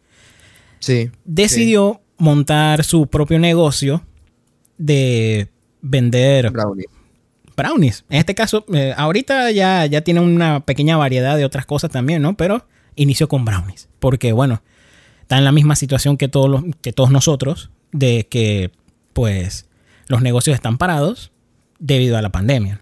Sí. 0.81 1.11
decidió 1.25 2.01
montar 2.19 2.85
su 2.85 3.07
propio 3.07 3.39
negocio 3.39 4.03
de 4.79 5.49
vender 5.81 6.47
sí, 6.49 6.53
Brownie. 6.53 6.85
brownies. 7.57 8.05
En 8.11 8.19
este 8.19 8.35
caso, 8.35 8.65
eh, 8.75 8.93
ahorita 8.97 9.51
ya, 9.51 9.87
ya 9.87 10.01
tiene 10.03 10.21
una 10.21 10.61
pequeña 10.61 10.97
variedad 10.97 11.37
de 11.37 11.45
otras 11.45 11.67
cosas 11.67 11.91
también, 11.91 12.23
¿no? 12.23 12.37
Pero 12.37 12.67
inició 12.97 13.29
con 13.29 13.45
brownies. 13.45 13.89
Porque, 13.99 14.33
bueno, 14.33 14.63
está 15.27 15.39
en 15.39 15.45
la 15.45 15.51
misma 15.51 15.75
situación 15.75 16.17
que 16.17 16.29
todos, 16.29 16.49
los- 16.49 16.63
que 16.83 16.93
todos 16.93 17.11
nosotros, 17.11 17.71
de 17.91 18.29
que, 18.31 18.71
pues, 19.13 19.67
los 20.07 20.23
negocios 20.23 20.55
están 20.55 20.79
parados 20.79 21.33
debido 21.81 22.17
a 22.17 22.23
la 22.23 22.31
pandemia. 22.31 22.81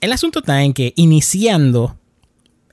El 0.00 0.10
asunto 0.12 0.40
está 0.40 0.64
en 0.64 0.72
que 0.72 0.92
iniciando 0.96 1.96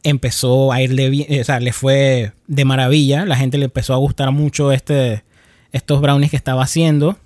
empezó 0.02 0.72
a 0.72 0.82
irle 0.82 1.12
bien, 1.12 1.28
eh, 1.30 1.42
o 1.42 1.44
sea, 1.44 1.60
le 1.60 1.74
fue 1.74 2.34
de 2.48 2.66
maravilla. 2.66 3.24
La 3.26 3.36
gente 3.36 3.60
le 3.60 3.66
empezó 3.66 3.94
a 3.94 3.98
gustar 3.98 4.32
mucho 4.32 4.72
este, 4.72 5.24
estos 5.72 6.02
brownies 6.02 6.32
que 6.32 6.36
estaba 6.38 6.64
haciendo 6.64 7.18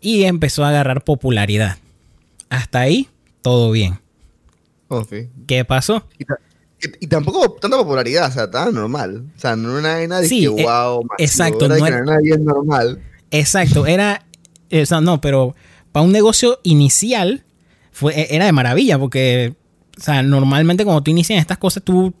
y 0.00 0.22
empezó 0.22 0.64
a 0.64 0.68
agarrar 0.68 1.02
popularidad. 1.02 1.78
Hasta 2.48 2.78
ahí, 2.78 3.08
todo 3.42 3.72
bien. 3.72 3.98
¿Qué 5.48 5.64
pasó? 5.64 6.06
Y, 6.82 6.88
ta- 6.88 6.96
y- 7.00 7.04
y 7.04 7.06
tampoco 7.08 7.52
tanta 7.60 7.76
popularidad, 7.76 8.28
o 8.28 8.32
sea, 8.32 8.44
estaba 8.44 8.70
normal. 8.70 9.24
O 9.36 9.40
sea, 9.40 9.56
no 9.56 9.78
era 9.78 10.06
nadie 10.06 10.28
Sí, 10.28 10.40
que 10.40 10.46
eh, 10.46 10.50
wow, 10.64 11.02
masivo, 11.04 11.14
exacto, 11.18 11.68
no 11.68 11.74
era- 11.86 12.04
nadie 12.04 12.36
normal. 12.38 13.00
Exacto, 13.30 13.86
era. 13.86 14.24
eh, 14.70 14.82
o 14.82 14.86
sea, 14.86 15.00
no, 15.00 15.20
pero 15.20 15.54
para 15.92 16.04
un 16.04 16.12
negocio 16.12 16.58
inicial 16.64 17.44
fue, 17.92 18.12
e, 18.20 18.34
era 18.34 18.44
de 18.46 18.52
maravilla, 18.52 18.98
porque, 18.98 19.54
o 19.98 20.00
sea, 20.02 20.22
normalmente 20.22 20.84
cuando 20.84 21.02
tú 21.02 21.10
inicias 21.10 21.40
estas 21.40 21.58
cosas, 21.58 21.82
tú 21.82 22.12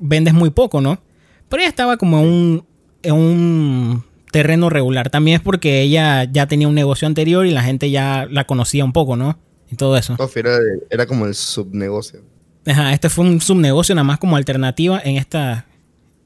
vendes 0.00 0.34
muy 0.34 0.50
poco, 0.50 0.80
¿no? 0.80 1.00
Pero 1.48 1.62
ella 1.62 1.68
estaba 1.70 1.96
como 1.96 2.20
en 2.20 2.26
un, 2.26 2.66
en 3.02 3.14
un 3.14 4.04
terreno 4.32 4.68
regular. 4.70 5.10
También 5.10 5.36
es 5.36 5.42
porque 5.42 5.80
ella 5.82 6.24
ya 6.24 6.46
tenía 6.46 6.66
un 6.68 6.74
negocio 6.74 7.06
anterior 7.06 7.46
y 7.46 7.50
la 7.52 7.62
gente 7.62 7.90
ya 7.90 8.26
la 8.30 8.44
conocía 8.44 8.84
un 8.84 8.92
poco, 8.92 9.16
¿no? 9.16 9.38
Y 9.70 9.76
todo 9.76 9.96
eso. 9.96 10.16
Era, 10.36 10.58
era 10.90 11.06
como 11.06 11.26
el 11.26 11.34
subnegocio. 11.34 12.20
Ajá, 12.66 12.92
este 12.92 13.10
fue 13.10 13.26
un 13.26 13.40
subnegocio 13.40 13.94
nada 13.94 14.04
más 14.04 14.18
como 14.18 14.36
alternativa 14.36 15.00
en 15.04 15.16
esta, 15.16 15.66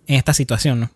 en 0.07 0.17
esta 0.17 0.35
situación, 0.35 0.81
¿no? 0.81 0.91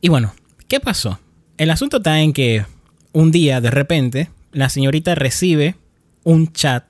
Y 0.00 0.08
bueno, 0.08 0.34
¿qué 0.68 0.80
pasó? 0.80 1.18
El 1.56 1.70
asunto 1.70 1.96
está 1.98 2.20
en 2.20 2.32
que 2.32 2.64
un 3.12 3.30
día, 3.30 3.60
de 3.60 3.70
repente, 3.70 4.30
la 4.52 4.68
señorita 4.68 5.14
recibe 5.14 5.76
un 6.22 6.52
chat 6.52 6.84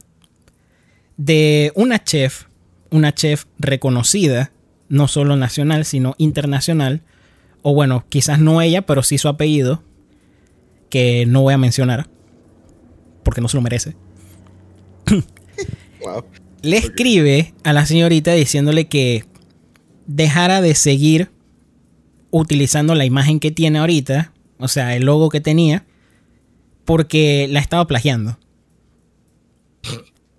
de 1.16 1.72
una 1.74 2.03
chef, 2.03 2.44
una 2.90 3.14
chef 3.14 3.44
reconocida, 3.59 4.53
no 4.88 5.09
solo 5.09 5.37
nacional, 5.37 5.85
sino 5.85 6.14
internacional, 6.18 7.03
o 7.62 7.74
bueno, 7.74 8.05
quizás 8.09 8.38
no 8.40 8.61
ella, 8.61 8.83
pero 8.83 9.03
sí 9.03 9.16
su 9.16 9.29
apellido, 9.29 9.83
que 10.90 11.24
no 11.27 11.42
voy 11.42 11.55
a 11.55 11.59
mencionar, 11.59 12.09
porque 13.22 13.40
no 13.40 13.48
se 13.48 13.57
lo 13.57 13.62
merece 13.62 13.96
Wow. 16.00 16.24
Le 16.64 16.77
escribe 16.79 17.55
a 17.62 17.72
la 17.72 17.87
señorita 17.87 18.33
diciéndole 18.33 18.87
que 18.87 19.24
dejara 20.07 20.61
de 20.61 20.74
seguir 20.74 21.31
utilizando 22.31 22.94
la 22.94 23.05
imagen 23.05 23.38
que 23.40 23.50
tiene 23.50 23.79
ahorita, 23.79 24.33
o 24.59 24.68
sea, 24.68 24.96
el 24.96 25.05
logo 25.05 25.29
que 25.29 25.40
tenía, 25.40 25.85
porque 26.85 27.46
la 27.50 27.61
estaba 27.61 27.87
plagiando. 27.87 28.38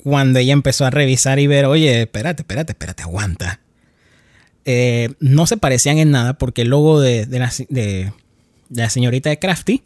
Cuando 0.04 0.40
ella 0.40 0.54
empezó 0.54 0.86
a 0.86 0.90
revisar 0.92 1.40
y 1.40 1.48
ver, 1.48 1.66
oye, 1.66 2.02
espérate, 2.04 2.44
espérate, 2.44 2.74
espérate, 2.74 3.04
aguanta. 3.04 3.60
Eh, 4.66 5.10
no 5.20 5.48
se 5.48 5.58
parecían 5.58 5.98
en 5.98 6.12
nada 6.12 6.38
porque 6.38 6.64
el 6.64 6.70
logo 6.70 7.00
de, 7.00 7.26
de 7.26 7.40
la, 7.40 7.52
de- 7.70 8.12
de 8.70 8.82
la 8.82 8.90
señorita 8.90 9.30
de 9.30 9.38
Crafty 9.40 9.84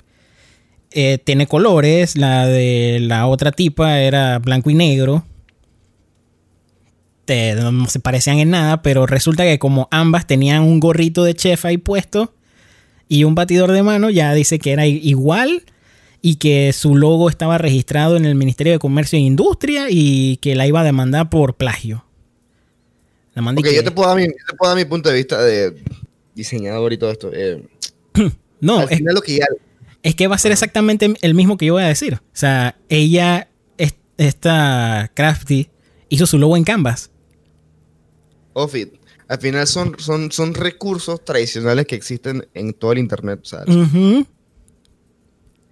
eh, 0.91 1.17
tiene 1.23 1.47
colores, 1.47 2.17
la 2.17 2.47
de 2.47 2.99
la 3.01 3.27
otra 3.27 3.51
tipa 3.51 3.99
era 3.99 4.39
blanco 4.39 4.69
y 4.69 4.75
negro, 4.75 5.25
te- 7.29 7.53
no 7.53 7.85
se 7.85 7.99
parecían 7.99 8.39
en 8.39 8.49
nada, 8.49 8.81
pero 8.81 9.05
resulta 9.05 9.43
que 9.43 9.59
como 9.59 9.87
ambas 9.91 10.25
tenían 10.25 10.63
un 10.63 10.79
gorrito 10.79 11.23
de 11.23 11.35
chef 11.35 11.63
ahí 11.65 11.77
puesto 11.77 12.33
y 13.07 13.23
un 13.23 13.35
batidor 13.35 13.71
de 13.71 13.83
mano, 13.83 14.09
ya 14.09 14.33
dice 14.33 14.57
que 14.57 14.71
era 14.71 14.87
igual 14.87 15.61
y 16.23 16.37
que 16.37 16.73
su 16.73 16.95
logo 16.95 17.29
estaba 17.29 17.59
registrado 17.59 18.17
en 18.17 18.25
el 18.25 18.33
Ministerio 18.33 18.73
de 18.73 18.79
Comercio 18.79 19.17
e 19.17 19.21
Industria 19.21 19.85
y 19.91 20.37
que 20.37 20.55
la 20.55 20.65
iba 20.65 20.81
a 20.81 20.83
demandar 20.83 21.29
por 21.29 21.55
plagio. 21.55 22.03
La 23.35 23.53
que- 23.61 23.75
yo 23.75 23.83
te, 23.83 23.91
puedo 23.91 24.09
dar 24.09 24.17
mi, 24.17 24.23
yo 24.25 24.33
te 24.49 24.55
puedo 24.57 24.71
dar 24.71 24.77
mi 24.83 24.89
punto 24.89 25.09
de 25.09 25.15
vista 25.15 25.39
de 25.43 25.75
diseñador 26.33 26.93
y 26.93 26.97
todo 26.97 27.11
esto. 27.11 27.29
Eh, 27.31 27.63
No, 28.59 28.81
es, 28.81 28.97
final 28.97 29.13
lo 29.13 29.21
que 29.21 29.37
ya... 29.37 29.45
es 30.01 30.15
que 30.15 30.27
va 30.27 30.33
a 30.35 30.39
ser 30.39 30.51
exactamente 30.51 31.13
el 31.21 31.35
mismo 31.35 31.57
que 31.57 31.67
yo 31.67 31.73
voy 31.75 31.83
a 31.83 31.87
decir. 31.87 32.15
O 32.15 32.19
sea, 32.33 32.75
ella, 32.89 33.47
es- 33.77 33.93
esta 34.17 35.11
Crafty, 35.13 35.69
hizo 36.09 36.25
su 36.25 36.39
logo 36.39 36.57
en 36.57 36.63
Canvas. 36.63 37.11
Al 39.27 39.39
final 39.39 39.67
son, 39.67 39.95
son, 39.99 40.31
son 40.31 40.53
recursos 40.53 41.23
tradicionales 41.23 41.85
que 41.85 41.95
existen 41.95 42.47
en 42.53 42.73
todo 42.73 42.91
el 42.93 42.97
internet. 42.99 43.41
Ujú. 43.67 44.25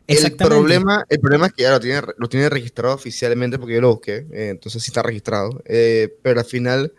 el, 0.08 0.36
problema, 0.36 1.04
el 1.10 1.20
problema 1.20 1.48
es 1.48 1.54
que 1.54 1.64
ya 1.64 1.72
lo 1.72 1.80
tiene, 1.80 2.02
lo 2.18 2.30
tiene 2.30 2.50
registrado 2.50 2.94
oficialmente 2.96 3.58
porque 3.60 3.74
yo 3.76 3.82
lo 3.82 3.90
busqué, 3.90 4.26
eh, 4.32 4.50
entonces 4.52 4.84
sí 4.84 4.90
está 4.92 5.02
registrado. 5.04 5.62
eh, 5.66 6.14
pero 6.22 6.40
al 6.40 6.46
final, 6.46 6.94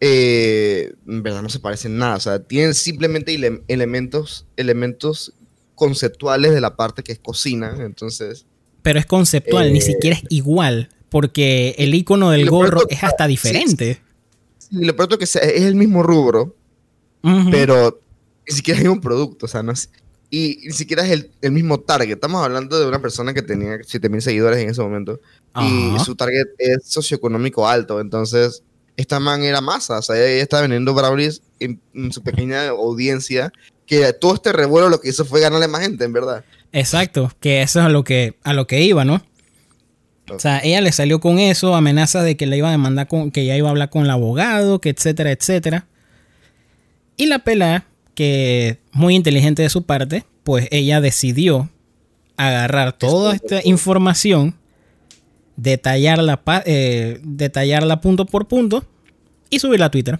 eh, 0.00 0.92
en 1.06 1.22
verdad 1.22 1.42
no 1.42 1.48
se 1.48 1.60
parecen 1.60 1.96
nada. 1.96 2.16
O 2.16 2.20
sea, 2.20 2.40
tienen 2.42 2.74
simplemente 2.74 3.34
ele- 3.34 3.62
elementos, 3.68 4.46
elementos 4.56 5.32
conceptuales 5.74 6.52
de 6.52 6.60
la 6.60 6.74
parte 6.74 7.02
que 7.02 7.12
es 7.12 7.18
cocina. 7.20 7.76
Entonces, 7.80 8.46
Pero 8.82 8.98
es 8.98 9.06
conceptual, 9.06 9.72
ni 9.72 9.80
siquiera 9.80 10.16
es 10.16 10.24
igual. 10.28 10.88
Porque 11.08 11.74
el 11.78 11.94
icono 11.94 12.30
del 12.30 12.48
gorro 12.50 12.88
es 12.88 13.04
hasta 13.04 13.26
diferente. 13.28 14.00
Y 14.72 14.84
lo 14.84 14.96
es 14.98 15.18
que 15.18 15.26
sea- 15.26 15.42
es 15.42 15.62
el 15.62 15.74
mismo 15.74 16.02
rubro, 16.02 16.56
Ujú. 17.22 17.50
pero 17.50 18.00
ni 18.48 18.56
siquiera 18.56 18.80
hay 18.80 18.86
un 18.88 19.00
producto, 19.00 19.46
o 19.46 19.48
sea, 19.48 19.62
no 19.62 19.72
es- 19.72 19.90
y 20.30 20.60
ni 20.64 20.72
siquiera 20.72 21.04
es 21.04 21.10
el, 21.12 21.30
el 21.42 21.52
mismo 21.52 21.78
target. 21.80 22.14
Estamos 22.14 22.42
hablando 22.42 22.80
de 22.80 22.86
una 22.88 23.00
persona 23.02 23.34
que 23.34 23.42
tenía 23.42 23.78
7000 23.84 24.22
seguidores 24.22 24.58
en 24.60 24.70
ese 24.70 24.80
momento 24.80 25.20
y 25.60 25.90
Ajá. 25.94 26.04
su 26.04 26.14
target 26.16 26.46
es 26.58 26.84
socioeconómico 26.86 27.68
alto, 27.68 28.00
entonces 28.00 28.62
esta 28.96 29.20
man 29.20 29.42
era 29.42 29.60
masa, 29.60 29.98
o 29.98 30.02
sea, 30.02 30.16
ella 30.16 30.42
estaba 30.42 30.62
vendiendo 30.62 30.94
brownies 30.94 31.42
en, 31.60 31.80
en 31.94 32.12
su 32.12 32.22
pequeña 32.22 32.68
audiencia, 32.68 33.52
que 33.86 34.12
todo 34.14 34.34
este 34.34 34.52
revuelo 34.52 34.88
lo 34.88 35.00
que 35.00 35.10
hizo 35.10 35.24
fue 35.24 35.40
ganarle 35.40 35.68
más 35.68 35.82
gente, 35.82 36.04
en 36.04 36.12
verdad. 36.12 36.44
Exacto, 36.72 37.30
que 37.40 37.60
eso 37.62 37.80
es 37.80 37.86
a 37.86 37.88
lo 37.90 38.02
que, 38.04 38.38
a 38.42 38.54
lo 38.54 38.66
que 38.66 38.80
iba, 38.82 39.04
¿no? 39.04 39.22
O 40.34 40.38
sea, 40.38 40.60
ella 40.62 40.80
le 40.80 40.92
salió 40.92 41.20
con 41.20 41.38
eso, 41.38 41.74
amenaza 41.74 42.22
de 42.22 42.36
que 42.36 42.46
le 42.46 42.56
iba 42.56 42.68
a 42.68 42.72
demandar 42.72 43.08
con, 43.08 43.30
que 43.30 43.44
ya 43.44 43.56
iba 43.56 43.68
a 43.68 43.70
hablar 43.70 43.90
con 43.90 44.04
el 44.04 44.10
abogado, 44.10 44.80
que 44.80 44.90
etcétera, 44.90 45.30
etcétera. 45.30 45.86
Y 47.16 47.26
la 47.26 47.40
pela, 47.40 47.86
que 48.14 48.78
muy 48.92 49.14
inteligente 49.14 49.62
de 49.62 49.68
su 49.68 49.84
parte, 49.84 50.24
pues 50.44 50.68
ella 50.70 51.00
decidió 51.00 51.70
agarrar 52.36 52.92
toda 52.92 53.34
esta 53.34 53.60
información, 53.64 54.56
detallarla, 55.56 56.42
eh, 56.66 57.20
detallarla 57.22 58.00
punto 58.00 58.26
por 58.26 58.48
punto 58.48 58.84
y 59.50 59.58
subirla 59.58 59.86
a 59.86 59.90
Twitter. 59.90 60.18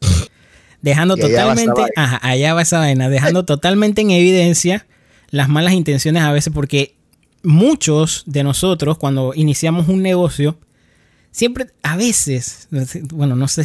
Dejando 0.82 1.14
allá 1.14 1.28
totalmente, 1.28 1.82
ajá, 1.96 2.18
allá 2.22 2.54
va 2.54 2.62
esa 2.62 2.78
vaina, 2.78 3.08
dejando 3.08 3.44
totalmente 3.44 4.02
en 4.02 4.10
evidencia 4.10 4.86
las 5.30 5.48
malas 5.48 5.72
intenciones 5.72 6.22
a 6.22 6.32
veces 6.32 6.52
porque 6.52 6.96
muchos 7.42 8.22
de 8.26 8.42
nosotros 8.44 8.98
cuando 8.98 9.32
iniciamos 9.34 9.88
un 9.88 10.02
negocio, 10.02 10.58
siempre, 11.30 11.66
a 11.82 11.96
veces, 11.96 12.68
bueno, 13.10 13.36
no 13.36 13.48
sé, 13.48 13.64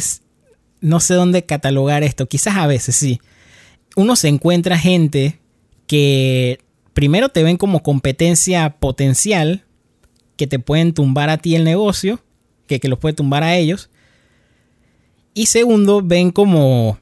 no 0.80 1.00
sé 1.00 1.14
dónde 1.14 1.44
catalogar 1.44 2.02
esto, 2.02 2.26
quizás 2.26 2.56
a 2.56 2.66
veces 2.66 2.96
sí, 2.96 3.20
uno 3.96 4.16
se 4.16 4.28
encuentra 4.28 4.78
gente 4.78 5.40
que 5.86 6.60
primero 6.92 7.28
te 7.28 7.42
ven 7.42 7.56
como 7.56 7.82
competencia 7.82 8.76
potencial, 8.78 9.64
que 10.36 10.46
te 10.46 10.58
pueden 10.58 10.94
tumbar 10.94 11.30
a 11.30 11.38
ti 11.38 11.56
el 11.56 11.64
negocio, 11.64 12.20
que, 12.66 12.78
que 12.78 12.88
los 12.88 12.98
puede 12.98 13.14
tumbar 13.14 13.42
a 13.42 13.56
ellos. 13.56 13.90
Y 15.34 15.46
segundo, 15.46 16.02
ven 16.02 16.30
como, 16.30 16.98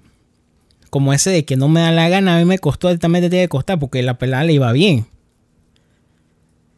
como 0.90 1.12
ese 1.12 1.30
de 1.30 1.44
que 1.44 1.56
no 1.56 1.68
me 1.68 1.80
da 1.80 1.92
la 1.92 2.08
gana, 2.08 2.36
a 2.36 2.38
mí 2.38 2.44
me 2.44 2.58
costó, 2.58 2.88
a 2.88 2.92
él 2.92 2.98
también 2.98 3.24
te 3.24 3.30
tiene 3.30 3.44
que 3.44 3.50
costar, 3.50 3.78
porque 3.78 4.02
la 4.02 4.18
pelada 4.18 4.44
le 4.44 4.54
iba 4.54 4.72
bien. 4.72 5.06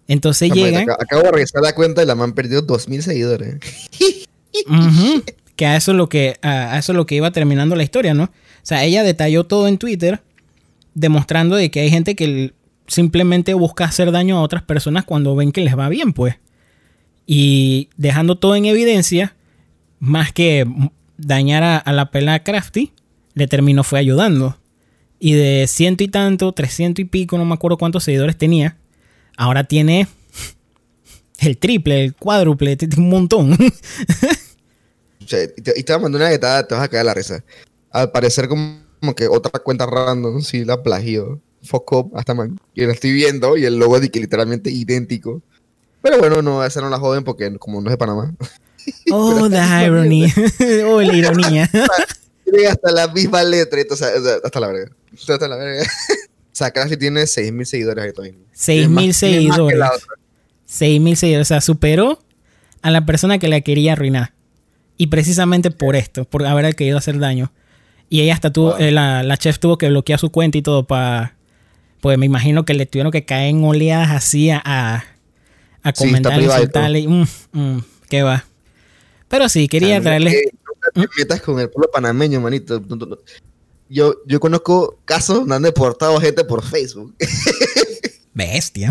Entonces 0.08 0.48
Chamo, 0.48 0.64
llegan, 0.64 0.86
ac- 0.86 0.96
Acabo 1.00 1.22
de 1.22 1.30
revisar 1.32 1.62
la 1.62 1.74
cuenta 1.74 2.02
y 2.02 2.06
la 2.06 2.14
man 2.16 2.32
perdió 2.32 2.66
2.000 2.66 3.00
seguidores. 3.02 3.56
Que 5.56 5.66
a 5.66 5.76
eso 5.76 5.90
es 5.90 5.96
lo 5.96 6.08
que 6.08 6.36
a, 6.42 6.74
a 6.74 6.78
eso 6.78 6.92
es 6.92 6.96
lo 6.96 7.04
que 7.06 7.16
iba 7.16 7.30
terminando 7.32 7.74
la 7.76 7.82
historia, 7.82 8.14
¿no? 8.14 8.24
O 8.24 8.30
sea, 8.62 8.84
ella 8.84 9.02
detalló 9.02 9.44
todo 9.44 9.66
en 9.68 9.78
Twitter 9.78 10.20
demostrando 10.94 11.56
de 11.56 11.70
que 11.70 11.80
hay 11.80 11.90
gente 11.90 12.14
que 12.14 12.52
simplemente 12.86 13.54
busca 13.54 13.84
hacer 13.84 14.12
daño 14.12 14.38
a 14.38 14.42
otras 14.42 14.62
personas 14.62 15.04
cuando 15.04 15.34
ven 15.34 15.52
que 15.52 15.60
les 15.60 15.76
va 15.76 15.88
bien, 15.88 16.12
pues. 16.12 16.36
Y 17.26 17.88
dejando 17.96 18.36
todo 18.38 18.54
en 18.56 18.66
evidencia, 18.66 19.34
más 19.98 20.32
que 20.32 20.64
dañar 21.16 21.62
a, 21.62 21.76
a 21.76 21.92
la 21.92 22.10
pelada 22.10 22.42
Crafty, 22.44 22.92
le 23.34 23.46
terminó 23.48 23.82
fue 23.84 23.98
ayudando. 23.98 24.58
Y 25.18 25.32
de 25.32 25.66
ciento 25.66 26.04
y 26.04 26.08
tanto, 26.08 26.52
trescientos 26.52 27.02
y 27.02 27.04
pico, 27.04 27.36
no 27.36 27.44
me 27.44 27.54
acuerdo 27.54 27.78
cuántos 27.78 28.04
seguidores 28.04 28.36
tenía, 28.38 28.76
ahora 29.38 29.64
tiene 29.64 30.06
el 31.38 31.56
triple, 31.56 32.04
el 32.04 32.14
cuádruple, 32.14 32.76
un 32.98 33.08
montón. 33.08 33.56
Y, 35.20 35.26
te, 35.62 35.74
y 35.76 35.82
te 35.82 35.92
voy 35.92 36.00
a 36.00 36.02
mandar 36.02 36.22
una 36.22 36.30
que 36.30 36.38
te, 36.38 36.46
va- 36.46 36.66
te 36.66 36.74
vas 36.74 36.84
a 36.84 36.88
caer 36.88 37.04
la 37.04 37.12
risa. 37.12 37.44
Al 37.90 38.10
parecer 38.10 38.48
como, 38.48 38.80
como 38.98 39.14
que 39.14 39.28
otra 39.28 39.50
cuenta 39.62 39.84
random, 39.84 40.40
sí, 40.40 40.64
la 40.64 40.82
plagio. 40.82 41.40
Fuck 41.62 41.92
up, 41.92 42.12
hasta 42.16 42.32
man. 42.34 42.58
Y 42.74 42.86
la 42.86 42.92
estoy 42.94 43.12
viendo 43.12 43.56
y 43.58 43.64
el 43.66 43.78
logo 43.78 44.00
de 44.00 44.10
que 44.10 44.20
literalmente 44.20 44.70
idéntico. 44.70 45.42
Pero 46.00 46.18
bueno, 46.18 46.40
no, 46.40 46.64
esa 46.64 46.80
no 46.80 46.88
la 46.88 46.98
joden 46.98 47.24
porque 47.24 47.54
como 47.58 47.80
no 47.80 47.88
es 47.88 47.92
de 47.92 47.98
Panamá. 47.98 48.34
Oh, 49.10 49.50
the 49.50 49.58
irony. 49.84 50.32
oh, 50.86 51.02
la 51.02 51.12
ironía. 51.14 51.70
Tiene 52.44 52.68
hasta 52.68 52.90
la 52.90 53.08
misma 53.08 53.42
letra, 53.42 53.78
entonces, 53.82 54.08
o 54.18 54.24
sea, 54.24 54.36
hasta 54.42 54.60
la 54.60 54.68
verga. 54.68 54.90
Hasta 55.12 55.46
la 55.46 55.56
verga. 55.56 55.84
O 56.58 56.64
sea, 56.64 56.72
Crafty 56.72 56.96
tiene 56.96 57.22
6.000 57.22 57.64
seguidores 57.64 58.04
ahí 58.04 58.12
todavía. 58.12 58.34
6.000 58.54 58.64
Tiene 58.64 58.88
más- 58.88 59.20
tiene 59.20 59.48
más 59.48 59.56
que 59.58 59.76
la 59.76 59.86
seguidores. 59.86 60.02
otra. 60.02 60.14
6.000 60.68 61.14
seguidores. 61.14 61.46
O 61.46 61.48
sea, 61.48 61.60
superó 61.60 62.22
a 62.82 62.90
la 62.90 63.06
persona 63.06 63.38
que 63.38 63.46
la 63.48 63.60
quería 63.60 63.92
arruinar. 63.92 64.32
Y 64.96 65.06
precisamente 65.06 65.70
por 65.70 65.94
esto, 65.94 66.24
por 66.24 66.44
haber 66.44 66.74
querido 66.74 66.98
hacer 66.98 67.18
daño. 67.20 67.52
Y 68.10 68.22
ella 68.22 68.34
hasta 68.34 68.52
tuvo, 68.52 68.70
Wow. 68.70 68.78
eh, 68.80 68.90
la, 68.90 69.22
la 69.22 69.36
chef 69.36 69.60
tuvo 69.60 69.78
que 69.78 69.88
bloquear 69.88 70.18
su 70.18 70.30
cuenta 70.30 70.58
y 70.58 70.62
todo 70.62 70.84
para... 70.86 71.36
Pues 72.00 72.18
me 72.18 72.26
imagino 72.26 72.64
que 72.64 72.74
le 72.74 72.86
tuvieron 72.86 73.12
que 73.12 73.24
caer 73.24 73.50
en 73.50 73.62
oleadas 73.64 74.10
así 74.10 74.50
a, 74.50 74.60
a 74.64 75.04
está 75.84 75.92
comentar, 75.92 76.34
privado 76.34 76.58
y 76.58 76.62
insultarle. 76.62 77.06
Mm, 77.08 77.24
mm, 77.52 77.84
¿Qué 78.08 78.22
va? 78.22 78.44
Pero 79.28 79.48
sí, 79.48 79.68
quería 79.68 80.00
traerles... 80.00 80.32
que 80.34 80.50
nunca 80.66 80.88
te 80.94 81.20
metas 81.20 81.40
con 81.42 81.58
el 81.60 81.68
pueblo 81.70 81.90
panameño, 81.92 82.40
manito. 82.40 82.80
No, 82.88 82.96
no, 82.96 83.06
no. 83.06 83.16
Yo, 83.88 84.16
yo 84.26 84.40
conozco 84.40 84.98
casos 85.04 85.38
donde 85.38 85.56
han 85.56 85.62
deportado 85.62 86.20
gente 86.20 86.44
por 86.44 86.64
Facebook. 86.64 87.14
Bestia. 88.34 88.90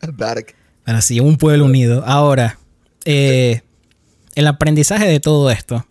Dark. 0.16 0.54
Pero 0.84 1.00
sí, 1.00 1.20
un 1.20 1.36
pueblo 1.38 1.64
unido. 1.64 2.04
Ahora, 2.06 2.58
eh, 3.04 3.62
el 4.34 4.46
aprendizaje 4.46 5.06
de 5.06 5.20
todo 5.20 5.50
esto. 5.50 5.86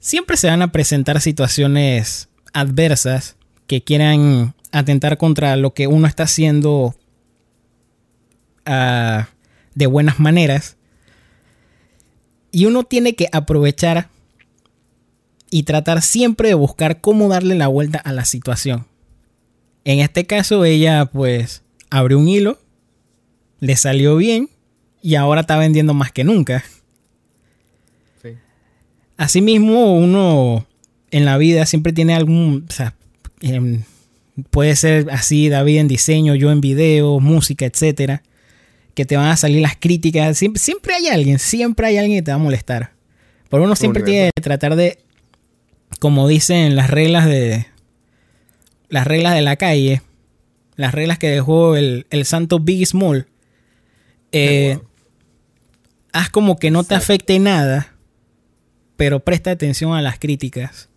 Siempre 0.00 0.36
se 0.36 0.48
van 0.48 0.62
a 0.62 0.72
presentar 0.72 1.20
situaciones 1.20 2.28
adversas 2.52 3.36
que 3.66 3.82
quieran 3.82 4.54
atentar 4.72 5.18
contra 5.18 5.56
lo 5.56 5.74
que 5.74 5.86
uno 5.86 6.06
está 6.06 6.24
haciendo 6.24 6.94
ah, 8.64 9.28
de 9.74 9.86
buenas 9.86 10.20
maneras. 10.20 10.76
Y 12.50 12.66
uno 12.66 12.84
tiene 12.84 13.14
que 13.14 13.28
aprovechar 13.32 14.08
y 15.50 15.62
tratar 15.62 16.02
siempre 16.02 16.48
de 16.48 16.54
buscar 16.54 17.00
cómo 17.00 17.28
darle 17.28 17.54
la 17.54 17.68
vuelta 17.68 17.98
a 17.98 18.12
la 18.12 18.24
situación. 18.24 18.86
En 19.84 20.00
este 20.00 20.26
caso, 20.26 20.64
ella 20.64 21.06
pues 21.06 21.62
abrió 21.90 22.18
un 22.18 22.28
hilo 22.28 22.58
le 23.60 23.76
salió 23.76 24.16
bien 24.16 24.50
y 25.02 25.14
ahora 25.14 25.42
está 25.42 25.56
vendiendo 25.56 25.94
más 25.94 26.12
que 26.12 26.24
nunca. 26.24 26.64
Sí. 28.22 28.30
Asimismo, 29.16 29.96
uno 29.96 30.66
en 31.10 31.24
la 31.24 31.38
vida 31.38 31.66
siempre 31.66 31.92
tiene 31.92 32.14
algún, 32.14 32.66
o 32.68 32.72
sea, 32.72 32.94
em, 33.40 33.82
puede 34.50 34.76
ser 34.76 35.08
así, 35.10 35.48
David 35.48 35.78
en 35.78 35.88
diseño, 35.88 36.34
yo 36.34 36.50
en 36.50 36.60
video, 36.60 37.20
música, 37.20 37.66
etcétera, 37.66 38.22
que 38.94 39.04
te 39.04 39.16
van 39.16 39.28
a 39.28 39.36
salir 39.36 39.62
las 39.62 39.76
críticas. 39.76 40.36
Siempre, 40.36 40.60
siempre 40.60 40.94
hay 40.94 41.08
alguien, 41.08 41.38
siempre 41.38 41.86
hay 41.86 41.98
alguien 41.98 42.18
que 42.18 42.22
te 42.22 42.30
va 42.30 42.36
a 42.36 42.38
molestar. 42.38 42.92
Pero 43.48 43.62
uno 43.62 43.76
siempre 43.76 44.02
tiene 44.02 44.30
que 44.34 44.42
tratar 44.42 44.74
de, 44.74 44.98
como 46.00 46.28
dicen 46.28 46.76
las 46.76 46.90
reglas 46.90 47.26
de, 47.26 47.66
las 48.88 49.06
reglas 49.06 49.34
de 49.34 49.42
la 49.42 49.56
calle, 49.56 50.02
las 50.76 50.94
reglas 50.94 51.18
que 51.18 51.30
dejó 51.30 51.76
el, 51.76 52.06
el 52.10 52.24
santo 52.24 52.60
Big 52.60 52.86
Small. 52.86 53.26
eh, 54.32 54.78
haz 56.12 56.30
como 56.30 56.56
que 56.56 56.70
no 56.70 56.84
te 56.84 56.94
afecte 56.94 57.38
nada, 57.38 57.94
pero 58.96 59.20
presta 59.20 59.50
atención 59.50 59.94
a 59.94 60.02
las 60.02 60.18
críticas. 60.18 60.88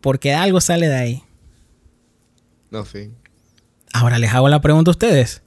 Porque 0.00 0.32
algo 0.32 0.60
sale 0.60 0.88
de 0.88 0.96
ahí. 0.96 1.22
No. 2.70 2.84
Ahora 3.92 4.18
les 4.18 4.32
hago 4.32 4.48
la 4.48 4.60
pregunta 4.60 4.90
a 4.90 4.92
ustedes. 4.92 5.42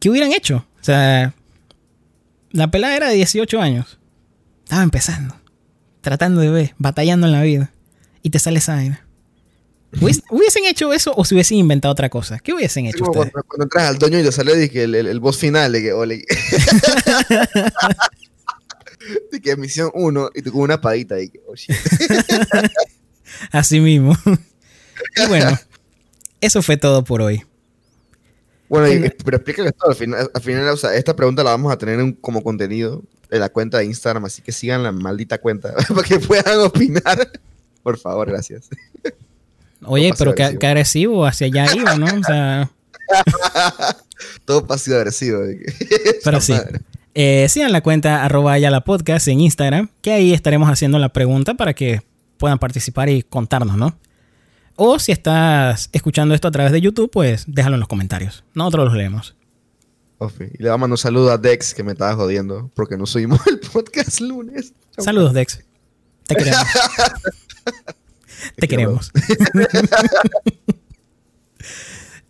¿Qué 0.00 0.10
hubieran 0.10 0.32
hecho? 0.32 0.66
O 0.80 0.84
sea, 0.84 1.34
la 2.50 2.70
pelada 2.70 2.96
era 2.96 3.08
de 3.08 3.14
18 3.14 3.60
años. 3.60 3.98
Estaba 4.64 4.82
empezando. 4.82 5.36
Tratando 6.02 6.40
de 6.42 6.50
ver, 6.50 6.74
batallando 6.78 7.26
en 7.26 7.32
la 7.32 7.42
vida. 7.42 7.72
Y 8.22 8.28
te 8.30 8.38
sale 8.38 8.58
esa 8.58 8.74
vaina. 8.74 9.04
¿Hubies- 10.00 10.22
¿Hubiesen 10.30 10.64
hecho 10.66 10.92
eso 10.92 11.12
o 11.16 11.24
se 11.24 11.34
hubiesen 11.34 11.56
inventado 11.58 11.92
otra 11.92 12.08
cosa? 12.10 12.38
¿Qué 12.38 12.52
hubiesen 12.52 12.84
Es 12.86 12.94
hecho 12.94 13.04
ustedes? 13.04 13.30
cuando, 13.32 13.48
cuando 13.48 13.64
entras 13.64 13.84
al 13.88 13.98
doño 13.98 14.20
y 14.20 14.22
te 14.22 14.32
sale 14.32 14.68
que 14.70 14.82
el, 14.84 14.94
el, 14.94 15.06
el 15.06 15.20
boss 15.20 15.38
final 15.38 15.72
de 15.72 15.82
que, 15.82 15.92
ole, 15.94 16.22
de 19.32 19.40
que 19.40 19.56
misión 19.56 19.90
1 19.94 20.30
y 20.34 20.42
tú 20.42 20.52
con 20.52 20.62
una 20.62 20.80
padita 20.80 21.20
y 21.20 21.28
que, 21.30 21.40
oh, 21.46 21.54
shit. 21.54 21.74
Así 23.50 23.80
mismo. 23.80 24.16
y 25.16 25.26
bueno, 25.28 25.58
eso 26.40 26.62
fue 26.62 26.76
todo 26.76 27.04
por 27.04 27.22
hoy. 27.22 27.42
Bueno, 28.68 28.88
y- 28.92 29.10
pero 29.24 29.36
explícale 29.36 29.68
esto 29.70 29.88
al 29.88 29.94
final, 29.96 30.30
al 30.32 30.42
final, 30.42 30.68
o 30.68 30.76
sea, 30.76 30.94
esta 30.94 31.14
pregunta 31.14 31.44
la 31.44 31.50
vamos 31.50 31.72
a 31.72 31.78
tener 31.78 32.00
en- 32.00 32.12
como 32.14 32.42
contenido 32.42 33.02
en 33.32 33.40
la 33.40 33.48
cuenta 33.48 33.78
de 33.78 33.86
Instagram, 33.86 34.26
así 34.26 34.42
que 34.42 34.52
sigan 34.52 34.82
la 34.82 34.92
maldita 34.92 35.38
cuenta 35.38 35.74
para 35.88 36.02
que 36.02 36.18
puedan 36.20 36.60
opinar. 36.60 37.30
Por 37.82 37.98
favor, 37.98 38.28
gracias. 38.30 38.68
Oye, 39.84 40.12
pero 40.16 40.34
qué, 40.34 40.44
agresivo. 40.44 40.60
qué 40.60 40.66
agresivo, 40.68 41.26
hacia 41.26 41.46
allá 41.48 41.66
iba, 41.74 41.96
¿no? 41.96 42.06
O 42.06 42.22
sea, 42.22 42.70
Todo 44.44 44.66
pasivo 44.66 44.96
agresivo. 44.96 45.40
de 45.40 45.72
Pero 46.24 46.40
sí. 46.40 46.54
eh, 47.14 47.46
sigan 47.48 47.72
la 47.72 47.80
cuenta 47.80 48.24
arroba 48.24 48.58
ya 48.58 48.70
la 48.70 48.82
podcast 48.82 49.28
en 49.28 49.40
Instagram, 49.40 49.88
que 50.00 50.12
ahí 50.12 50.32
estaremos 50.32 50.68
haciendo 50.68 50.98
la 50.98 51.10
pregunta 51.10 51.54
para 51.54 51.74
que 51.74 52.02
puedan 52.38 52.58
participar 52.58 53.08
y 53.08 53.22
contarnos, 53.22 53.76
¿no? 53.76 53.96
O 54.76 54.98
si 54.98 55.12
estás 55.12 55.90
escuchando 55.92 56.34
esto 56.34 56.48
a 56.48 56.50
través 56.50 56.72
de 56.72 56.80
YouTube, 56.80 57.10
pues 57.10 57.44
déjalo 57.46 57.76
en 57.76 57.80
los 57.80 57.88
comentarios. 57.88 58.44
Nosotros 58.54 58.86
los 58.86 58.94
leemos. 58.94 59.34
Ofi. 60.24 60.44
Y 60.58 60.62
le 60.62 60.70
mandar 60.70 60.90
un 60.92 60.98
saludo 60.98 61.30
a 61.32 61.38
Dex 61.38 61.74
que 61.74 61.82
me 61.82 61.92
estaba 61.92 62.14
jodiendo 62.14 62.70
porque 62.74 62.96
no 62.96 63.06
subimos 63.06 63.40
el 63.50 63.60
podcast 63.60 64.20
lunes. 64.20 64.72
Saludos, 64.98 65.34
Dex. 65.34 65.60
Te 66.26 66.34
queremos. 66.36 66.66
Te 68.56 68.68
queremos. 68.68 69.12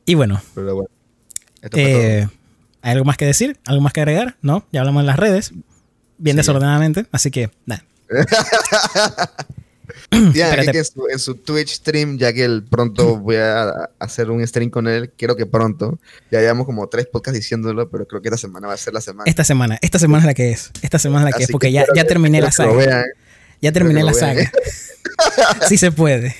y 0.06 0.14
bueno, 0.14 0.40
Pero 0.54 0.74
bueno. 0.74 0.90
Eh, 1.72 2.26
¿hay 2.82 2.92
algo 2.92 3.04
más 3.04 3.16
que 3.16 3.26
decir? 3.26 3.58
¿Algo 3.66 3.82
más 3.82 3.92
que 3.92 4.00
agregar? 4.00 4.36
¿No? 4.42 4.66
Ya 4.72 4.80
hablamos 4.80 5.00
en 5.00 5.06
las 5.06 5.18
redes. 5.18 5.52
Bien 6.18 6.34
Sí. 6.34 6.38
desordenadamente. 6.38 7.06
Así 7.12 7.30
que, 7.30 7.50
nada. 7.66 7.84
aquí 10.30 10.40
espérate. 10.40 10.72
que 10.72 10.78
en 10.78 10.84
su, 10.84 11.06
en 11.10 11.18
su 11.18 11.34
Twitch 11.36 11.70
stream, 11.76 12.18
ya 12.18 12.32
que 12.32 12.44
el 12.44 12.62
pronto 12.64 13.16
voy 13.20 13.36
a 13.36 13.90
hacer 13.98 14.30
un 14.30 14.46
stream 14.46 14.70
con 14.70 14.86
él, 14.88 15.10
quiero 15.16 15.36
que 15.36 15.46
pronto. 15.46 15.98
Ya 16.30 16.40
llevamos 16.40 16.66
como 16.66 16.86
tres 16.88 17.06
podcasts 17.06 17.38
diciéndolo, 17.38 17.88
pero 17.90 18.06
creo 18.06 18.20
que 18.22 18.28
esta 18.28 18.38
semana 18.38 18.68
va 18.68 18.74
a 18.74 18.76
ser 18.76 18.92
la 18.94 19.00
semana. 19.00 19.28
Esta 19.28 19.44
semana, 19.44 19.78
esta 19.82 19.98
semana 19.98 20.20
es 20.22 20.26
la 20.26 20.34
que 20.34 20.50
es. 20.52 20.70
Esta 20.82 20.98
semana 20.98 21.28
es 21.28 21.32
la 21.32 21.38
que 21.38 21.44
es, 21.44 21.50
porque 21.50 21.72
ya, 21.72 21.84
ya 21.94 22.04
terminé 22.06 22.40
la 22.40 22.52
saga. 22.52 22.72
vean. 22.72 23.04
Ya 23.60 23.72
terminé 23.72 24.02
la 24.02 24.14
saga. 24.14 24.50
Sí 25.68 25.76
se 25.78 25.92
puede. 25.92 26.34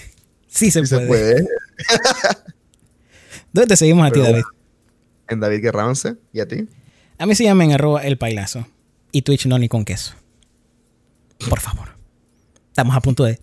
Sí 0.48 0.70
se 0.70 0.84
Sí 0.84 0.94
puede. 0.94 1.06
se 1.06 1.06
puede. 1.06 1.48
¿Dónde 3.52 3.68
te 3.68 3.76
seguimos 3.76 4.06
a 4.06 4.10
ti, 4.10 4.20
David? 4.20 4.42
En 5.28 5.40
David 5.40 5.60
Guerra 5.62 5.86
11. 5.86 6.16
¿Y 6.32 6.40
a 6.40 6.48
ti? 6.48 6.68
A 7.18 7.26
mí 7.26 7.34
se 7.34 7.44
llaman 7.44 7.72
arroba 7.72 8.02
el 8.02 8.18
pailazo. 8.18 8.66
Y 9.12 9.22
Twitch 9.22 9.46
no 9.46 9.58
ni 9.58 9.68
con 9.68 9.84
queso. 9.84 10.14
Por 11.48 11.60
favor. 11.60 11.90
Estamos 12.68 12.96
a 12.96 13.00
punto 13.00 13.24
de, 13.24 13.38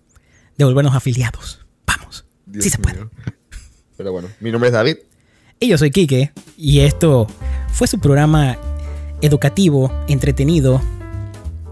de 0.59 0.65
volvernos 0.65 0.93
afiliados. 0.93 1.65
Vamos. 1.87 2.25
Dios 2.45 2.65
sí 2.65 2.69
se 2.69 2.77
puede. 2.77 2.97
mío. 2.97 3.09
Pero 3.97 4.11
bueno, 4.11 4.27
mi 4.41 4.51
nombre 4.51 4.67
es 4.67 4.73
David. 4.73 4.97
Y 5.59 5.69
yo 5.69 5.77
soy 5.77 5.89
Quique. 5.89 6.33
Y 6.57 6.81
esto 6.81 7.27
fue 7.71 7.87
su 7.87 7.99
programa 7.99 8.57
educativo, 9.21 9.91
entretenido 10.09 10.81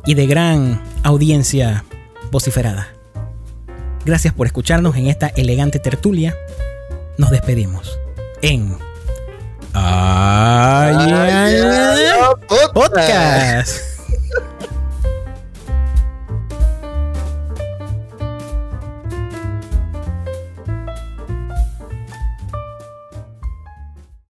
y 0.06 0.14
de 0.14 0.26
gran 0.26 0.82
audiencia 1.04 1.84
vociferada. 2.32 2.88
Gracias 4.06 4.34
por 4.34 4.48
escucharnos 4.48 4.96
en 4.96 5.08
esta 5.08 5.28
elegante 5.28 5.80
tertulia. 5.80 6.34
Nos 7.18 7.30
despedimos 7.30 8.00
en... 8.42 8.78
Ay, 9.74 10.96
ay, 10.96 11.56
ay, 11.56 11.96
Podcast. 12.48 12.74
Podcast. 12.74 13.97